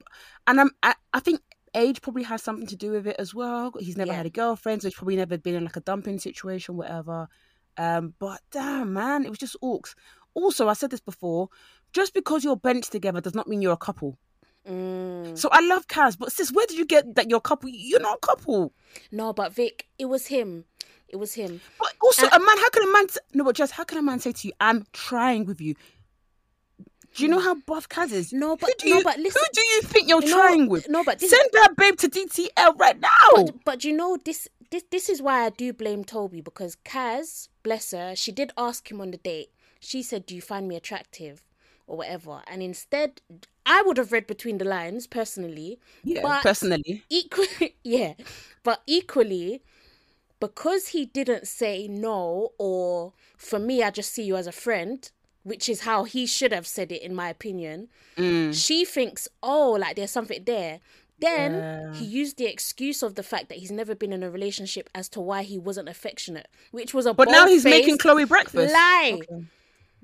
and 0.47 0.61
I'm. 0.61 0.71
I, 0.83 0.95
I 1.12 1.21
think 1.21 1.41
age 1.75 2.01
probably 2.01 2.23
has 2.23 2.43
something 2.43 2.67
to 2.69 2.77
do 2.77 2.93
with 2.93 3.07
it 3.07 3.17
as 3.19 3.35
well. 3.35 3.73
He's 3.79 3.97
never 3.99 4.12
Yeah. 4.12 4.17
had 4.19 4.27
a 4.27 4.31
girlfriend, 4.31 4.81
so 4.83 4.89
he's 4.89 4.95
probably 4.95 5.17
never 5.17 5.37
been 5.37 5.55
in 5.55 5.65
like 5.65 5.77
a 5.77 5.81
dumping 5.81 6.19
situation, 6.19 6.77
whatever. 6.77 7.29
Um, 7.77 8.15
but 8.19 8.41
damn, 8.51 8.95
man, 8.95 9.25
it 9.25 9.29
was 9.29 9.39
just 9.39 9.57
orcs. 9.62 9.95
Also, 10.33 10.69
I 10.69 10.73
said 10.73 10.91
this 10.91 11.01
before. 11.01 11.49
Just 11.93 12.15
because 12.15 12.45
you're 12.45 12.57
benched 12.57 12.93
together 12.93 13.21
does 13.21 13.35
not 13.35 13.49
mean 13.49 13.61
you're 13.62 13.73
a 13.73 13.77
couple. 13.77 14.19
Mm. 14.69 15.39
So 15.39 15.49
I 15.53 15.61
love 15.61 15.87
Kaz, 15.89 16.19
but 16.19 16.33
sis, 16.33 16.51
where 16.53 16.67
did 16.67 16.77
you 16.79 16.87
get 16.87 17.15
that 17.15 17.29
you're 17.31 17.39
a 17.39 17.41
couple? 17.41 17.69
You're 17.71 18.01
not 18.01 18.17
a 18.17 18.21
couple. 18.27 18.73
No, 19.13 19.33
but 19.33 19.53
Vic, 19.53 19.87
it 19.99 20.07
was 20.07 20.27
him. 20.27 20.65
It 21.09 21.17
was 21.17 21.35
him. 21.35 21.61
But 21.79 21.93
also, 22.01 22.25
And- 22.25 22.33
a 22.33 22.39
man, 22.45 22.57
how 22.59 22.69
can 22.71 22.83
a 22.89 22.93
man? 22.93 23.05
s- 23.05 23.19
No, 23.33 23.45
but 23.45 23.55
just 23.55 23.73
how 23.73 23.85
can 23.85 23.99
a 23.99 24.03
man 24.03 24.19
say 24.19 24.33
to 24.33 24.49
you, 24.49 24.53
"I'm 24.61 24.85
trying 24.93 25.45
with 25.47 25.61
you"? 25.61 25.75
Do 27.15 27.23
you 27.23 27.29
know 27.29 27.39
how 27.39 27.55
buff 27.55 27.89
Kaz 27.89 28.13
is? 28.13 28.33
No, 28.33 28.51
Who 28.51 28.57
but- 28.57 28.77
do 28.79 28.91
no, 28.91 28.97
you, 28.99 29.05
but 29.05 29.19
listen- 29.19 29.41
who 29.41 29.47
do 29.61 29.65
you 29.67 29.83
think 29.83 30.09
you're 30.09 30.21
No, 30.21 30.27
trying 30.29 30.69
with? 30.69 30.89
no, 30.89 31.03
but 31.05 31.19
this- 31.19 31.31
send 31.31 31.49
that 31.53 31.75
babe 31.77 31.97
to 31.99 32.09
DTL 32.09 32.75
right 32.75 32.99
now. 33.01 33.11
But, 33.37 33.65
but 33.65 33.85
you 33.85 33.93
know 33.95 34.19
this 34.23 34.49
this 34.71 34.83
this 34.91 35.09
is 35.09 35.23
why 35.23 35.45
I 35.47 35.51
do 35.51 35.73
blame 35.73 36.05
Toby 36.05 36.41
because 36.41 36.77
Kaz, 36.85 37.49
bless 37.63 37.93
her, 37.93 38.15
she 38.17 38.33
did 38.33 38.53
ask 38.59 38.91
him 38.91 39.01
on 39.01 39.13
the 39.13 39.17
date. 39.17 39.51
She 39.81 40.03
said, 40.03 40.27
"Do 40.27 40.35
you 40.35 40.43
find 40.43 40.67
me 40.67 40.75
attractive?" 40.77 41.45
Or 41.87 41.96
whatever, 41.99 42.42
and 42.46 42.62
instead, 42.62 43.20
I 43.64 43.83
would 43.83 43.96
have 43.96 44.12
read 44.12 44.27
between 44.27 44.59
the 44.59 44.64
lines 44.64 45.07
personally. 45.07 45.79
yeah, 46.05 46.22
but 46.22 46.42
personally, 46.42 47.03
equally, 47.09 47.77
yeah, 47.85 48.14
but 48.62 48.83
equally, 48.87 49.62
because 50.40 50.88
he 50.88 51.07
didn't 51.07 51.46
say 51.49 51.88
no, 51.88 52.53
or 52.59 53.12
for 53.37 53.59
me, 53.59 53.83
I 53.83 53.90
just 53.90 54.12
see 54.12 54.25
you 54.25 54.37
as 54.37 54.46
a 54.46 54.53
friend, 54.53 55.11
which 55.44 55.68
is 55.68 55.81
how 55.83 56.05
he 56.05 56.27
should 56.27 56.53
have 56.53 56.66
said 56.66 56.90
it, 56.92 57.03
in 57.03 57.14
my 57.14 57.29
opinion. 57.29 57.88
Mm. 58.16 58.53
She 58.55 58.85
thinks, 58.85 59.29
oh, 59.42 59.72
like 59.72 59.96
there's 59.96 60.11
something 60.11 60.42
there. 60.44 60.81
Then 61.18 61.53
Yeah. 61.55 61.94
he 61.94 62.05
used 62.05 62.37
the 62.37 62.44
excuse 62.46 63.03
of 63.03 63.14
the 63.14 63.22
fact 63.22 63.49
that 63.49 63.59
he's 63.59 63.70
never 63.70 63.94
been 63.94 64.12
in 64.12 64.22
a 64.22 64.31
relationship 64.31 64.90
as 64.94 65.09
to 65.11 65.20
why 65.20 65.44
he 65.44 65.57
wasn't 65.57 65.88
affectionate, 65.88 66.49
which 66.72 66.92
was 66.92 67.07
a 67.07 67.14
but 67.14 67.29
now 67.31 67.46
he's 67.46 67.64
making 67.64 67.96
Chloe 67.99 68.25
breakfast. 68.27 68.72
lie. 68.75 69.12
Okay. 69.22 69.44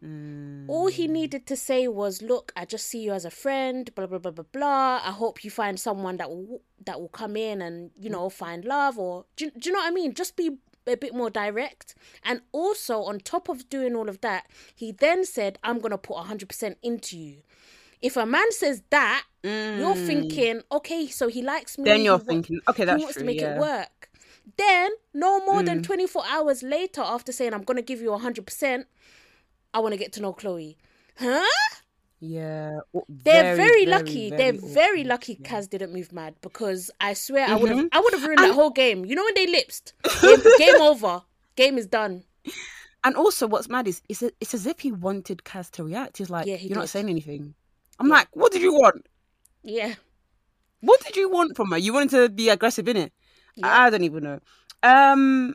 Mm. 0.05 0.69
All 0.69 0.89
he 0.89 1.07
needed 1.07 1.47
to 1.47 1.57
say 1.57 1.87
was, 1.87 2.23
"Look, 2.23 2.53
I 2.57 2.65
just 2.65 2.87
see 2.87 3.01
you 3.03 3.13
as 3.13 3.25
a 3.25 3.31
friend. 3.31 3.95
Blah 3.95 4.07
blah 4.07 4.19
blah 4.19 4.33
blah 4.33 4.45
blah. 4.51 5.01
I 5.05 5.13
hope 5.13 5.45
you 5.45 5.51
find 5.51 5.79
someone 5.79 6.17
that 6.17 6.29
will 6.31 6.61
that 6.85 7.01
will 7.01 7.09
come 7.09 7.37
in 7.37 7.63
and 7.63 7.91
you 7.99 8.11
know 8.11 8.29
find 8.29 8.65
love, 8.65 8.99
or 8.99 9.25
do, 9.37 9.45
you- 9.47 9.51
do 9.53 9.69
you 9.69 9.73
know 9.73 9.79
what 9.81 9.89
I 9.89 9.95
mean? 9.95 10.13
Just 10.15 10.35
be 10.37 10.59
a 10.89 10.97
bit 10.97 11.15
more 11.15 11.31
direct. 11.31 11.95
And 12.25 12.41
also, 12.51 13.03
on 13.03 13.21
top 13.21 13.49
of 13.49 13.69
doing 13.69 13.95
all 13.95 14.09
of 14.09 14.21
that, 14.23 14.47
he 14.75 14.91
then 14.91 15.25
said, 15.25 15.59
"I'm 15.63 15.79
gonna 15.79 15.99
put 15.99 16.17
hundred 16.19 16.49
percent 16.49 16.79
into 16.83 17.17
you." 17.17 17.43
If 18.01 18.17
a 18.17 18.27
man 18.27 18.51
says 18.51 18.83
that, 18.91 19.25
you're 19.45 19.95
thinking, 19.95 20.63
okay, 20.73 21.07
so 21.07 21.29
he 21.29 21.41
likes 21.41 21.79
me. 21.79 21.83
Mm. 21.85 21.87
Then 21.87 22.03
you're 22.03 22.19
thinking, 22.19 22.59
okay, 22.69 22.85
that's 22.85 22.99
he 22.99 23.05
wants 23.05 23.15
true. 23.15 23.23
to 23.23 23.27
make 23.27 23.41
yeah. 23.41 23.55
it 23.55 23.61
work. 23.61 24.11
Then, 24.57 24.91
no 25.15 25.39
more 25.47 25.61
Mm. 25.63 25.67
than 25.67 25.83
24 25.85 26.25
hours 26.29 26.65
later, 26.65 27.01
after 27.01 27.31
saying, 27.31 27.55
I'm 27.55 27.63
going 27.63 27.77
to 27.77 27.83
give 27.83 28.01
you 28.01 28.11
100%, 28.11 28.87
I 29.75 29.79
want 29.81 29.93
to 29.93 29.99
get 29.99 30.13
to 30.15 30.21
know 30.23 30.33
Chloe. 30.33 30.77
Huh? 31.19 31.45
Yeah, 32.21 32.79
o- 32.95 33.05
They're 33.09 33.57
very, 33.57 33.85
lucky. 33.87 34.31
They're 34.31 34.55
awkward. 34.55 34.71
very 34.73 35.03
lucky 35.05 35.35
Kaz 35.37 35.69
didn't 35.69 35.93
move 35.93 36.13
mad 36.13 36.35
because 36.41 36.91
I 37.01 37.15
swear 37.15 37.49
I 37.49 37.57
would 37.57 37.71
have. 37.71 37.89
I 37.91 37.99
would 38.01 38.13
have 38.13 38.23
ruined 38.23 38.39
that 38.39 38.55
whole 38.55 38.71
game. 38.71 39.05
You 39.05 39.17
know 39.17 39.25
when 39.25 39.35
they 39.35 39.47
lipsed? 39.49 39.93
Game, 40.23 40.39
game 40.59 40.81
over. 40.81 41.23
Game 41.57 41.79
is 41.79 41.87
done. 41.87 42.23
And 43.03 43.17
also, 43.17 43.49
what's 43.49 43.69
mad 43.69 43.89
is 43.89 44.01
it's, 44.09 44.23
a, 44.23 44.31
it's 44.41 44.55
as 44.55 44.67
if 44.67 44.79
he 44.81 44.93
wanted 44.93 45.39
Kaz 45.39 45.69
to 45.73 45.83
react. 45.85 46.19
He's 46.19 46.31
like, 46.31 46.47
Yeah, 46.47 46.55
he 46.57 46.69
"You're 46.69 46.79
not 46.79 46.89
saying 46.89 47.09
anything." 47.09 47.55
I'm 47.99 48.07
Yeah. 48.07 48.15
like, 48.15 48.29
"What 48.37 48.53
did 48.53 48.63
you 48.63 48.73
want? 48.73 49.05
Yeah. 49.65 49.95
What 50.81 51.01
did 51.05 51.17
you 51.17 51.29
want 51.29 51.57
from 51.57 51.73
her? 51.73 51.79
You 51.79 51.93
wanted 51.93 52.11
to 52.11 52.29
be 52.29 52.49
aggressive 52.51 52.87
in 52.89 52.97
it? 52.97 53.13
Yeah. 53.57 53.67
I 53.67 53.91
don't 53.91 54.05
even 54.05 54.23
know." 54.23 54.39
Um, 54.85 55.55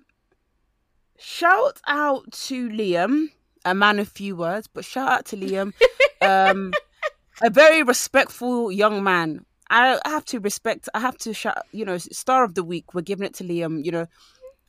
shout 1.17 1.79
out 1.87 2.29
to 2.31 2.69
Liam, 2.69 3.29
a 3.71 3.75
man 3.75 3.99
of 3.99 4.07
few 4.07 4.35
words, 4.35 4.67
but 4.67 4.85
shout 4.85 5.09
out 5.09 5.25
to 5.25 5.37
Liam, 5.37 5.73
um, 6.21 6.73
a 7.41 7.49
very 7.49 7.83
respectful 7.83 8.71
young 8.71 9.03
man. 9.03 9.45
I 9.69 9.99
have 10.05 10.23
to 10.25 10.39
respect. 10.39 10.87
I 10.93 10.99
have 10.99 11.17
to 11.19 11.33
shout. 11.33 11.57
You 11.71 11.83
know, 11.83 11.97
star 11.97 12.43
of 12.45 12.53
the 12.53 12.63
week. 12.63 12.93
We're 12.93 13.01
giving 13.01 13.25
it 13.25 13.33
to 13.35 13.43
Liam. 13.43 13.83
You 13.83 13.91
know, 13.91 14.07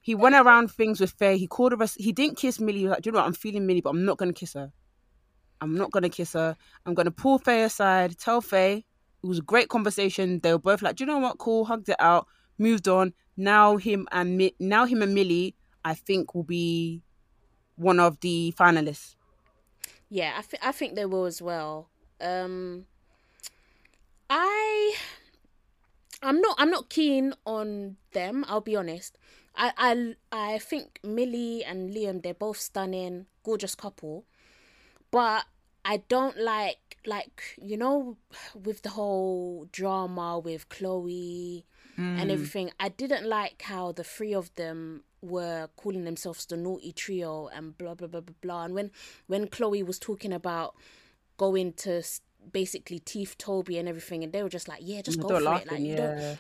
he 0.01 0.15
went 0.15 0.35
around 0.35 0.73
things 0.73 1.01
with 1.01 1.13
Faye. 1.13 1.39
He 1.39 1.47
called 1.47 1.73
her. 1.73 1.87
He 1.97 2.13
didn't 2.13 2.37
kiss 2.37 2.59
Millie. 2.59 2.81
He 2.81 2.85
was 2.85 2.93
like, 2.93 3.03
Do 3.03 3.09
you 3.09 3.13
know 3.13 3.21
what? 3.21 3.27
I'm 3.27 3.33
feeling 3.35 3.67
Millie, 3.67 3.81
but 3.81 3.91
I'm 3.91 4.05
not 4.05 4.19
gonna 4.19 4.33
kiss 4.33 4.55
her. 4.55 4.73
I'm 5.61 5.77
not 5.77 5.93
gonna 5.93 6.09
kiss 6.09 6.33
her. 6.33 6.57
I'm 6.85 6.95
gonna 6.95 7.13
pull 7.13 7.39
Faye 7.39 7.63
aside. 7.63 8.19
Tell 8.19 8.41
Faye 8.41 8.85
it 9.23 9.27
was 9.27 9.39
a 9.39 9.43
great 9.43 9.69
conversation. 9.69 10.41
They 10.41 10.53
were 10.53 10.59
both 10.59 10.83
like, 10.83 10.97
Do 10.97 11.05
you 11.05 11.07
know 11.07 11.19
what? 11.19 11.39
Cool. 11.39 11.65
Hugged 11.65 11.89
it 11.89 11.97
out. 12.01 12.27
Moved 12.59 12.89
on. 12.89 13.15
Now 13.37 13.77
him 13.77 14.09
and 14.11 14.37
Mi- 14.37 14.57
now 14.59 14.85
him 14.85 15.03
and 15.03 15.15
Millie, 15.15 15.55
I 15.85 15.95
think, 15.95 16.35
will 16.35 16.43
be 16.43 17.03
one 17.79 18.01
of 18.01 18.21
the 18.21 18.53
finalists. 18.59 19.15
Yeah, 20.11 20.35
I, 20.39 20.43
th- 20.43 20.63
I 20.63 20.73
think 20.73 20.95
they 20.95 21.05
will 21.05 21.25
as 21.27 21.41
well. 21.41 21.89
Um, 22.21 22.87
I 24.31 24.95
I'm 26.23 26.41
not 26.41 26.57
I'm 26.59 26.71
not 26.71 26.89
keen 26.89 27.35
on 27.47 27.97
them. 28.13 28.45
I'll 28.49 28.61
be 28.61 28.77
honest. 28.77 29.17
I 29.55 29.73
I 29.77 30.15
I 30.33 30.59
think 30.59 30.99
Millie 31.03 31.65
and 31.65 31.91
Liam 31.91 32.23
they're 32.23 32.35
both 32.35 32.59
stunning, 32.59 33.27
gorgeous 33.45 33.75
couple, 33.75 34.25
but 35.11 35.45
I 35.85 35.99
don't 36.09 36.39
like 36.39 36.99
like 37.07 37.57
you 37.61 37.77
know 37.77 38.17
with 38.55 38.83
the 38.83 38.91
whole 38.91 39.69
drama 39.73 40.39
with 40.39 40.69
Chloe 40.69 41.65
and 41.97 42.31
everything. 42.31 42.71
I 42.79 42.89
didn't 42.91 43.27
like 43.27 43.63
how 43.63 43.93
the 43.93 44.05
three 44.05 44.33
of 44.35 44.55
them 44.55 45.03
were 45.23 45.69
calling 45.77 46.05
themselves 46.05 46.47
the 46.47 46.57
naughty 46.57 46.93
trio 46.93 47.49
and 47.49 47.77
blah 47.77 47.95
blah 47.95 48.07
blah 48.09 48.21
blah 48.21 48.35
blah. 48.41 48.65
And 48.65 48.75
when 48.75 48.91
when 49.27 49.49
Chloe 49.49 49.83
was 49.83 49.99
talking 49.99 50.33
about 50.33 50.75
going 51.37 51.73
to 51.75 52.03
basically 52.53 52.99
teeth 53.01 53.37
Toby 53.39 53.79
and 53.79 53.89
everything, 53.89 54.23
and 54.25 54.33
they 54.33 54.43
were 54.43 54.49
just 54.49 54.69
like, 54.69 54.81
yeah, 54.83 55.03
just 55.03 55.21
go 55.21 55.29
for 55.29 55.41
laughing, 55.41 55.69
it. 55.69 55.73
Like, 55.73 55.81
you 55.83 55.97
don't. 55.97 56.19
yeah. 56.19 56.35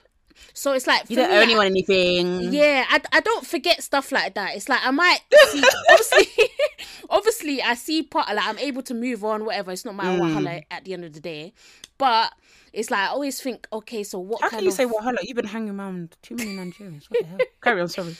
So 0.54 0.72
it's 0.72 0.86
like 0.86 1.10
You 1.10 1.16
don't 1.16 1.30
owe 1.32 1.40
anyone 1.40 1.66
anything. 1.66 2.52
yeah, 2.52 2.84
I, 2.88 3.00
I 3.12 3.18
don't 3.20 3.44
forget 3.44 3.82
stuff 3.82 4.12
like 4.12 4.34
that. 4.34 4.54
It's 4.54 4.68
like 4.68 4.78
I 4.84 4.92
might 4.92 5.18
see 5.48 5.64
obviously 5.90 6.48
obviously 7.10 7.62
I 7.62 7.74
see 7.74 8.04
part 8.04 8.28
like 8.32 8.46
I'm 8.46 8.58
able 8.58 8.82
to 8.82 8.94
move 8.94 9.24
on, 9.24 9.44
whatever. 9.44 9.72
It's 9.72 9.84
not 9.84 9.96
my 9.96 10.04
Mm. 10.04 10.20
wahala 10.20 10.62
at 10.70 10.84
the 10.84 10.94
end 10.94 11.04
of 11.04 11.12
the 11.12 11.18
day. 11.20 11.52
But 11.98 12.32
it's 12.72 12.88
like 12.92 13.00
I 13.00 13.06
always 13.08 13.40
think, 13.40 13.66
okay, 13.72 14.04
so 14.04 14.20
what 14.20 14.40
How 14.40 14.50
kind 14.50 14.60
can 14.60 14.64
you 14.66 14.70
of 14.70 14.76
say 14.76 14.86
Wahala? 14.86 15.16
You've 15.22 15.34
been 15.36 15.46
hanging 15.46 15.76
around 15.78 16.16
too 16.22 16.36
many 16.36 16.54
Nigerians. 16.54 17.10
What 17.10 17.20
the 17.22 17.26
hell? 17.26 17.38
Carry 17.60 17.80
on, 17.80 17.88
sorry. 17.88 18.14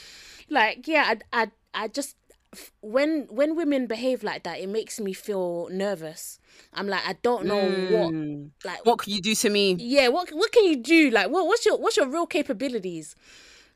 Like 0.49 0.87
yeah, 0.87 1.13
I 1.33 1.41
I, 1.43 1.51
I 1.73 1.87
just 1.87 2.15
when 2.81 3.27
when 3.29 3.55
women 3.55 3.87
behave 3.87 4.23
like 4.23 4.43
that, 4.43 4.59
it 4.59 4.67
makes 4.69 4.99
me 4.99 5.13
feel 5.13 5.69
nervous. 5.71 6.39
I'm 6.73 6.87
like 6.87 7.05
I 7.05 7.13
don't 7.21 7.45
know 7.47 7.57
what 7.57 8.13
Mm. 8.13 8.51
like 8.63 8.79
What 8.83 8.99
can 8.99 9.13
you 9.13 9.21
do 9.21 9.35
to 9.35 9.49
me? 9.49 9.75
yeah, 9.79 10.07
what 10.09 10.29
what 10.31 10.51
can 10.51 10.65
you 10.65 10.77
do? 10.77 11.09
Like 11.11 11.29
what 11.29 11.45
what's 11.47 11.65
your 11.65 11.77
what's 11.77 11.97
your 11.97 12.07
real 12.07 12.25
capabilities? 12.27 13.15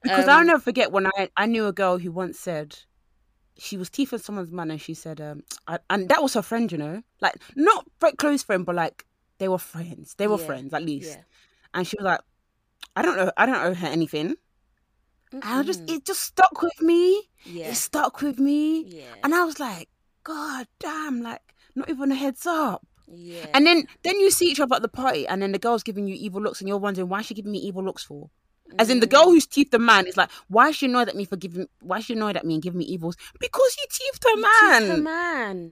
Because 0.01 0.25
Um, 0.25 0.35
I'll 0.37 0.45
never 0.45 0.59
forget 0.59 0.91
when 0.91 1.07
I, 1.07 1.29
I 1.37 1.45
knew 1.45 1.65
a 1.67 1.71
girl 1.73 1.97
who 1.97 2.11
once 2.11 2.37
said 2.39 2.77
she 3.57 3.77
was 3.77 3.89
teething 3.89 4.19
someone's 4.19 4.51
man 4.51 4.71
and 4.71 4.81
she 4.81 4.93
said, 4.93 5.21
um, 5.21 5.43
I, 5.67 5.79
and 5.89 6.09
that 6.09 6.21
was 6.21 6.33
her 6.33 6.41
friend, 6.41 6.71
you 6.71 6.77
know, 6.77 7.03
like 7.21 7.35
not 7.55 7.85
close 8.17 8.43
friend, 8.43 8.65
but 8.65 8.75
like 8.75 9.05
they 9.37 9.47
were 9.47 9.59
friends. 9.59 10.15
They 10.15 10.27
were 10.27 10.37
Yeah, 10.37 10.45
friends 10.45 10.73
at 10.73 10.83
least. 10.83 11.19
Yeah. 11.19 11.23
And 11.73 11.87
she 11.87 11.95
was 11.97 12.05
like, 12.05 12.21
I 12.95 13.01
don't 13.01 13.17
know, 13.17 13.31
I 13.37 13.45
don't 13.45 13.55
owe 13.63 13.73
her 13.73 13.87
anything. 13.87 14.35
And 15.33 15.43
I 15.43 15.63
just, 15.63 15.81
it 15.89 16.05
just 16.05 16.21
stuck 16.21 16.61
with 16.61 16.79
me. 16.81 17.29
yeah. 17.45 17.69
It 17.69 17.75
stuck 17.75 18.21
with 18.21 18.39
me. 18.39 18.83
Yeah. 18.85 19.03
And 19.23 19.33
I 19.35 19.43
was 19.43 19.59
like, 19.59 19.89
God 20.23 20.67
damn, 20.79 21.21
like 21.21 21.41
not 21.75 21.89
even 21.89 22.11
a 22.11 22.15
heads 22.15 22.45
up. 22.45 22.85
Yeah. 23.11 23.45
And 23.53 23.65
then 23.67 23.87
then 24.03 24.19
you 24.19 24.31
see 24.31 24.45
each 24.49 24.59
other 24.59 24.75
at 24.75 24.81
the 24.81 24.87
party, 24.87 25.27
and 25.27 25.41
then 25.41 25.51
the 25.51 25.59
girl's 25.59 25.83
giving 25.83 26.07
you 26.07 26.15
evil 26.15 26.41
looks, 26.41 26.61
and 26.61 26.67
you're 26.67 26.77
wondering 26.77 27.09
why 27.09 27.19
is 27.19 27.25
she 27.25 27.33
giving 27.33 27.51
me 27.51 27.59
evil 27.59 27.83
looks 27.83 28.03
for? 28.03 28.29
As 28.79 28.89
in 28.89 29.01
the 29.01 29.07
girl 29.07 29.25
Mm. 29.25 29.31
who's 29.33 29.45
teethed 29.45 29.71
the 29.71 29.77
man 29.79 30.07
is 30.07 30.15
like, 30.17 30.31
why 30.47 30.69
is 30.69 30.75
she 30.77 30.85
annoyed 30.85 31.09
at 31.09 31.15
me 31.15 31.25
for 31.25 31.35
giving? 31.35 31.67
Why 31.81 31.97
is 31.97 32.05
she 32.05 32.13
annoyed 32.13 32.37
at 32.37 32.45
me 32.45 32.53
and 32.55 32.63
giving 32.63 32.79
me 32.79 32.85
evils? 32.85 33.15
Because 33.39 33.75
you 33.77 33.85
teethed 33.91 34.23
her 34.23 34.29
You 34.35 34.41
man. 34.41 34.81
teeth 34.81 34.91
her 34.91 34.97
man. 34.97 35.71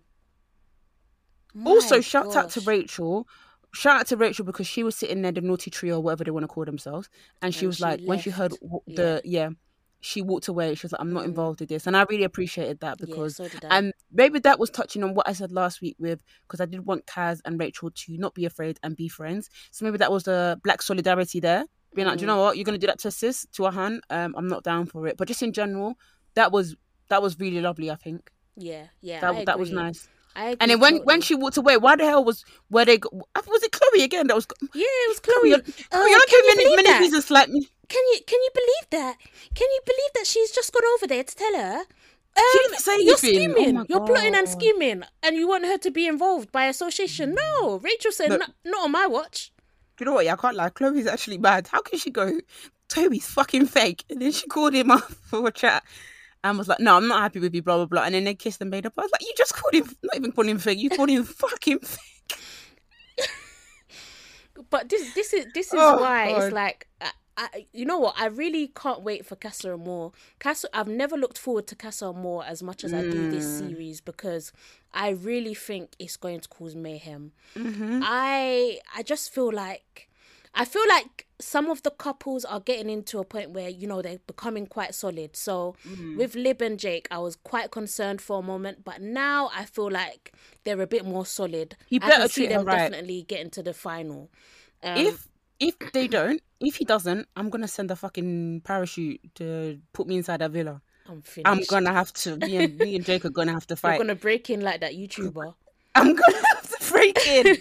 Also, 1.65 1.95
My 1.95 2.01
shout 2.01 2.35
out 2.35 2.49
to. 2.51 2.61
Rachel. 2.61 3.27
Shout 3.73 4.01
out 4.01 4.07
to 4.07 4.17
Rachel 4.17 4.45
because 4.45 4.67
she 4.67 4.83
was 4.83 4.95
sitting 4.95 5.21
there, 5.21 5.31
the 5.31 5.41
naughty 5.41 5.71
trio, 5.71 5.97
or 5.97 6.01
whatever 6.03 6.23
they 6.25 6.31
want 6.31 6.43
to 6.43 6.47
call 6.47 6.65
themselves, 6.65 7.09
and 7.41 7.53
she 7.53 7.61
And 7.61 7.67
was 7.67 7.77
she 7.77 7.83
like, 7.83 8.01
when 8.03 8.19
she 8.19 8.29
heard 8.29 8.51
the 8.87 9.21
yeah. 9.23 9.49
she 10.01 10.21
walked 10.21 10.47
away. 10.47 10.73
She 10.75 10.85
was 10.85 10.91
like, 10.93 10.99
I'm 11.01 11.13
not 11.13 11.23
Mm. 11.23 11.27
involved 11.27 11.59
with 11.61 11.69
this, 11.69 11.87
and 11.87 11.95
I 11.95 12.03
really 12.09 12.23
appreciated 12.23 12.79
that 12.81 12.97
Yeah, 12.99 13.05
because 13.05 13.35
so 13.37 13.47
did 13.47 13.63
I. 13.63 13.77
and 13.77 13.93
maybe 14.11 14.39
that 14.39 14.59
was 14.59 14.69
touching 14.71 15.03
on 15.03 15.13
what 15.13 15.27
I 15.29 15.33
said 15.33 15.51
last 15.51 15.79
week 15.81 15.95
with 15.99 16.21
because 16.47 16.59
I 16.59 16.65
did 16.65 16.85
want 16.85 17.05
Kaz 17.05 17.39
and 17.45 17.59
Rachel 17.59 17.91
to 17.91 18.17
not 18.17 18.33
be 18.33 18.45
afraid 18.45 18.77
and 18.83 18.95
be 18.97 19.07
friends. 19.07 19.49
So 19.71 19.85
maybe 19.85 19.97
that 19.99 20.11
was 20.11 20.23
the 20.23 20.59
black 20.63 20.81
solidarity 20.81 21.39
there. 21.39 21.65
Being 21.93 22.07
like, 22.07 22.17
do 22.17 22.23
you 22.23 22.25
Mm. 22.31 22.35
know 22.35 22.41
what? 22.43 22.57
You're 22.57 22.63
gonna 22.65 22.77
do 22.77 22.87
that 22.87 22.99
to 22.99 23.09
a 23.09 23.11
sis, 23.11 23.45
to 23.53 23.65
a 23.67 23.71
han. 23.71 24.01
Um, 24.09 24.33
I'm 24.37 24.47
not 24.47 24.63
down 24.63 24.85
for 24.87 25.07
it. 25.07 25.17
But 25.17 25.27
just 25.27 25.43
in 25.43 25.53
general, 25.53 25.95
that 26.33 26.51
was 26.51 26.75
that 27.09 27.21
was 27.21 27.39
really 27.39 27.61
lovely. 27.61 27.91
I 27.91 27.95
think 27.95 28.31
Yeah, 28.57 28.87
yeah. 29.01 29.21
that 29.21 29.35
I 29.35 29.45
that 29.45 29.59
was 29.59 29.69
nice. 29.71 30.07
And 30.35 30.71
then 30.71 30.79
when 30.79 30.97
when 31.03 31.21
she 31.21 31.35
walked 31.35 31.57
away, 31.57 31.77
why 31.77 31.95
the 31.95 32.05
hell 32.05 32.23
was 32.23 32.45
where 32.69 32.85
they? 32.85 32.97
Go, 32.97 33.09
was 33.47 33.63
it 33.63 33.71
Chloe 33.71 34.03
again? 34.03 34.27
That 34.27 34.35
was 34.35 34.47
yeah, 34.73 34.83
it 34.85 35.09
was 35.09 35.19
Chloe. 35.19 35.35
Chloe. 35.39 35.49
You're, 35.49 35.59
Oh, 35.91 36.05
you're 36.05 36.17
not 36.17 36.31
you 36.31 36.43
many 36.47 36.63
believe 36.63 36.75
many 36.85 37.09
that? 37.09 37.29
Like 37.31 37.49
me. 37.49 37.67
Can 37.89 38.03
you 38.13 38.19
can 38.25 38.39
you 38.41 38.49
believe 38.53 38.89
that? 38.91 39.17
Can 39.55 39.67
you 39.69 39.79
believe 39.85 40.11
that 40.15 40.27
she's 40.27 40.51
just 40.51 40.71
gone 40.73 40.83
over 40.95 41.07
there 41.07 41.23
to 41.23 41.35
tell 41.35 41.55
her? 41.55 41.77
Um, 42.37 42.43
She 42.53 42.59
didn't 42.59 42.79
say 42.79 42.91
you're 43.01 43.17
anything. 43.23 43.51
Oh 43.51 43.55
scheming. 43.55 43.75
my 43.75 43.85
you're 43.89 44.05
plotting 44.05 44.35
and 44.35 44.47
scheming, 44.47 45.03
and 45.21 45.35
you 45.35 45.47
want 45.49 45.65
her 45.65 45.77
to 45.79 45.91
be 45.91 46.07
involved 46.07 46.51
by 46.51 46.65
association. 46.65 47.31
Mm. 47.33 47.35
No, 47.35 47.79
Rachel 47.79 48.11
said, 48.13 48.29
Look- 48.29 48.39
"Not- 48.39 48.53
"Not 48.63 48.83
on 48.85 48.91
my 48.93 49.07
watch." 49.07 49.51
Do 49.97 50.03
you 50.03 50.05
know 50.05 50.13
what? 50.13 50.23
Yeah, 50.25 50.33
I 50.33 50.37
can't 50.37 50.55
lie. 50.55 50.69
Chloe's 50.69 51.07
actually 51.07 51.37
bad. 51.39 51.67
How 51.67 51.81
can 51.81 51.99
she 51.99 52.09
go? 52.09 52.39
Toby's 52.87 53.27
fucking 53.27 53.65
fake. 53.67 54.05
And 54.09 54.21
then 54.21 54.31
she 54.31 54.47
called 54.47 54.73
him 54.73 54.91
up 54.91 55.03
for 55.29 55.45
a 55.47 55.51
chat 55.51 55.83
and 56.43 56.57
was 56.57 56.67
like, 56.67 56.79
"No, 56.79 56.95
I'm 56.97 57.07
not 57.07 57.21
happy 57.21 57.39
with 57.39 57.53
you." 57.55 57.61
Blah 57.61 57.77
blah 57.77 57.85
blah. 57.85 58.03
And 58.03 58.15
then 58.15 58.23
they 58.23 58.33
kissed 58.35 58.61
and 58.61 58.69
made 58.69 58.85
up. 58.85 58.93
I 58.97 59.01
was 59.03 59.11
like, 59.11 59.21
"You 59.21 59.33
just 59.37 59.53
called 59.55 59.73
him. 59.73 59.95
Not 60.03 60.15
even 60.15 60.31
called 60.31 60.47
him 60.47 60.57
fake. 60.59 60.79
You 60.79 60.89
called 60.89 61.09
him 61.09 61.23
fucking 61.23 61.79
fake." 61.79 62.39
But 64.69 64.89
this 64.89 65.13
this 65.13 65.33
is 65.33 65.45
this 65.53 65.67
is 65.67 65.73
Oh, 65.77 65.99
why 66.01 66.31
God. 66.31 66.43
it's 66.43 66.53
like 66.53 66.87
I, 67.01 67.11
I, 67.37 67.65
you 67.73 67.85
know 67.85 67.97
what 67.99 68.15
I 68.17 68.27
really 68.27 68.67
can't 68.67 69.01
wait 69.01 69.25
for 69.25 69.35
Casa 69.35 69.73
Amor. 69.73 70.11
Casa 70.39 70.67
I've 70.73 70.87
never 70.87 71.17
looked 71.17 71.37
forward 71.37 71.67
to 71.67 71.75
Casa 71.75 72.05
Amor 72.05 72.43
as 72.45 72.61
much 72.61 72.83
as 72.83 72.93
I 72.93 73.01
do 73.01 73.31
this 73.31 73.45
Mm. 73.45 73.69
series 73.69 74.01
because 74.01 74.51
I 74.93 75.09
really 75.09 75.53
think 75.53 75.91
it's 75.99 76.15
going 76.17 76.41
to 76.41 76.49
cause 76.49 76.75
mayhem. 76.75 77.31
Mm-hmm. 77.55 78.01
I 78.03 78.79
I 78.95 79.03
just 79.03 79.33
feel 79.33 79.51
like 79.51 80.09
I 80.53 80.65
feel 80.65 80.83
like 80.89 81.27
some 81.39 81.69
of 81.69 81.81
the 81.83 81.91
couples 81.91 82.43
are 82.45 82.59
getting 82.59 82.89
into 82.89 83.19
a 83.19 83.23
point 83.23 83.51
where 83.51 83.69
you 83.69 83.87
know 83.87 84.01
they're 84.01 84.19
becoming 84.27 84.67
quite 84.67 84.93
solid. 84.93 85.35
So 85.35 85.75
Mm. 85.87 86.17
with 86.17 86.35
Lib 86.35 86.61
and 86.61 86.77
Jake, 86.79 87.07
I 87.09 87.19
was 87.19 87.35
quite 87.37 87.71
concerned 87.71 88.21
for 88.21 88.39
a 88.39 88.43
moment, 88.43 88.83
but 88.83 89.01
now 89.01 89.49
I 89.55 89.65
feel 89.65 89.89
like 89.89 90.33
they're 90.63 90.81
a 90.81 90.87
bit 90.87 91.05
more 91.05 91.25
solid. 91.25 91.75
I 91.91 91.97
better 91.99 92.15
can 92.21 92.29
see 92.29 92.47
them 92.47 92.65
right. 92.65 92.77
definitely 92.77 93.23
getting 93.23 93.49
to 93.51 93.63
the 93.63 93.73
final. 93.73 94.29
Um, 94.83 94.97
if 94.97 95.27
if 95.59 95.75
they 95.93 96.07
don't, 96.07 96.41
if 96.59 96.75
he 96.75 96.85
doesn't, 96.85 97.27
I'm 97.35 97.49
gonna 97.49 97.67
send 97.67 97.91
a 97.91 97.95
fucking 97.95 98.61
parachute 98.61 99.21
to 99.35 99.79
put 99.93 100.07
me 100.07 100.17
inside 100.17 100.41
that 100.41 100.51
villa. 100.51 100.81
I'm 101.07 101.21
finished. 101.21 101.47
I'm 101.47 101.63
gonna 101.69 101.93
have 101.93 102.11
to. 102.13 102.35
Me 102.37 102.57
and 102.57 102.77
me 102.77 102.95
and 102.95 103.05
Jake 103.05 103.23
are 103.25 103.29
gonna 103.29 103.53
have 103.53 103.67
to 103.67 103.73
You're 103.75 103.77
fight. 103.77 103.97
gonna 103.97 104.15
break 104.15 104.49
in 104.49 104.61
like 104.61 104.81
that 104.81 104.93
YouTuber. 104.93 105.53
I'm 105.95 106.13
gonna 106.15 106.43
have 106.47 106.69
to 106.79 106.91
break 106.91 107.25
in 107.27 107.57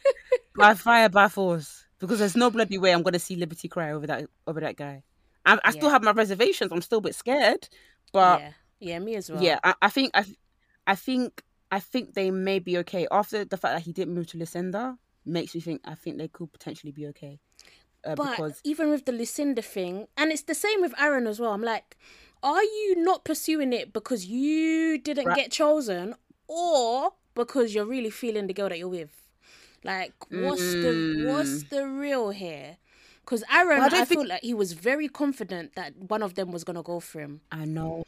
by 0.56 0.74
fire 0.74 1.08
by 1.08 1.28
force 1.28 1.84
because 1.98 2.18
there's 2.18 2.36
no 2.36 2.50
bloody 2.50 2.78
way 2.78 2.92
I'm 2.92 3.02
gonna 3.02 3.18
see 3.18 3.36
Liberty 3.36 3.68
cry 3.68 3.92
over 3.92 4.06
that 4.06 4.28
over 4.46 4.60
that 4.60 4.76
guy. 4.76 5.02
I, 5.46 5.58
I 5.64 5.70
still 5.70 5.90
have 5.90 6.02
my 6.02 6.12
reservations. 6.12 6.70
I'm 6.72 6.82
still 6.82 6.98
a 6.98 7.02
bit 7.02 7.14
scared, 7.14 7.68
but 8.12 8.40
yeah, 8.40 8.52
yeah, 8.80 8.98
me 8.98 9.14
as 9.16 9.30
well. 9.30 9.42
yeah, 9.42 9.58
I, 9.64 9.74
I 9.82 9.88
think 9.88 10.10
I, 10.14 10.24
I 10.86 10.94
think 10.94 11.42
I 11.70 11.80
think 11.80 12.14
they 12.14 12.30
may 12.30 12.58
be 12.58 12.78
okay 12.78 13.06
after 13.10 13.44
the 13.44 13.56
fact 13.56 13.74
that 13.74 13.82
he 13.82 13.92
didn't 13.92 14.14
move 14.14 14.26
to 14.28 14.38
Lucinda 14.38 14.98
makes 15.24 15.54
me 15.54 15.60
think 15.60 15.80
I 15.84 15.94
think 15.94 16.18
they 16.18 16.28
could 16.28 16.52
potentially 16.52 16.92
be 16.92 17.06
okay. 17.08 17.40
Uh, 18.04 18.14
but 18.14 18.36
because 18.36 18.60
even 18.64 18.90
with 18.90 19.04
the 19.06 19.12
Lucinda 19.12 19.60
thing, 19.62 20.06
and 20.16 20.30
it's 20.30 20.42
the 20.42 20.54
same 20.54 20.80
with 20.80 20.94
Aaron 21.00 21.26
as 21.26 21.40
well. 21.40 21.52
I'm 21.52 21.62
like, 21.62 21.96
are 22.42 22.62
you 22.62 22.94
not 22.96 23.24
pursuing 23.24 23.72
it 23.72 23.92
because 23.92 24.26
you 24.26 24.98
didn't 24.98 25.26
Right. 25.26 25.36
get 25.36 25.50
chosen, 25.50 26.14
or 26.46 27.12
because 27.34 27.74
you're 27.74 27.84
really 27.84 28.10
feeling 28.10 28.46
the 28.46 28.54
girl 28.54 28.68
that 28.68 28.78
you're 28.78 28.88
with? 28.88 29.17
Like, 29.84 30.12
what's 30.30 30.60
the 30.60 31.24
what's 31.26 31.64
the 31.64 31.86
real 31.86 32.30
here? 32.30 32.76
Because 33.24 33.44
Aaron, 33.52 33.80
Well, 33.80 33.82
I 33.82 33.86
I, 33.86 33.90
don't 33.90 34.08
feel 34.08 34.26
like 34.26 34.42
he 34.42 34.54
was 34.54 34.72
very 34.72 35.06
confident 35.06 35.74
that 35.74 35.94
one 35.96 36.22
of 36.22 36.34
them 36.34 36.50
was 36.50 36.64
gonna 36.64 36.82
go 36.82 36.98
for 36.98 37.20
him. 37.20 37.42
I 37.52 37.66
know 37.66 38.02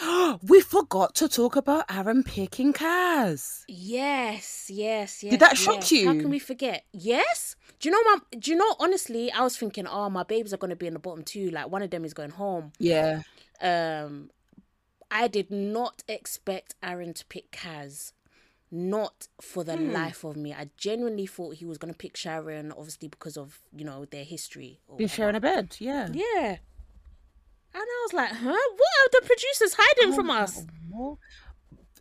we 0.42 0.60
forgot 0.62 1.14
to 1.16 1.28
talk 1.28 1.56
about 1.56 1.84
Aaron 1.90 2.22
picking 2.22 2.72
Kaz. 2.72 3.64
Yes, 3.68 4.70
yes, 4.72 5.22
yes. 5.22 5.30
Did 5.30 5.40
that 5.40 5.56
shock 5.58 5.90
yes. 5.90 6.06
How 6.06 6.12
can 6.12 6.30
we 6.30 6.38
forget? 6.38 6.84
Yes. 6.92 7.54
Do 7.78 7.88
you 7.88 7.94
know, 7.94 8.02
mom? 8.10 8.22
Do 8.38 8.50
you 8.50 8.56
know? 8.56 8.76
Honestly, 8.78 9.30
I 9.30 9.42
was 9.42 9.56
thinking, 9.56 9.86
oh, 9.86 10.08
my 10.10 10.22
babes 10.22 10.52
are 10.52 10.56
gonna 10.56 10.76
be 10.76 10.86
in 10.86 10.94
the 10.94 10.98
bottom 10.98 11.22
two. 11.22 11.50
Like 11.50 11.70
one 11.70 11.82
of 11.82 11.90
them 11.90 12.04
is 12.04 12.14
going 12.14 12.30
home. 12.30 12.72
Yeah, 12.78 13.22
Um, 13.60 14.30
I 15.10 15.28
did 15.28 15.50
not 15.50 16.02
expect 16.08 16.74
Aaron 16.82 17.12
to 17.14 17.26
pick 17.26 17.50
Kaz. 17.52 18.12
Not 18.72 19.26
for 19.40 19.64
the 19.64 19.76
Hmm. 19.76 19.90
life 19.90 20.22
of 20.24 20.36
me. 20.36 20.52
I 20.54 20.70
genuinely 20.76 21.26
thought 21.26 21.56
he 21.56 21.64
was 21.66 21.76
gonna 21.78 21.92
pick 21.94 22.16
Sharon, 22.16 22.70
obviously 22.72 23.08
because 23.08 23.36
of 23.36 23.60
you 23.74 23.84
know 23.84 24.04
their 24.04 24.24
history. 24.24 24.80
or 24.86 24.96
been 24.96 25.08
sharing 25.08 25.34
a 25.36 25.40
bed. 25.40 25.76
Yeah. 25.80 26.08
Yeah. 26.12 26.58
And 27.72 27.82
I 27.82 28.02
was 28.06 28.12
like, 28.12 28.30
huh? 28.30 28.46
What 28.48 28.92
are 28.98 29.08
the 29.20 29.22
producers 29.26 29.74
hiding 29.78 30.12
Oh 30.12 30.16
from 30.16 30.30
us? 30.30 30.64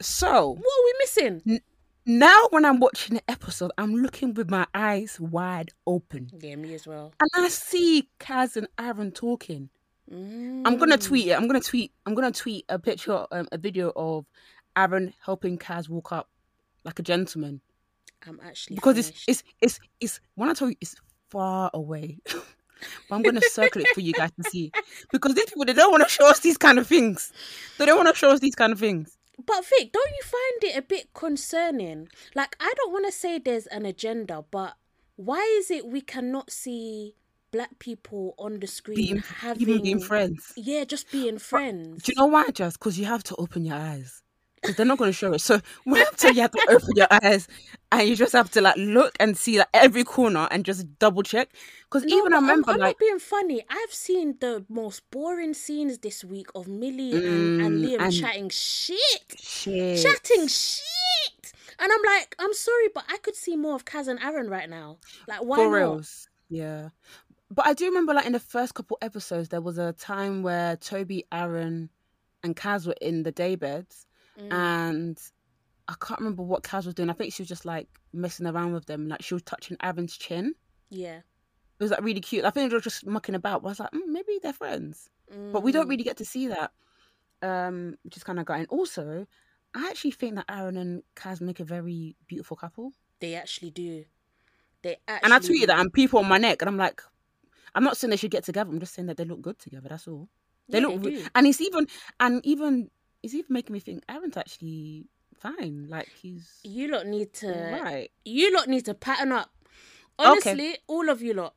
So 0.01 0.49
What 0.51 0.59
are 0.59 0.85
we 0.85 0.93
missing? 0.99 1.61
now, 2.05 2.47
when 2.51 2.65
I'm 2.65 2.79
watching 2.79 3.15
the 3.15 3.23
episode, 3.29 3.71
I'm 3.77 3.95
looking 3.95 4.33
with 4.33 4.49
my 4.49 4.65
eyes 4.73 5.19
wide 5.19 5.71
open, 5.85 6.31
Yeah, 6.39 6.55
me 6.55 6.73
as 6.73 6.87
well. 6.87 7.13
and 7.19 7.29
I 7.45 7.49
see 7.49 8.09
Kaz 8.19 8.55
and 8.55 8.67
Aaron 8.79 9.11
talking. 9.11 9.69
Mm. 10.11 10.63
I'm 10.65 10.77
gonna 10.77 10.97
tweet 10.97 11.27
it. 11.27 11.33
I'm 11.33 11.45
gonna 11.47 11.59
tweet. 11.61 11.91
I'm 12.05 12.15
gonna 12.15 12.31
tweet 12.31 12.65
a 12.69 12.79
picture, 12.79 13.27
um, 13.31 13.47
a 13.51 13.57
video 13.59 13.91
of 13.95 14.25
Aaron 14.75 15.13
helping 15.23 15.57
Kaz 15.59 15.87
walk 15.89 16.11
up 16.11 16.29
like 16.83 16.99
a 16.99 17.03
gentleman 17.03 17.61
I'm 18.27 18.39
actually 18.43 18.75
because 18.75 18.97
it's 18.97 19.09
finished. 19.09 19.29
it's 19.29 19.43
it's 19.61 19.79
it's 19.99 20.19
when 20.35 20.49
I 20.49 20.53
tell 20.53 20.69
you 20.69 20.75
it's 20.81 20.95
far 21.29 21.69
away. 21.73 22.19
but 22.25 23.15
I'm 23.15 23.21
gonna 23.21 23.41
circle 23.41 23.81
it 23.81 23.87
for 23.93 24.01
you 24.01 24.13
guys 24.13 24.31
to 24.41 24.49
see 24.49 24.71
because 25.11 25.35
these 25.35 25.45
people 25.45 25.65
they 25.65 25.73
don't 25.73 25.91
want 25.91 26.03
to 26.03 26.09
show 26.09 26.29
us 26.29 26.39
these 26.39 26.57
kind 26.57 26.79
of 26.79 26.87
things. 26.87 27.31
They 27.77 27.85
don't 27.85 27.97
want 27.97 28.09
to 28.09 28.15
show 28.15 28.31
us 28.31 28.39
these 28.39 28.55
kind 28.55 28.73
of 28.73 28.79
things. 28.79 29.15
But 29.45 29.65
Vic, 29.65 29.93
don't 29.93 30.11
you 30.11 30.23
find 30.23 30.75
it 30.75 30.77
a 30.77 30.81
bit 30.81 31.13
concerning? 31.13 32.09
Like, 32.35 32.57
I 32.59 32.73
don't 32.75 32.91
want 32.91 33.05
to 33.05 33.11
say 33.13 33.39
there's 33.39 33.67
an 33.67 33.85
agenda, 33.85 34.43
but 34.51 34.75
why 35.15 35.39
is 35.59 35.71
it 35.71 35.87
we 35.87 36.01
cannot 36.01 36.51
see 36.51 37.15
black 37.51 37.79
people 37.79 38.35
on 38.37 38.59
the 38.59 38.67
screen 38.67 38.95
Being 38.95 39.17
having 39.17 39.61
even 39.61 39.81
being 39.81 39.99
friends. 39.99 40.53
Yeah, 40.55 40.83
just 40.83 41.11
being 41.11 41.39
friends. 41.39 42.03
Do 42.03 42.11
you 42.11 42.21
know 42.21 42.27
why, 42.27 42.49
Just 42.51 42.79
because 42.79 42.99
you 42.99 43.05
have 43.05 43.23
to 43.23 43.35
open 43.37 43.65
your 43.65 43.75
eyes. 43.77 44.21
Because 44.61 44.75
they're 44.75 44.85
not 44.85 44.97
going 44.97 45.09
to 45.09 45.13
show 45.17 45.31
it. 45.33 45.39
So 45.41 45.61
we 45.85 45.99
have 45.99 46.15
to, 46.17 46.33
you 46.33 46.41
have 46.41 46.51
to 46.51 46.65
open 46.69 46.89
your 46.95 47.07
eyes, 47.09 47.47
and 47.91 48.07
you 48.07 48.15
just 48.15 48.33
have 48.33 48.51
to 48.51 48.61
like 48.61 48.75
look 48.77 49.15
and 49.19 49.37
see 49.37 49.57
like 49.57 49.69
every 49.73 50.03
corner 50.03 50.47
and 50.51 50.65
just 50.65 50.85
double 50.99 51.23
check. 51.23 51.49
Because 51.83 52.03
No, 52.03 52.17
even 52.17 52.33
I 52.33 52.37
I'm- 52.37 52.43
remember 52.45 52.71
I'm, 52.71 52.77
like 52.79 52.95
not 52.95 52.99
being 52.99 53.19
funny. 53.19 53.63
I've 53.69 53.93
seen 53.93 54.35
the 54.39 54.65
most 54.69 55.09
boring 55.11 55.53
scenes 55.53 55.99
this 55.99 56.23
week 56.23 56.47
of 56.55 56.67
Millie 56.67 57.13
and, 57.13 57.61
and 57.61 57.77
Mm, 57.83 57.85
Liam 57.87 58.01
and- 58.01 58.13
chatting 58.13 58.49
shit, 58.49 58.99
shit. 59.37 60.01
chatting 60.03 60.47
shit, 60.47 61.53
and 61.79 61.91
I'm 61.91 62.01
like, 62.05 62.35
I'm 62.39 62.53
sorry, 62.53 62.89
but 62.93 63.05
I 63.09 63.17
could 63.17 63.35
see 63.35 63.55
more 63.55 63.75
of 63.75 63.85
Kaz 63.85 64.07
and 64.07 64.19
Aaron 64.21 64.49
right 64.49 64.69
now. 64.69 64.97
Like, 65.27 65.41
why 65.43 65.55
for 65.57 65.69
reals. 65.71 66.27
Yeah. 66.49 66.89
But 67.51 67.65
I 67.65 67.73
do 67.73 67.85
remember 67.85 68.13
like 68.13 68.25
in 68.27 68.33
the 68.33 68.39
first 68.39 68.73
couple 68.75 68.97
episodes 69.01 69.49
there 69.49 69.61
was 69.61 69.77
a 69.79 69.93
time 69.93 70.43
where 70.43 70.75
Toby, 70.75 71.25
Aaron, 71.31 71.89
and 72.43 72.55
Kaz 72.55 72.85
were 72.85 72.95
in 73.01 73.23
the 73.23 73.31
daybeds 73.31 74.05
Mm. 74.39 74.53
and 74.53 75.19
I 75.87 75.95
can't 75.99 76.19
remember 76.19 76.43
what 76.43 76.63
Kaz 76.63 76.85
was 76.85 76.93
doing. 76.95 77.09
I 77.09 77.13
think 77.13 77.33
she 77.33 77.41
was 77.41 77.49
just 77.49 77.65
like 77.65 77.87
messing 78.13 78.45
around 78.47 78.73
with 78.73 78.85
them. 78.85 79.07
Like 79.07 79.21
she 79.23 79.33
was 79.33 79.43
touching 79.43 79.75
Aaron's 79.81 80.15
chin. 80.17 80.53
Yeah, 80.89 81.17
It 81.17 81.83
was 81.83 81.91
like 81.91 82.01
really 82.03 82.21
cute. 82.21 82.45
I 82.45 82.49
think 82.51 82.69
they 82.69 82.75
were 82.75 82.81
just 82.81 83.05
mucking 83.05 83.35
about. 83.35 83.61
But 83.63 83.69
I 83.69 83.71
was 83.71 83.79
like, 83.79 83.91
mm, 83.91 84.05
maybe 84.07 84.39
they're 84.41 84.53
friends. 84.53 85.09
But 85.51 85.61
we 85.63 85.71
don't 85.71 85.85
Mm. 85.87 85.89
really 85.91 86.03
get 86.03 86.17
to 86.17 86.25
see 86.25 86.47
that. 86.47 86.71
Um, 87.41 87.95
which 88.03 88.17
is 88.17 88.23
kind 88.23 88.39
of 88.39 88.45
gutting. 88.45 88.65
Also, 88.67 89.25
I 89.73 89.87
actually 89.89 90.11
think 90.11 90.35
that 90.35 90.45
Aaron 90.49 90.77
and 90.77 91.03
Kaz 91.15 91.41
make 91.41 91.59
a 91.59 91.63
very 91.63 92.15
beautiful 92.27 92.57
couple. 92.57 92.91
They 93.19 93.35
actually 93.35 93.71
do. 93.71 94.05
They 94.81 94.97
actually. 95.07 95.25
And 95.25 95.33
I 95.33 95.39
tweeted 95.39 95.61
do. 95.61 95.67
that 95.67 95.79
and 95.79 95.93
people 95.93 96.19
on 96.19 96.27
my 96.27 96.37
neck, 96.37 96.61
and 96.61 96.69
I'm 96.69 96.77
like, 96.77 97.01
I'm 97.75 97.83
not 97.83 97.97
saying 97.97 98.09
they 98.09 98.17
should 98.17 98.31
get 98.31 98.43
together. 98.43 98.69
I'm 98.69 98.79
just 98.79 98.93
saying 98.93 99.07
that 99.07 99.17
they 99.17 99.25
look 99.25 99.41
good 99.41 99.57
together. 99.59 99.87
That's 99.89 100.07
all. 100.07 100.27
They 100.69 100.79
Yeah, 100.79 100.87
look, 100.87 101.03
they 101.03 101.09
re- 101.11 101.27
and 101.35 101.47
it's 101.47 101.61
even, 101.61 101.87
and 102.19 102.45
even, 102.45 102.89
it's 103.23 103.33
even 103.33 103.53
making 103.53 103.73
me 103.73 103.79
think 103.79 104.03
Aaron's 104.09 104.37
actually 104.37 105.05
fine. 105.39 105.87
Like 105.89 106.09
he's 106.21 106.59
You 106.63 106.89
lot 106.89 107.05
need 107.07 107.33
to. 107.35 107.79
right. 107.81 108.09
You 108.25 108.53
lot 108.53 108.67
need 108.67 108.85
to 108.85 108.93
pattern 108.93 109.31
up. 109.31 109.49
Okay. 110.19 110.29
Honestly, 110.29 110.77
all 110.87 111.09
of 111.09 111.21
you 111.21 111.33
lot. 111.33 111.55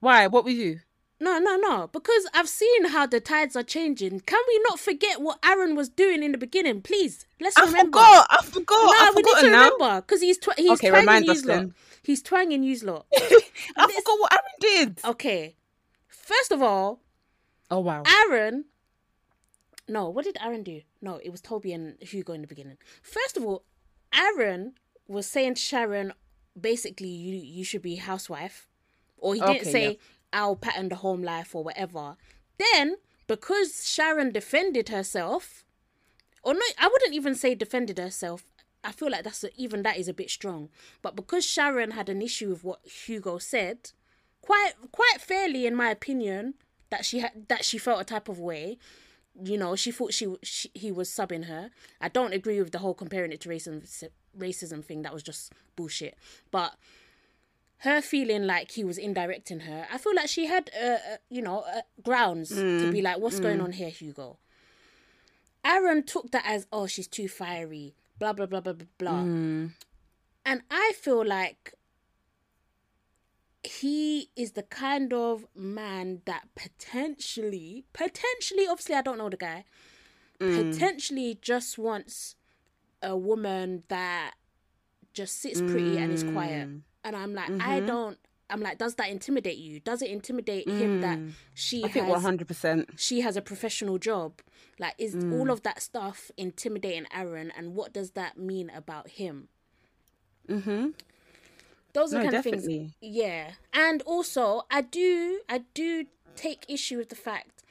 Why? 0.00 0.26
What 0.26 0.44
were 0.44 0.50
you? 0.50 0.80
No, 1.18 1.38
no, 1.38 1.56
no. 1.56 1.86
Because 1.90 2.26
I've 2.34 2.48
seen 2.48 2.86
how 2.86 3.06
the 3.06 3.20
tides 3.20 3.56
are 3.56 3.62
changing. 3.62 4.20
Can 4.20 4.40
we 4.48 4.60
not 4.68 4.78
forget 4.78 5.20
what 5.22 5.38
Aaron 5.42 5.74
was 5.74 5.88
doing 5.88 6.22
in 6.22 6.32
the 6.32 6.36
beginning? 6.38 6.82
Please, 6.82 7.26
let's 7.40 7.56
I 7.56 7.64
remember. 7.64 7.98
forgot. 7.98 8.26
I 8.28 8.42
forgot. 8.42 8.84
No, 8.84 8.92
I've 8.98 9.14
we 9.14 9.22
need 9.22 9.40
to 9.40 9.50
now. 9.50 9.64
remember 9.64 10.00
because 10.02 10.20
he's 10.20 10.36
tw- 10.36 10.58
he's 10.58 10.72
Okay, 10.72 10.88
twanging 10.90 11.06
remind 11.06 11.28
us 11.30 11.44
lot. 11.44 11.54
then. 11.54 11.74
He's 12.02 12.22
twanging 12.22 12.62
yous 12.64 12.82
lot. 12.82 13.06
I 13.16 13.20
forgot 13.76 14.18
what 14.20 14.32
Aaron 14.32 14.44
did. 14.60 14.98
Okay, 15.06 15.56
first 16.06 16.52
of 16.52 16.60
all, 16.60 17.00
Oh 17.70 17.80
wow. 17.80 18.02
Aaron. 18.06 18.66
No, 19.88 20.08
what 20.08 20.24
did 20.24 20.36
Aaron 20.40 20.62
do? 20.62 20.82
No, 21.00 21.20
it 21.22 21.30
was 21.30 21.40
Toby 21.40 21.72
and 21.72 21.96
Hugo 22.00 22.32
in 22.32 22.40
the 22.40 22.46
beginning. 22.48 22.78
First 23.02 23.36
of 23.36 23.44
all, 23.44 23.62
Aaron 24.12 24.74
was 25.06 25.26
saying 25.26 25.54
to 25.54 25.60
Sharon, 25.60 26.12
basically, 26.60 27.08
you 27.08 27.36
you 27.36 27.64
should 27.64 27.82
be 27.82 27.96
housewife, 27.96 28.68
or 29.18 29.34
he 29.34 29.40
didn't 29.40 29.62
Okay, 29.62 29.72
say 29.72 29.88
yeah. 29.88 29.94
I'll 30.32 30.56
pattern 30.56 30.88
the 30.88 30.96
home 30.96 31.22
life 31.22 31.54
or 31.54 31.62
whatever. 31.62 32.16
Then, 32.58 32.96
because 33.26 33.88
Sharon 33.88 34.32
defended 34.32 34.88
herself, 34.88 35.64
or 36.42 36.54
no, 36.54 36.60
I 36.78 36.88
wouldn't 36.88 37.14
even 37.14 37.34
say 37.34 37.54
defended 37.54 37.98
herself. 37.98 38.44
I 38.82 38.92
feel 38.92 39.10
like 39.10 39.24
that's 39.24 39.44
a, 39.44 39.50
even 39.60 39.82
that 39.82 39.96
is 39.98 40.08
a 40.08 40.14
bit 40.14 40.30
strong. 40.30 40.68
But 41.02 41.16
because 41.16 41.44
Sharon 41.44 41.92
had 41.92 42.08
an 42.08 42.22
issue 42.22 42.50
with 42.50 42.64
what 42.64 42.80
Hugo 42.86 43.38
said, 43.38 43.90
quite 44.42 44.72
quite 44.92 45.20
fairly 45.20 45.66
in 45.66 45.74
my 45.74 45.90
opinion, 45.90 46.54
that 46.90 47.04
she 47.04 47.20
had 47.20 47.48
that 47.48 47.64
she 47.64 47.78
felt 47.78 48.00
a 48.00 48.04
type 48.04 48.28
of 48.28 48.38
way. 48.40 48.78
You 49.42 49.58
know, 49.58 49.76
she 49.76 49.90
thought 49.92 50.14
she, 50.14 50.34
she 50.42 50.70
he 50.74 50.90
was 50.90 51.08
subbing 51.10 51.44
her. 51.44 51.70
I 52.00 52.08
don't 52.08 52.32
agree 52.32 52.58
with 52.60 52.72
the 52.72 52.78
whole 52.78 52.94
comparing 52.94 53.32
it 53.32 53.40
to 53.42 53.48
racism 53.48 53.84
racism 54.38 54.84
thing. 54.84 55.02
That 55.02 55.12
was 55.12 55.22
just 55.22 55.52
bullshit. 55.76 56.16
But 56.50 56.74
her 57.78 58.00
feeling 58.00 58.46
like 58.46 58.70
he 58.70 58.84
was 58.84 58.96
indirecting 58.96 59.60
her, 59.60 59.86
I 59.92 59.98
feel 59.98 60.14
like 60.14 60.28
she 60.28 60.46
had, 60.46 60.70
uh, 60.80 60.86
uh, 60.86 61.16
you 61.28 61.42
know, 61.42 61.60
uh, 61.60 61.82
grounds 62.02 62.48
to 62.50 62.90
be 62.90 63.02
like, 63.02 63.18
"What's 63.18 63.38
going 63.40 63.60
on 63.60 63.72
here, 63.72 63.90
Hugo?" 63.90 64.38
Aaron 65.64 66.02
took 66.02 66.30
that 66.30 66.44
as, 66.46 66.66
"Oh, 66.72 66.86
she's 66.86 67.08
too 67.08 67.28
fiery," 67.28 67.94
blah 68.18 68.32
blah 68.32 68.46
blah 68.46 68.60
blah 68.60 68.72
blah 68.72 68.86
blah. 68.98 69.22
And 70.44 70.62
I 70.70 70.92
feel 70.96 71.24
like 71.24 71.74
he 73.66 74.30
is 74.36 74.52
the 74.52 74.62
kind 74.62 75.12
of 75.12 75.46
man 75.54 76.22
that 76.24 76.48
potentially, 76.54 77.84
potentially, 77.92 78.66
obviously, 78.68 78.94
I 78.94 79.02
don't 79.02 79.18
know 79.18 79.28
the 79.28 79.36
guy, 79.36 79.64
potentially 80.38 81.38
just 81.40 81.78
wants 81.78 82.36
a 83.02 83.16
woman 83.16 83.82
that 83.88 84.34
just 85.12 85.40
sits 85.40 85.60
pretty 85.60 85.96
and 85.98 86.12
is 86.12 86.22
quiet. 86.22 86.68
And 87.04 87.16
I'm 87.16 87.34
like, 87.34 87.50
I 87.60 87.80
don't. 87.80 88.18
I'm 88.48 88.60
like, 88.60 88.78
does 88.78 88.94
that 88.94 89.08
intimidate 89.10 89.58
you? 89.58 89.80
Does 89.80 90.02
it 90.02 90.10
intimidate 90.10 90.68
him 90.68 91.00
that 91.00 91.18
she 91.52 91.82
I 91.84 91.88
think 91.88 92.06
one 92.08 92.22
hundred 92.22 92.46
percent. 92.46 92.90
she 92.96 93.20
has 93.22 93.36
a 93.36 93.42
professional 93.42 93.98
job? 93.98 94.40
Like, 94.78 94.94
is 94.98 95.16
Mm. 95.16 95.32
all 95.32 95.50
of 95.50 95.62
that 95.62 95.82
stuff 95.82 96.30
intimidating 96.36 97.06
Aaron? 97.12 97.50
And 97.56 97.74
what 97.74 97.92
does 97.92 98.12
that 98.12 98.38
mean 98.38 98.70
about 98.70 99.08
him? 99.10 99.48
Mm-hmm. 100.48 100.90
Those 101.96 102.12
are 102.12 102.18
No, 102.18 102.22
kind 102.24 102.34
of 102.36 102.44
definitely. 102.44 102.78
things. 102.78 102.92
Yeah, 103.00 103.52
and 103.72 104.02
also 104.02 104.62
I 104.70 104.82
do 104.82 105.40
I 105.48 105.64
do 105.72 106.06
take 106.36 106.64
issue 106.68 106.98
with 106.98 107.08
the 107.08 107.16
fact, 107.16 107.62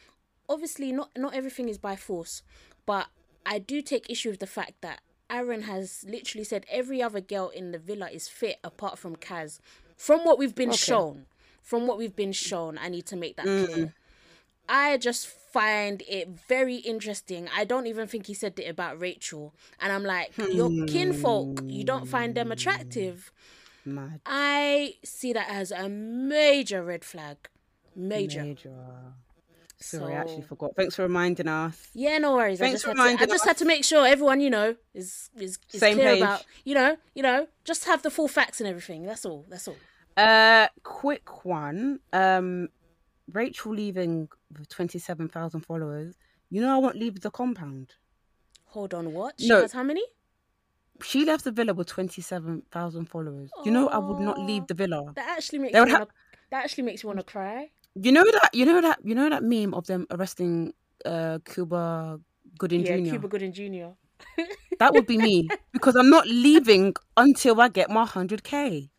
obviously 0.50 0.92
not 0.92 1.10
not 1.16 1.36
everything 1.36 1.70
is 1.70 1.78
by 1.78 1.96
force, 1.96 2.42
but 2.86 3.08
I 3.46 3.60
do 3.60 3.82
take 3.84 4.10
issue 4.10 4.32
with 4.32 4.40
the 4.40 4.48
fact 4.48 4.82
that 4.82 5.02
Aaron 5.30 5.62
has 5.64 6.04
literally 6.08 6.44
said 6.44 6.66
every 6.70 7.02
other 7.02 7.22
girl 7.22 7.50
in 7.50 7.72
the 7.72 7.78
villa 7.78 8.10
is 8.12 8.28
fit 8.28 8.58
apart 8.64 8.98
from 8.98 9.16
Kaz. 9.16 9.60
From 9.96 10.26
what 10.26 10.38
we've 10.40 10.56
been 10.56 10.72
shown, 10.74 11.28
from 11.62 11.86
what 11.88 11.98
we've 12.00 12.16
been 12.16 12.34
shown, 12.34 12.78
I 12.80 12.90
need 12.90 13.06
to 13.08 13.16
make 13.16 13.38
that 13.38 13.46
Mm. 13.46 13.66
clear. 13.74 13.94
I 14.68 14.98
just 14.98 15.28
find 15.28 16.02
it 16.08 16.28
very 16.50 16.78
interesting. 16.78 17.48
I 17.56 17.64
don't 17.66 17.86
even 17.88 18.08
think 18.08 18.26
he 18.26 18.34
said 18.34 18.58
it 18.60 18.68
about 18.68 19.00
Rachel. 19.00 19.54
And 19.80 19.94
I'm 19.94 20.04
like, 20.04 20.32
your 20.52 20.72
kinfolk, 20.88 21.64
you 21.70 21.84
don't 21.84 22.08
find 22.08 22.34
them 22.34 22.52
attractive. 22.52 23.32
Mad. 23.86 24.22
I 24.26 24.96
see 25.04 25.34
that 25.34 25.48
as 25.50 25.72
a 25.72 25.88
major 25.90 26.84
red 26.84 27.04
flag. 27.06 27.38
Major. 27.96 28.44
Major. 28.44 28.76
Sorry, 29.80 30.14
I 30.16 30.18
actually 30.18 30.42
forgot. 30.42 30.72
Thanks 30.76 30.96
for 30.96 31.04
reminding 31.04 31.48
us. 31.48 31.90
Yeah, 31.94 32.18
no 32.18 32.36
worries. 32.36 32.62
I 32.62 32.66
Thanks 32.66 32.82
just, 32.82 32.96
for 32.96 33.02
had 33.02 33.18
to, 33.18 33.24
I 33.24 33.26
just 33.28 33.42
us. 33.42 33.48
had 33.48 33.58
to 33.58 33.66
make 33.66 33.84
sure 33.84 34.08
everyone, 34.08 34.40
you 34.42 34.50
know, 34.50 34.76
is 34.94 35.30
is, 35.36 35.60
is 35.74 35.80
Same 35.80 35.96
clear 35.98 36.14
page. 36.14 36.22
about 36.22 36.46
you 36.64 36.74
know, 36.76 36.98
you 37.14 37.22
know, 37.22 37.48
just 37.66 37.86
have 37.86 38.02
the 38.02 38.10
full 38.10 38.28
facts 38.28 38.60
and 38.62 38.68
everything. 38.70 39.04
That's 39.06 39.26
all. 39.26 39.46
That's 39.50 39.68
all. 39.68 39.76
Uh, 40.18 40.68
quick 40.84 41.46
one. 41.46 42.00
Um, 42.14 42.70
Rachel 43.32 43.74
leaving 43.74 44.30
with 44.58 44.70
twenty-seven 44.70 45.28
thousand 45.28 45.62
followers. 45.62 46.16
You 46.50 46.62
know, 46.62 46.74
I 46.74 46.78
won't 46.78 46.96
leave 46.96 47.20
the 47.20 47.32
compound. 47.32 47.96
Hold 48.68 48.94
on, 48.94 49.14
what? 49.14 49.36
She 49.40 49.48
No. 49.50 49.62
has 49.62 49.74
how 49.74 49.84
many? 49.84 50.04
She 51.04 51.26
left 51.26 51.44
the 51.44 51.52
villa 51.52 51.74
with 51.74 51.88
twenty-seven 51.88 52.64
thousand 52.72 53.06
followers. 53.06 53.50
You 53.64 53.72
know, 53.72 53.90
I 53.90 53.98
would 53.98 54.20
not 54.20 54.40
leave 54.40 54.68
the 54.68 54.74
villa. 54.74 55.12
That 55.16 55.38
actually 55.38 55.60
makes 55.60 55.74
me 55.74 55.80
wanna, 55.80 56.08
that 56.52 56.64
actually 56.64 56.84
makes 56.86 57.04
me 57.04 57.08
want 57.08 57.20
to 57.20 57.26
cry. 57.26 57.70
You 57.96 58.12
know 58.12 58.24
that. 58.24 58.50
You 58.54 58.66
know 58.66 58.82
that. 58.82 59.00
You 59.04 59.16
know 59.16 59.30
that 59.30 59.44
meme 59.44 59.74
of 59.74 59.88
them 59.88 60.08
arresting 60.12 60.74
uh 61.06 61.40
Cuba 61.46 62.20
Gooding 62.58 62.86
Yeah, 62.86 62.98
Jr. 62.98 63.10
Cuba 63.12 63.28
Gooding 63.28 63.54
Jr. 63.54 63.94
That 64.80 64.94
would 64.94 65.06
be 65.06 65.18
me 65.18 65.48
because 65.72 65.96
I'm 65.96 66.10
not 66.10 66.28
leaving 66.28 66.96
until 67.16 67.62
I 67.62 67.70
get 67.70 67.90
my 67.90 68.06
hundred 68.06 68.44
k. 68.44 68.90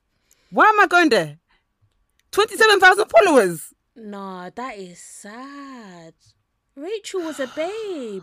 Why 0.51 0.66
am 0.66 0.80
I 0.80 0.86
going 0.86 1.09
there? 1.11 1.38
Twenty-seven 2.30 2.80
thousand 2.80 3.09
followers. 3.09 3.72
Nah, 3.94 4.51
that 4.55 4.76
is 4.78 4.99
sad. 4.99 6.14
Rachel 6.74 7.22
was 7.22 7.40
a 7.40 7.47
babe. 7.49 8.22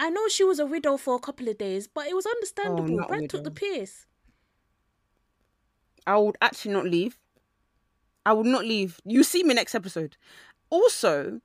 I 0.00 0.10
know 0.10 0.28
she 0.28 0.44
was 0.44 0.58
a 0.58 0.66
widow 0.66 0.96
for 0.96 1.16
a 1.16 1.18
couple 1.18 1.48
of 1.48 1.58
days, 1.58 1.88
but 1.88 2.06
it 2.06 2.14
was 2.14 2.26
understandable. 2.26 3.00
Oh, 3.02 3.06
Brad 3.08 3.28
took 3.28 3.44
the 3.44 3.50
piss. 3.50 4.06
I 6.06 6.16
would 6.16 6.36
actually 6.40 6.72
not 6.72 6.84
leave. 6.84 7.18
I 8.24 8.32
would 8.32 8.46
not 8.46 8.64
leave. 8.64 9.00
You 9.04 9.22
see 9.24 9.42
me 9.42 9.54
next 9.54 9.74
episode. 9.74 10.16
Also, 10.70 11.40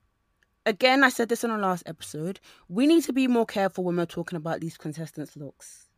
again, 0.66 1.02
I 1.02 1.08
said 1.08 1.28
this 1.28 1.44
in 1.44 1.50
our 1.50 1.58
last 1.58 1.82
episode. 1.86 2.40
We 2.68 2.86
need 2.86 3.04
to 3.04 3.12
be 3.12 3.26
more 3.26 3.46
careful 3.46 3.84
when 3.84 3.96
we're 3.96 4.06
talking 4.06 4.36
about 4.36 4.60
these 4.60 4.76
contestants' 4.76 5.36
looks. 5.36 5.88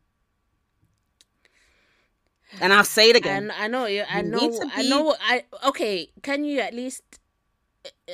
And 2.60 2.72
I'll 2.72 2.84
say 2.84 3.10
it 3.10 3.16
again. 3.16 3.50
And 3.50 3.52
I 3.52 3.66
know 3.66 3.86
you. 3.86 4.04
I 4.08 4.20
You 4.20 4.28
know. 4.28 4.38
to 4.38 4.70
I 4.74 4.82
know. 4.82 5.16
I 5.20 5.44
okay. 5.66 6.10
Can 6.22 6.44
you 6.44 6.60
at 6.60 6.74
least 6.74 7.02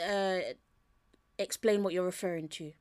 uh 0.02 0.38
explain 1.38 1.82
what 1.82 1.92
you're 1.92 2.04
referring 2.04 2.48
to? 2.48 2.72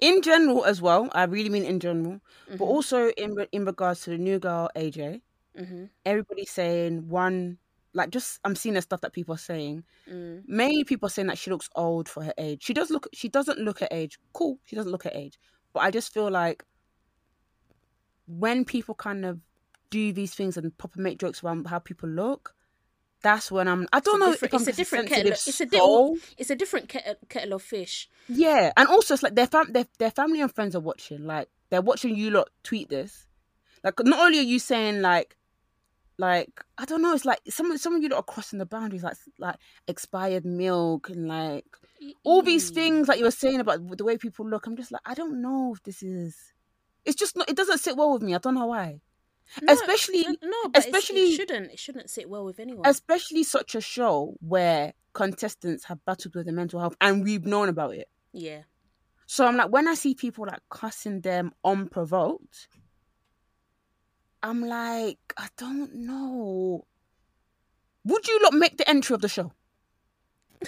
In 0.00 0.22
general, 0.22 0.64
as 0.64 0.82
well, 0.82 1.08
I 1.12 1.24
really 1.24 1.48
mean 1.48 1.64
in 1.64 1.80
general, 1.80 2.20
Mm-hmm. 2.46 2.56
but 2.58 2.64
also 2.64 3.08
in 3.10 3.34
in 3.52 3.64
regards 3.64 4.02
to 4.02 4.10
the 4.10 4.18
new 4.18 4.38
girl 4.38 4.70
AJ. 4.76 5.20
Mm-hmm. 5.58 5.84
Everybody's 6.04 6.50
saying 6.50 7.08
one, 7.08 7.58
like 7.94 8.10
just 8.10 8.38
I'm 8.44 8.54
seeing 8.54 8.74
the 8.74 8.82
stuff 8.82 9.00
that 9.00 9.12
people 9.12 9.34
are 9.34 9.38
saying. 9.38 9.84
Mm. 10.10 10.42
Many 10.46 10.84
people 10.84 11.06
are 11.06 11.10
saying 11.10 11.28
that 11.28 11.38
she 11.38 11.50
looks 11.50 11.68
old 11.74 12.08
for 12.08 12.22
her 12.22 12.34
age. 12.38 12.62
She 12.62 12.74
does 12.74 12.90
look. 12.90 13.08
She 13.14 13.28
doesn't 13.28 13.58
look 13.58 13.80
her 13.80 13.88
age. 13.90 14.18
Cool. 14.32 14.58
She 14.64 14.76
doesn't 14.76 14.92
look 14.92 15.04
her 15.04 15.12
age. 15.14 15.38
But 15.72 15.80
I 15.80 15.90
just 15.90 16.12
feel 16.12 16.30
like 16.30 16.64
when 18.26 18.64
people 18.64 18.94
kind 18.94 19.24
of 19.24 19.40
do 19.90 20.12
these 20.12 20.34
things 20.34 20.56
and 20.56 20.76
proper 20.78 21.00
make 21.00 21.18
jokes 21.18 21.42
around 21.44 21.66
how 21.68 21.78
people 21.78 22.08
look, 22.08 22.54
that's 23.26 23.50
when 23.50 23.66
I'm. 23.66 23.88
I 23.92 23.98
don't 23.98 24.20
know 24.20 24.32
if 24.32 24.42
I'm 24.42 24.48
it's 24.52 24.68
a 24.68 24.72
different 24.72 25.08
kettle. 25.08 25.32
It's 25.32 25.60
a 25.60 25.66
different. 25.66 26.22
It's 26.38 26.50
a 26.50 26.54
different 26.54 26.88
kettle, 26.88 27.16
kettle 27.28 27.54
of 27.54 27.62
fish. 27.62 28.08
Yeah, 28.28 28.72
and 28.76 28.88
also 28.88 29.14
it's 29.14 29.22
like 29.24 29.34
their 29.34 29.48
fam, 29.48 29.72
their, 29.72 29.86
their 29.98 30.12
family 30.12 30.40
and 30.40 30.54
friends 30.54 30.76
are 30.76 30.80
watching. 30.80 31.26
Like 31.26 31.48
they're 31.70 31.82
watching 31.82 32.14
you 32.14 32.30
lot 32.30 32.50
tweet 32.62 32.88
this. 32.88 33.26
Like 33.82 33.94
not 34.04 34.20
only 34.20 34.38
are 34.38 34.42
you 34.42 34.60
saying 34.60 35.02
like, 35.02 35.36
like 36.18 36.64
I 36.78 36.84
don't 36.84 37.02
know, 37.02 37.14
it's 37.14 37.24
like 37.24 37.40
some 37.48 37.72
of 37.72 37.80
some 37.80 37.96
of 37.96 38.02
you 38.02 38.08
lot 38.08 38.18
are 38.18 38.22
crossing 38.22 38.60
the 38.60 38.66
boundaries, 38.66 39.02
like 39.02 39.16
like 39.38 39.56
expired 39.88 40.44
milk 40.44 41.10
and 41.10 41.26
like 41.26 41.66
all 42.22 42.42
these 42.42 42.70
things 42.70 43.08
like 43.08 43.18
you 43.18 43.24
were 43.24 43.32
saying 43.32 43.58
about 43.58 43.96
the 43.98 44.04
way 44.04 44.16
people 44.16 44.48
look. 44.48 44.68
I'm 44.68 44.76
just 44.76 44.92
like 44.92 45.02
I 45.04 45.14
don't 45.14 45.42
know 45.42 45.72
if 45.74 45.82
this 45.82 46.00
is. 46.02 46.52
It's 47.04 47.16
just 47.16 47.36
not. 47.36 47.50
It 47.50 47.56
doesn't 47.56 47.78
sit 47.78 47.96
well 47.96 48.12
with 48.12 48.22
me. 48.22 48.36
I 48.36 48.38
don't 48.38 48.54
know 48.54 48.66
why. 48.66 49.00
No, 49.62 49.72
especially, 49.72 50.22
no, 50.22 50.34
no, 50.42 50.68
but 50.72 50.84
especially, 50.84 51.20
it 51.32 51.36
shouldn't. 51.36 51.70
It 51.72 51.78
shouldn't 51.78 52.10
sit 52.10 52.28
well 52.28 52.44
with 52.44 52.58
anyone. 52.60 52.86
especially 52.86 53.42
such 53.44 53.74
a 53.74 53.80
show 53.80 54.36
where 54.40 54.92
contestants 55.12 55.84
have 55.84 56.04
battled 56.04 56.34
with 56.34 56.46
their 56.46 56.54
mental 56.54 56.78
health 56.80 56.96
and 57.00 57.22
we've 57.24 57.46
known 57.46 57.68
about 57.68 57.94
it. 57.94 58.08
yeah. 58.32 58.62
So 59.28 59.44
I'm 59.44 59.56
like, 59.56 59.70
when 59.72 59.88
I 59.88 59.94
see 59.94 60.14
people 60.14 60.46
like 60.46 60.60
cussing 60.70 61.20
them 61.20 61.52
unprovoked, 61.64 62.68
I'm 64.42 64.64
like, 64.64 65.18
I 65.36 65.48
don't 65.56 65.92
know. 65.94 66.86
Would 68.04 68.28
you 68.28 68.40
not 68.42 68.52
make 68.54 68.76
the 68.76 68.88
entry 68.88 69.14
of 69.14 69.20
the 69.22 69.28
show? 69.28 69.52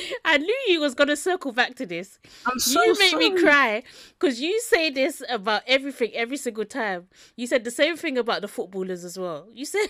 I 0.24 0.38
knew 0.38 0.58
you 0.68 0.80
was 0.80 0.94
gonna 0.94 1.16
circle 1.16 1.52
back 1.52 1.74
to 1.76 1.86
this. 1.86 2.18
I'm 2.46 2.58
so 2.58 2.82
you 2.82 2.98
make 2.98 3.16
me 3.16 3.40
cry 3.40 3.82
because 4.18 4.40
you 4.40 4.60
say 4.60 4.90
this 4.90 5.22
about 5.28 5.62
everything 5.66 6.10
every 6.14 6.36
single 6.36 6.64
time. 6.64 7.08
You 7.36 7.46
said 7.46 7.64
the 7.64 7.70
same 7.70 7.96
thing 7.96 8.18
about 8.18 8.42
the 8.42 8.48
footballers 8.48 9.04
as 9.04 9.18
well. 9.18 9.48
You 9.52 9.64
said, 9.64 9.88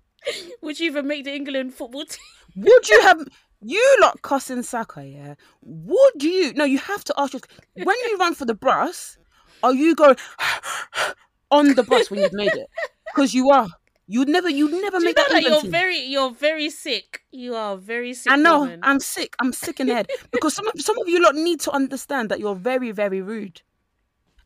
"Would 0.62 0.80
you 0.80 0.86
even 0.86 1.06
make 1.06 1.24
the 1.24 1.34
England 1.34 1.74
football 1.74 2.04
team?" 2.04 2.20
Would 2.56 2.88
you 2.88 3.02
have 3.02 3.26
you 3.62 3.98
lot 4.00 4.22
cussing 4.22 4.62
Saka? 4.62 5.04
Yeah. 5.04 5.34
Would 5.62 6.22
you? 6.22 6.52
No, 6.54 6.64
you 6.64 6.78
have 6.78 7.04
to 7.04 7.14
ask 7.18 7.34
yourself 7.34 7.50
when 7.74 7.96
you 8.08 8.16
run 8.18 8.34
for 8.34 8.44
the 8.44 8.54
bus. 8.54 9.18
Are 9.62 9.74
you 9.74 9.94
going 9.94 10.16
on 11.50 11.74
the 11.74 11.82
bus 11.82 12.10
when 12.10 12.20
you've 12.20 12.32
made 12.32 12.52
it? 12.52 12.68
Because 13.14 13.34
you 13.34 13.50
are. 13.50 13.68
You'd 14.08 14.28
never. 14.28 14.48
You'd 14.48 14.70
never 14.70 14.98
Do 14.98 15.02
you 15.02 15.04
make 15.06 15.16
know 15.16 15.22
that 15.24 15.32
that 15.32 15.42
you're 15.42 15.60
team. 15.62 15.70
very, 15.70 15.98
you're 15.98 16.30
very 16.30 16.70
sick. 16.70 17.22
You 17.32 17.54
are 17.56 17.76
very 17.76 18.14
sick. 18.14 18.32
I 18.32 18.36
know. 18.36 18.60
woman. 18.60 18.80
I'm 18.82 19.00
sick. 19.00 19.34
I'm 19.40 19.52
sick 19.52 19.80
in 19.80 19.88
the 19.88 19.94
head 19.94 20.08
because 20.30 20.54
some 20.54 20.66
of 20.68 20.80
some 20.80 20.96
of 20.98 21.08
you 21.08 21.20
lot 21.22 21.34
need 21.34 21.60
to 21.60 21.72
understand 21.72 22.28
that 22.30 22.38
you're 22.38 22.54
very 22.54 22.92
very 22.92 23.20
rude, 23.20 23.62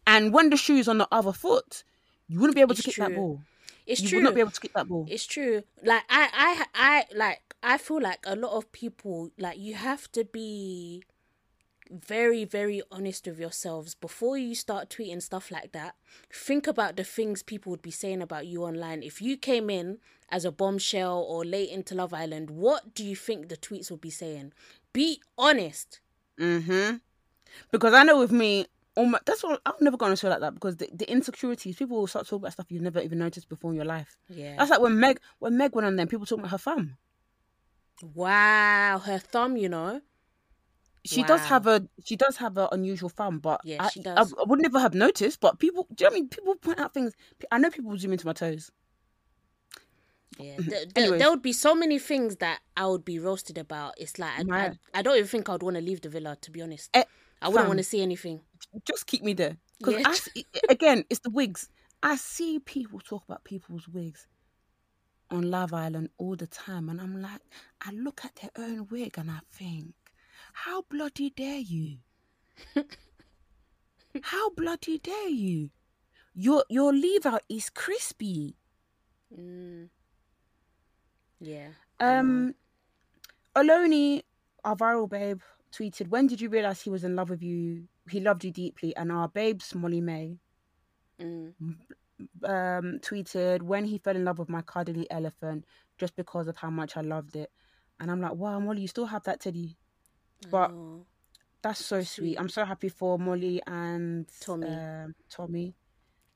and 0.06 0.32
when 0.32 0.50
the 0.50 0.56
shoe's 0.56 0.88
on 0.88 0.98
the 0.98 1.08
other 1.12 1.32
foot, 1.32 1.84
you 2.26 2.40
wouldn't 2.40 2.54
be 2.54 2.62
able 2.62 2.72
It's 2.72 2.80
to 2.82 2.86
kick 2.86 2.94
true. 2.94 3.04
that 3.06 3.14
ball. 3.14 3.42
It's 3.86 4.00
you 4.00 4.08
true. 4.08 4.18
You 4.18 4.24
would 4.24 4.28
not 4.30 4.34
be 4.34 4.40
able 4.40 4.50
to 4.52 4.60
kick 4.60 4.72
that 4.74 4.88
ball. 4.88 5.06
It's 5.08 5.26
true. 5.26 5.62
Like 5.82 6.04
I, 6.08 6.28
I, 6.32 6.64
I 6.74 7.04
like. 7.14 7.40
I 7.62 7.76
feel 7.76 8.00
like 8.00 8.20
a 8.24 8.36
lot 8.36 8.52
of 8.56 8.72
people 8.72 9.30
like 9.36 9.58
you 9.58 9.74
have 9.74 10.10
to 10.12 10.24
be 10.24 11.02
very, 11.90 12.44
very 12.44 12.82
honest 12.90 13.26
with 13.26 13.38
yourselves 13.38 13.94
before 13.94 14.38
you 14.38 14.54
start 14.54 14.90
tweeting 14.90 15.22
stuff 15.22 15.50
like 15.50 15.72
that. 15.72 15.94
Think 16.32 16.66
about 16.66 16.96
the 16.96 17.04
things 17.04 17.42
people 17.42 17.70
would 17.70 17.82
be 17.82 17.90
saying 17.90 18.22
about 18.22 18.46
you 18.46 18.62
online. 18.62 19.02
If 19.02 19.20
you 19.20 19.36
came 19.36 19.70
in 19.70 19.98
as 20.30 20.44
a 20.44 20.52
bombshell 20.52 21.18
or 21.18 21.44
late 21.44 21.70
into 21.70 21.94
Love 21.94 22.14
Island, 22.14 22.50
what 22.50 22.94
do 22.94 23.04
you 23.04 23.16
think 23.16 23.48
the 23.48 23.56
tweets 23.56 23.90
would 23.90 24.00
be 24.00 24.10
saying? 24.10 24.52
Be 24.92 25.20
honest. 25.36 26.00
Mm-hmm. 26.38 26.96
Because 27.70 27.94
I 27.94 28.04
know 28.04 28.18
with 28.18 28.32
me, 28.32 28.66
all 28.96 29.06
my, 29.06 29.18
that's 29.24 29.42
what 29.42 29.60
I'm 29.66 29.74
never 29.80 29.96
going 29.96 30.12
to 30.12 30.16
show 30.16 30.28
like 30.28 30.40
that 30.40 30.54
because 30.54 30.76
the, 30.76 30.88
the 30.92 31.10
insecurities 31.10 31.76
people 31.76 31.98
will 31.98 32.06
start 32.06 32.26
talking 32.26 32.42
about 32.42 32.52
stuff 32.52 32.66
you've 32.70 32.82
never 32.82 33.00
even 33.00 33.18
noticed 33.18 33.48
before 33.48 33.70
in 33.70 33.76
your 33.76 33.84
life. 33.84 34.16
Yeah. 34.28 34.56
That's 34.58 34.70
like 34.70 34.80
when 34.80 34.98
Meg 34.98 35.20
when 35.38 35.56
Meg 35.56 35.74
went 35.74 35.86
on 35.86 35.96
there, 35.96 36.06
people 36.06 36.26
talking 36.26 36.44
about 36.44 36.52
her 36.52 36.58
thumb. 36.58 36.96
Wow, 38.14 39.00
her 39.04 39.18
thumb, 39.18 39.56
you 39.56 39.68
know. 39.68 40.00
She 41.04 41.22
does 41.22 41.40
have 41.42 41.66
a 41.66 41.86
she 42.04 42.14
does 42.16 42.36
have 42.36 42.56
an 42.58 42.68
unusual 42.72 43.08
thumb, 43.08 43.38
but 43.38 43.60
Yeah, 43.64 43.82
I, 43.84 43.88
she 43.88 44.00
I, 44.00 44.02
does. 44.14 44.34
I 44.38 44.42
would 44.44 44.60
never 44.60 44.78
have 44.78 44.94
noticed. 44.94 45.40
But 45.40 45.58
people, 45.58 45.86
do 45.94 46.04
you 46.04 46.10
know 46.10 46.10
what 46.10 46.16
I 46.16 46.20
mean? 46.20 46.28
People 46.28 46.54
point 46.56 46.78
out 46.78 46.92
things. 46.92 47.14
I 47.50 47.58
know 47.58 47.70
people 47.70 47.96
zoom 47.96 48.12
into 48.12 48.26
my 48.26 48.32
toes. 48.34 48.70
Yeah, 50.38 50.56
th- 50.56 50.68
th- 50.68 50.88
Anyways. 50.96 51.18
there 51.20 51.30
would 51.30 51.42
be 51.42 51.52
so 51.52 51.74
many 51.74 51.98
things 51.98 52.36
that 52.36 52.60
I 52.76 52.86
would 52.86 53.04
be 53.04 53.18
roasted 53.18 53.58
about. 53.58 53.94
It's 53.98 54.18
like 54.18 54.30
I, 54.50 54.58
I, 54.66 54.78
I 54.94 55.02
don't 55.02 55.16
even 55.16 55.26
think 55.28 55.48
I'd 55.48 55.62
want 55.62 55.76
to 55.76 55.82
leave 55.82 56.00
the 56.02 56.08
villa. 56.08 56.36
To 56.40 56.50
be 56.50 56.62
honest, 56.62 56.88
Eh, 56.94 57.04
I 57.42 57.48
wouldn't 57.48 57.68
want 57.68 57.78
to 57.78 57.84
see 57.84 58.00
anything. 58.02 58.40
Just 58.86 59.06
keep 59.06 59.22
me 59.22 59.32
there. 59.34 59.56
Because 59.78 59.94
Yeah. 59.94 60.02
I 60.08 60.14
see- 60.14 60.46
again, 60.68 61.04
it's 61.10 61.20
the 61.20 61.30
wigs. 61.30 61.68
I 62.02 62.16
see 62.16 62.58
people 62.58 63.00
talk 63.00 63.24
about 63.24 63.44
people's 63.44 63.88
wigs 63.88 64.26
on 65.30 65.50
Love 65.50 65.72
Island 65.74 66.10
all 66.18 66.36
the 66.36 66.46
time, 66.46 66.88
and 66.88 67.00
I'm 67.00 67.20
like, 67.20 67.40
I 67.82 67.90
look 67.92 68.22
at 68.24 68.36
their 68.36 68.50
own 68.64 68.86
wig 68.90 69.16
and 69.18 69.30
I 69.30 69.40
think, 69.50 69.94
how 70.52 70.82
bloody 70.90 71.30
dare 71.30 71.58
you? 71.58 71.98
how 74.22 74.50
bloody 74.50 74.98
dare 74.98 75.28
you? 75.28 75.70
Your 76.34 76.64
your 76.68 76.92
leave 76.92 77.26
out 77.26 77.42
is 77.48 77.70
crispy. 77.70 78.56
Mm. 79.36 79.88
Yeah. 81.40 81.68
Um, 81.98 82.54
Oloni, 83.56 84.22
our 84.64 84.76
viral 84.76 85.08
babe, 85.08 85.40
tweeted, 85.72 86.08
"When 86.08 86.26
did 86.26 86.40
you 86.40 86.48
realize 86.48 86.80
he 86.82 86.90
was 86.90 87.04
in 87.04 87.16
love 87.16 87.30
with 87.30 87.42
you? 87.42 87.88
He 88.10 88.20
loved 88.20 88.44
you 88.44 88.52
deeply." 88.52 88.94
And 88.96 89.10
our 89.12 89.28
babes, 89.28 89.74
Molly-Mae, 89.74 90.38
Mm. 91.20 91.54
um, 92.44 92.98
tweeted, 93.00 93.62
"When 93.62 93.84
he 93.84 93.98
fell 93.98 94.16
in 94.16 94.24
love 94.24 94.38
with 94.38 94.48
my 94.48 94.62
cuddly 94.62 95.10
elephant, 95.10 95.64
just 95.98 96.16
because 96.16 96.48
of 96.48 96.56
how 96.56 96.70
much 96.70 96.96
I 96.96 97.00
loved 97.02 97.36
it." 97.36 97.50
And 97.98 98.10
I'm 98.10 98.20
like, 98.20 98.34
"Wow, 98.34 98.58
Molly, 98.60 98.82
you 98.82 98.88
still 98.88 99.06
have 99.06 99.24
that 99.24 99.40
teddy? 99.40 99.76
But 100.48 100.70
Oh. 100.70 101.06
that's 101.62 101.84
so 101.84 102.02
sweet. 102.02 102.36
I'm 102.38 102.48
so 102.48 102.64
happy 102.64 102.88
for 102.88 103.18
Molly 103.18 103.60
and 103.66 104.26
Tommy. 104.40 104.68
Um, 104.68 105.14
Tommy. 105.28 105.74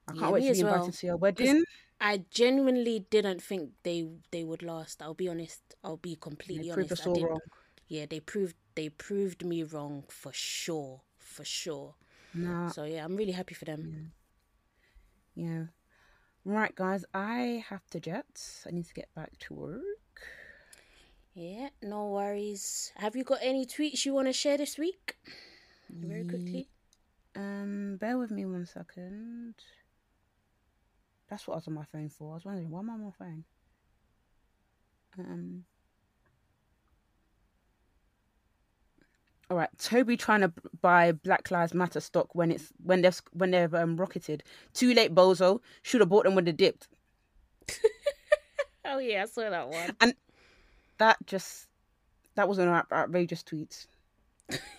I 0.07 0.13
can't 0.13 0.21
Yeah, 0.23 0.31
wait 0.31 0.41
to 0.49 0.53
be 0.53 0.61
invited 0.61 0.81
well. 0.83 0.93
to 0.93 1.07
your 1.07 1.17
wedding. 1.17 1.65
I 2.01 2.19
genuinely 2.31 3.01
didn't 3.09 3.41
think 3.43 3.73
they 3.83 4.07
they 4.31 4.45
would 4.45 4.63
last. 4.63 5.01
I'll 5.01 5.15
be 5.15 5.29
honest. 5.29 5.75
I'll 5.83 5.97
be 5.97 6.17
completely 6.17 6.69
They 6.69 6.75
proved 6.75 6.91
honest. 6.93 7.01
us 7.03 7.07
I 7.07 7.09
all 7.09 7.15
didn't- 7.15 7.31
wrong. 7.31 7.41
Yeah, 7.89 8.07
they 8.07 8.21
proved 8.21 8.57
they 8.75 8.89
proved 8.91 9.45
me 9.45 9.63
wrong 9.63 10.05
for 10.09 10.33
sure, 10.33 11.03
for 11.17 11.45
sure. 11.45 11.95
Nah, 12.35 12.69
So 12.69 12.85
yeah, 12.85 13.05
I'm 13.05 13.17
really 13.17 13.33
happy 13.33 13.55
for 13.55 13.65
them. 13.65 14.13
Yeah. 15.35 15.67
Right, 16.45 16.75
guys, 16.75 17.05
I 17.15 17.65
have 17.69 17.87
to 17.91 18.01
jet. 18.01 18.27
I 18.67 18.71
need 18.73 18.87
to 18.87 18.93
get 18.95 19.15
back 19.15 19.39
to 19.39 19.55
work. 19.55 19.94
Yeah, 21.35 21.71
no 21.83 22.11
worries. 22.11 22.93
Have 22.97 23.17
you 23.17 23.25
got 23.25 23.41
any 23.43 23.67
tweets 23.67 24.07
you 24.07 24.15
want 24.15 24.29
to 24.29 24.33
share 24.33 24.57
this 24.57 24.79
week? 24.79 25.17
Very 25.91 26.25
quickly. 26.25 26.69
Um, 27.35 27.97
bear 28.01 28.17
with 28.19 28.31
me 28.31 28.45
one 28.45 28.67
second. 28.67 29.55
That's 31.29 31.49
what 31.49 31.55
I 31.55 31.57
was 31.57 31.67
on 31.69 31.75
my 31.75 31.85
phone 31.91 32.09
for. 32.09 32.31
I 32.31 32.35
was 32.35 32.45
wondering 32.45 32.71
why 32.71 32.81
am 32.81 32.91
I 32.91 32.93
on 32.93 33.05
my 33.05 33.11
phone? 33.19 33.45
Um. 35.19 35.65
All 39.51 39.57
right, 39.57 39.71
Toby 39.79 40.17
trying 40.17 40.41
to 40.43 40.53
buy 40.81 41.13
Black 41.13 41.51
Lives 41.51 41.75
Matter 41.75 42.01
stock 42.01 42.35
when 42.35 42.53
it's 42.53 42.73
when 42.83 43.03
they've 43.03 43.21
when 43.33 43.51
they've 43.51 43.75
um, 43.75 43.97
rocketed. 43.97 44.45
Too 44.73 44.95
late, 44.95 45.13
bozo. 45.13 45.61
Should 45.83 46.01
have 46.01 46.09
bought 46.09 46.25
them 46.25 46.37
when 46.37 46.45
they 46.45 46.53
dipped. 46.53 46.87
Oh 48.87 48.99
yeah, 48.99 49.23
I 49.23 49.27
saw 49.27 49.49
that 49.49 49.69
one. 49.69 50.15
That 50.99 51.19
just 51.27 51.69
that 52.35 52.49
was 52.49 52.59
an 52.59 52.69
outrageous 52.69 53.43
tweet 53.43 53.87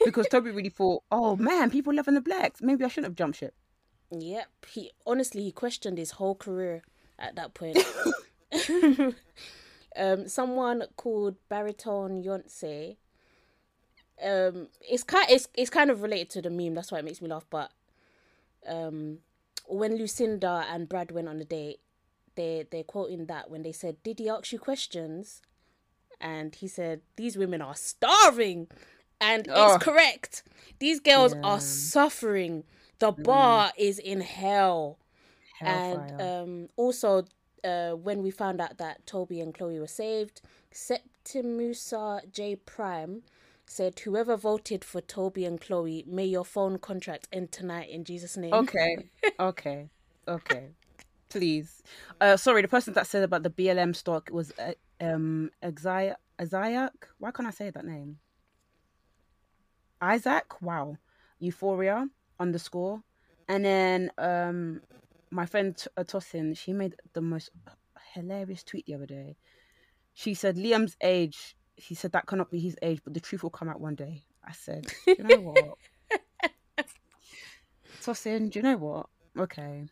because 0.03 0.27
Toby 0.27 0.51
really 0.51 0.69
thought, 0.69 1.03
oh 1.11 1.35
man, 1.35 1.71
people 1.71 1.93
loving 1.93 2.13
the 2.13 2.21
blacks. 2.21 2.61
Maybe 2.61 2.83
I 2.83 2.87
shouldn't 2.87 3.11
have 3.11 3.15
jumped 3.15 3.39
ship. 3.39 3.55
Yep. 4.11 4.47
He 4.67 4.91
honestly 5.05 5.43
he 5.43 5.51
questioned 5.51 5.97
his 5.97 6.11
whole 6.11 6.35
career 6.35 6.83
at 7.17 7.35
that 7.35 7.53
point. 7.53 7.77
um, 9.97 10.27
someone 10.27 10.83
called 10.95 11.35
Baritone 11.49 12.23
Yonsei. 12.23 12.97
Um, 14.23 14.69
it's 14.81 15.03
kind 15.03 15.25
it's 15.29 15.47
it's 15.53 15.69
kind 15.69 15.89
of 15.89 16.01
related 16.01 16.29
to 16.31 16.41
the 16.41 16.49
meme. 16.49 16.75
That's 16.75 16.91
why 16.91 16.99
it 16.99 17.05
makes 17.05 17.21
me 17.21 17.29
laugh. 17.29 17.45
But 17.49 17.71
um, 18.67 19.19
when 19.67 19.97
Lucinda 19.97 20.65
and 20.71 20.87
Brad 20.87 21.11
went 21.11 21.27
on 21.27 21.41
a 21.41 21.45
date, 21.45 21.79
they 22.35 22.65
they're 22.69 22.83
quoting 22.83 23.25
that 23.25 23.49
when 23.49 23.63
they 23.63 23.71
said, 23.71 24.01
"Did 24.03 24.19
he 24.19 24.29
ask 24.29 24.51
you 24.51 24.59
questions?" 24.59 25.41
And 26.19 26.55
he 26.55 26.67
said, 26.67 27.01
"These 27.15 27.37
women 27.37 27.61
are 27.61 27.75
starving," 27.75 28.67
and 29.19 29.47
Oh. 29.49 29.75
it's 29.75 29.83
correct. 29.83 30.43
These 30.79 30.99
girls 30.99 31.33
Yeah. 31.33 31.41
are 31.43 31.59
suffering. 31.59 32.63
The 32.99 33.11
bar 33.11 33.71
is 33.77 33.99
in 33.99 34.21
hell. 34.21 34.97
Hellfire. 35.59 36.15
And 36.17 36.21
um, 36.21 36.69
also, 36.75 37.25
uh, 37.63 37.91
when 37.91 38.21
we 38.23 38.31
found 38.31 38.61
out 38.61 38.77
that 38.77 39.05
Toby 39.05 39.39
and 39.41 39.53
Chloe 39.53 39.79
were 39.79 39.87
saved, 39.87 40.41
Septimusa 40.71 42.31
J 42.31 42.55
Prime 42.55 43.23
said, 43.65 43.99
"Whoever 43.99 44.35
voted 44.37 44.85
for 44.85 45.01
Toby 45.01 45.43
and 45.45 45.59
Chloe, 45.59 46.03
may 46.07 46.25
your 46.25 46.45
phone 46.45 46.77
contract 46.77 47.27
end 47.31 47.51
tonight 47.51 47.89
in 47.89 48.03
Jesus' 48.03 48.37
name." 48.37 48.53
okay, 48.53 49.09
okay, 49.39 49.89
okay. 50.27 50.69
Please. 51.29 51.81
Uh, 52.21 52.37
sorry, 52.37 52.61
the 52.61 52.67
person 52.67 52.93
that 52.93 53.07
said 53.07 53.23
about 53.23 53.43
the 53.43 53.49
BLM 53.49 53.95
stock 53.95 54.29
was 54.31 54.53
uh, 54.59 54.73
um 55.01 55.49
Isaiah 55.63 56.17
Isaac. 56.39 57.07
Why 57.17 57.31
can't 57.31 57.47
I 57.47 57.51
say 57.51 57.69
that 57.69 57.85
name? 57.85 58.17
Isaac. 60.01 60.61
Wow. 60.61 60.97
Euphoria 61.39 62.07
underscore, 62.39 63.01
and 63.47 63.65
then 63.65 64.11
um 64.17 64.81
my 65.31 65.45
friend 65.45 65.77
T- 65.77 65.89
uh, 65.97 66.03
Tosin. 66.03 66.57
She 66.57 66.73
made 66.73 66.95
the 67.13 67.21
most 67.21 67.49
hilarious 68.13 68.63
tweet 68.63 68.85
the 68.85 68.95
other 68.95 69.05
day. 69.05 69.37
She 70.13 70.33
said 70.33 70.55
Liam's 70.55 70.95
age. 71.01 71.55
He 71.75 71.93
said 71.93 72.13
that 72.13 72.25
cannot 72.25 72.49
be 72.49 72.59
his 72.59 72.77
age, 72.81 73.01
but 73.03 73.13
the 73.13 73.19
truth 73.19 73.43
will 73.43 73.49
come 73.49 73.67
out 73.67 73.81
one 73.81 73.95
day. 73.95 74.23
I 74.47 74.53
said, 74.53 74.87
you 75.05 75.23
know 75.23 75.41
what? 75.41 75.77
Tosin, 78.01 78.49
do 78.49 78.59
you 78.59 78.63
know 78.63 78.77
what? 78.77 79.07
Okay. 79.37 79.89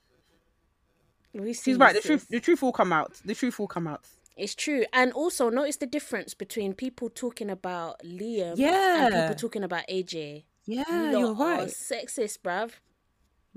She's 1.34 1.78
right. 1.78 1.94
The 1.94 2.02
truth, 2.02 2.28
the 2.30 2.40
truth 2.40 2.62
will 2.62 2.72
come 2.72 2.94
out. 2.94 3.20
The 3.26 3.36
truth 3.36 3.60
will 3.60 3.68
come 3.68 3.88
out. 3.88 4.06
It's 4.36 4.56
true, 4.56 4.86
and 4.94 5.12
also 5.14 5.50
notice 5.50 5.78
the 5.78 5.86
difference 5.86 6.34
between 6.34 6.74
people 6.74 7.10
talking 7.10 7.50
about 7.50 8.00
Liam 8.04 8.58
and 9.04 9.14
people 9.14 9.36
talking 9.36 9.64
about 9.64 9.84
AJ. 9.88 10.46
Yeah, 10.66 10.84
You 10.90 11.20
you're 11.20 11.30
are 11.30 11.34
right. 11.34 11.68
sexist, 11.68 12.40
bruv. 12.40 12.72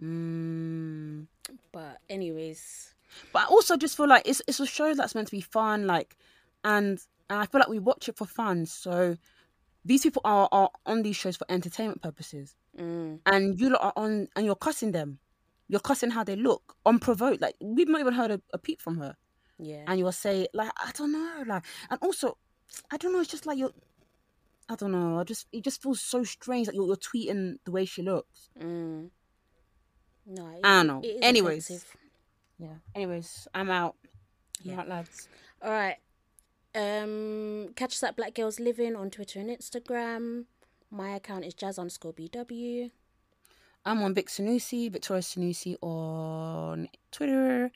Mm. 0.03 1.27
But 1.73 1.99
anyways, 2.11 2.95
But 3.33 3.43
I 3.45 3.47
also 3.47 3.77
just 3.77 3.97
feel 3.97 4.09
like 4.09 4.27
it's 4.27 4.43
it's 4.47 4.61
a 4.61 4.67
show 4.67 4.95
that's 4.95 5.15
meant 5.15 5.29
to 5.29 5.33
be 5.37 5.41
fun, 5.41 5.87
like, 5.87 6.17
and 6.65 6.99
and 7.31 7.39
I 7.41 7.47
feel 7.47 7.61
like 7.61 7.69
we 7.69 7.79
watch 7.79 8.09
it 8.09 8.17
for 8.17 8.27
fun. 8.27 8.67
So 8.67 9.17
these 9.85 10.03
people 10.03 10.23
are 10.25 10.49
are 10.53 10.71
on 10.85 11.03
these 11.03 11.17
shows 11.17 11.37
for 11.37 11.47
entertainment 11.49 12.03
purposes, 12.03 12.55
mm, 12.79 13.19
and 13.25 13.59
you 13.59 13.71
lot 13.71 13.83
are 13.83 13.93
on 13.97 14.29
and 14.37 14.45
you're 14.45 14.55
cussing 14.57 14.93
them. 14.93 15.19
You're 15.69 15.81
cussing 15.81 16.11
how 16.11 16.23
they 16.25 16.37
look, 16.37 16.77
unprovoked. 16.85 17.41
Like 17.41 17.57
we've 17.61 17.89
not 17.89 18.01
even 18.01 18.13
heard 18.15 18.31
a, 18.31 18.41
a 18.53 18.59
peep 18.59 18.81
from 18.83 18.99
her, 18.99 19.17
yeah, 19.59 19.85
and 19.87 19.99
you'll 19.99 20.13
say 20.13 20.47
like 20.53 20.71
I 20.77 20.91
don't 20.93 21.13
know, 21.13 21.45
like, 21.47 21.65
and 21.91 21.99
also 22.03 22.37
I 22.91 22.97
don't 22.97 23.13
know. 23.13 23.21
It's 23.21 23.31
just 23.31 23.47
like 23.47 23.59
you're. 23.59 23.73
I 24.69 24.75
don't 24.75 24.91
know. 24.93 25.21
I 25.21 25.25
just 25.25 25.47
it 25.53 25.63
just 25.63 25.83
feels 25.83 26.01
so 26.01 26.25
strange 26.25 26.67
that 26.67 26.75
you're, 26.75 26.87
you're 26.87 26.97
tweeting 26.97 27.59
the 27.65 27.71
way 27.71 27.85
she 27.85 28.03
looks. 28.03 28.49
mm. 28.61 29.11
no, 30.27 30.47
it, 30.49 30.61
I 30.65 30.83
don't 30.83 30.87
know. 30.89 31.03
Anyways. 31.23 31.67
offensive. 31.71 31.97
Yeah. 32.59 32.75
Anyways, 32.95 33.47
I'm 33.55 33.71
out. 33.71 33.95
I'm 34.65 34.71
Yeah. 34.71 34.81
out, 34.81 34.89
lads. 34.89 35.29
All 35.63 35.71
right. 35.71 35.97
Um, 36.75 37.69
catch 37.77 37.95
us 37.95 38.03
at 38.03 38.17
Black 38.17 38.35
Gals 38.35 38.59
Livin 38.59 38.97
on 38.97 39.11
Twitter 39.11 39.39
and 39.41 39.51
Instagram. 39.51 40.45
My 40.91 41.11
account 41.11 41.45
is 41.45 41.55
jas 41.55 41.79
underscore 41.79 42.13
BW. 42.13 42.91
I'm 43.85 44.03
on 44.03 44.15
Vic 44.15 44.29
Sanusi, 44.29 44.91
Victoria 44.91 45.23
Sanusi 45.23 45.77
on 45.81 46.89
Twitter. 47.13 47.71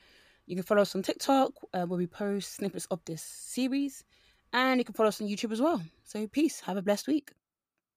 You 0.47 0.57
can 0.57 0.65
follow 0.65 0.83
us 0.83 0.95
on 0.95 1.03
TikTok 1.03 1.53
uh, 1.73 1.87
where 1.87 1.99
we 1.99 2.07
post 2.07 2.55
snippets 2.55 2.87
of 2.87 3.01
this 3.05 3.23
series. 3.23 4.05
And 4.53 4.79
you 4.79 4.85
can 4.85 4.95
follow 4.95 5.09
us 5.09 5.21
on 5.21 5.29
YouTube 5.29 5.53
as 5.53 5.61
well. 5.61 5.81
So 6.05 6.27
peace. 6.27 6.61
Have 6.61 6.77
a 6.77 6.83
blessed 6.83 7.07
week. 7.07 7.31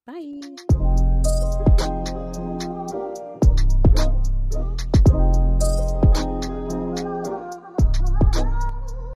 Bye. 0.06 0.93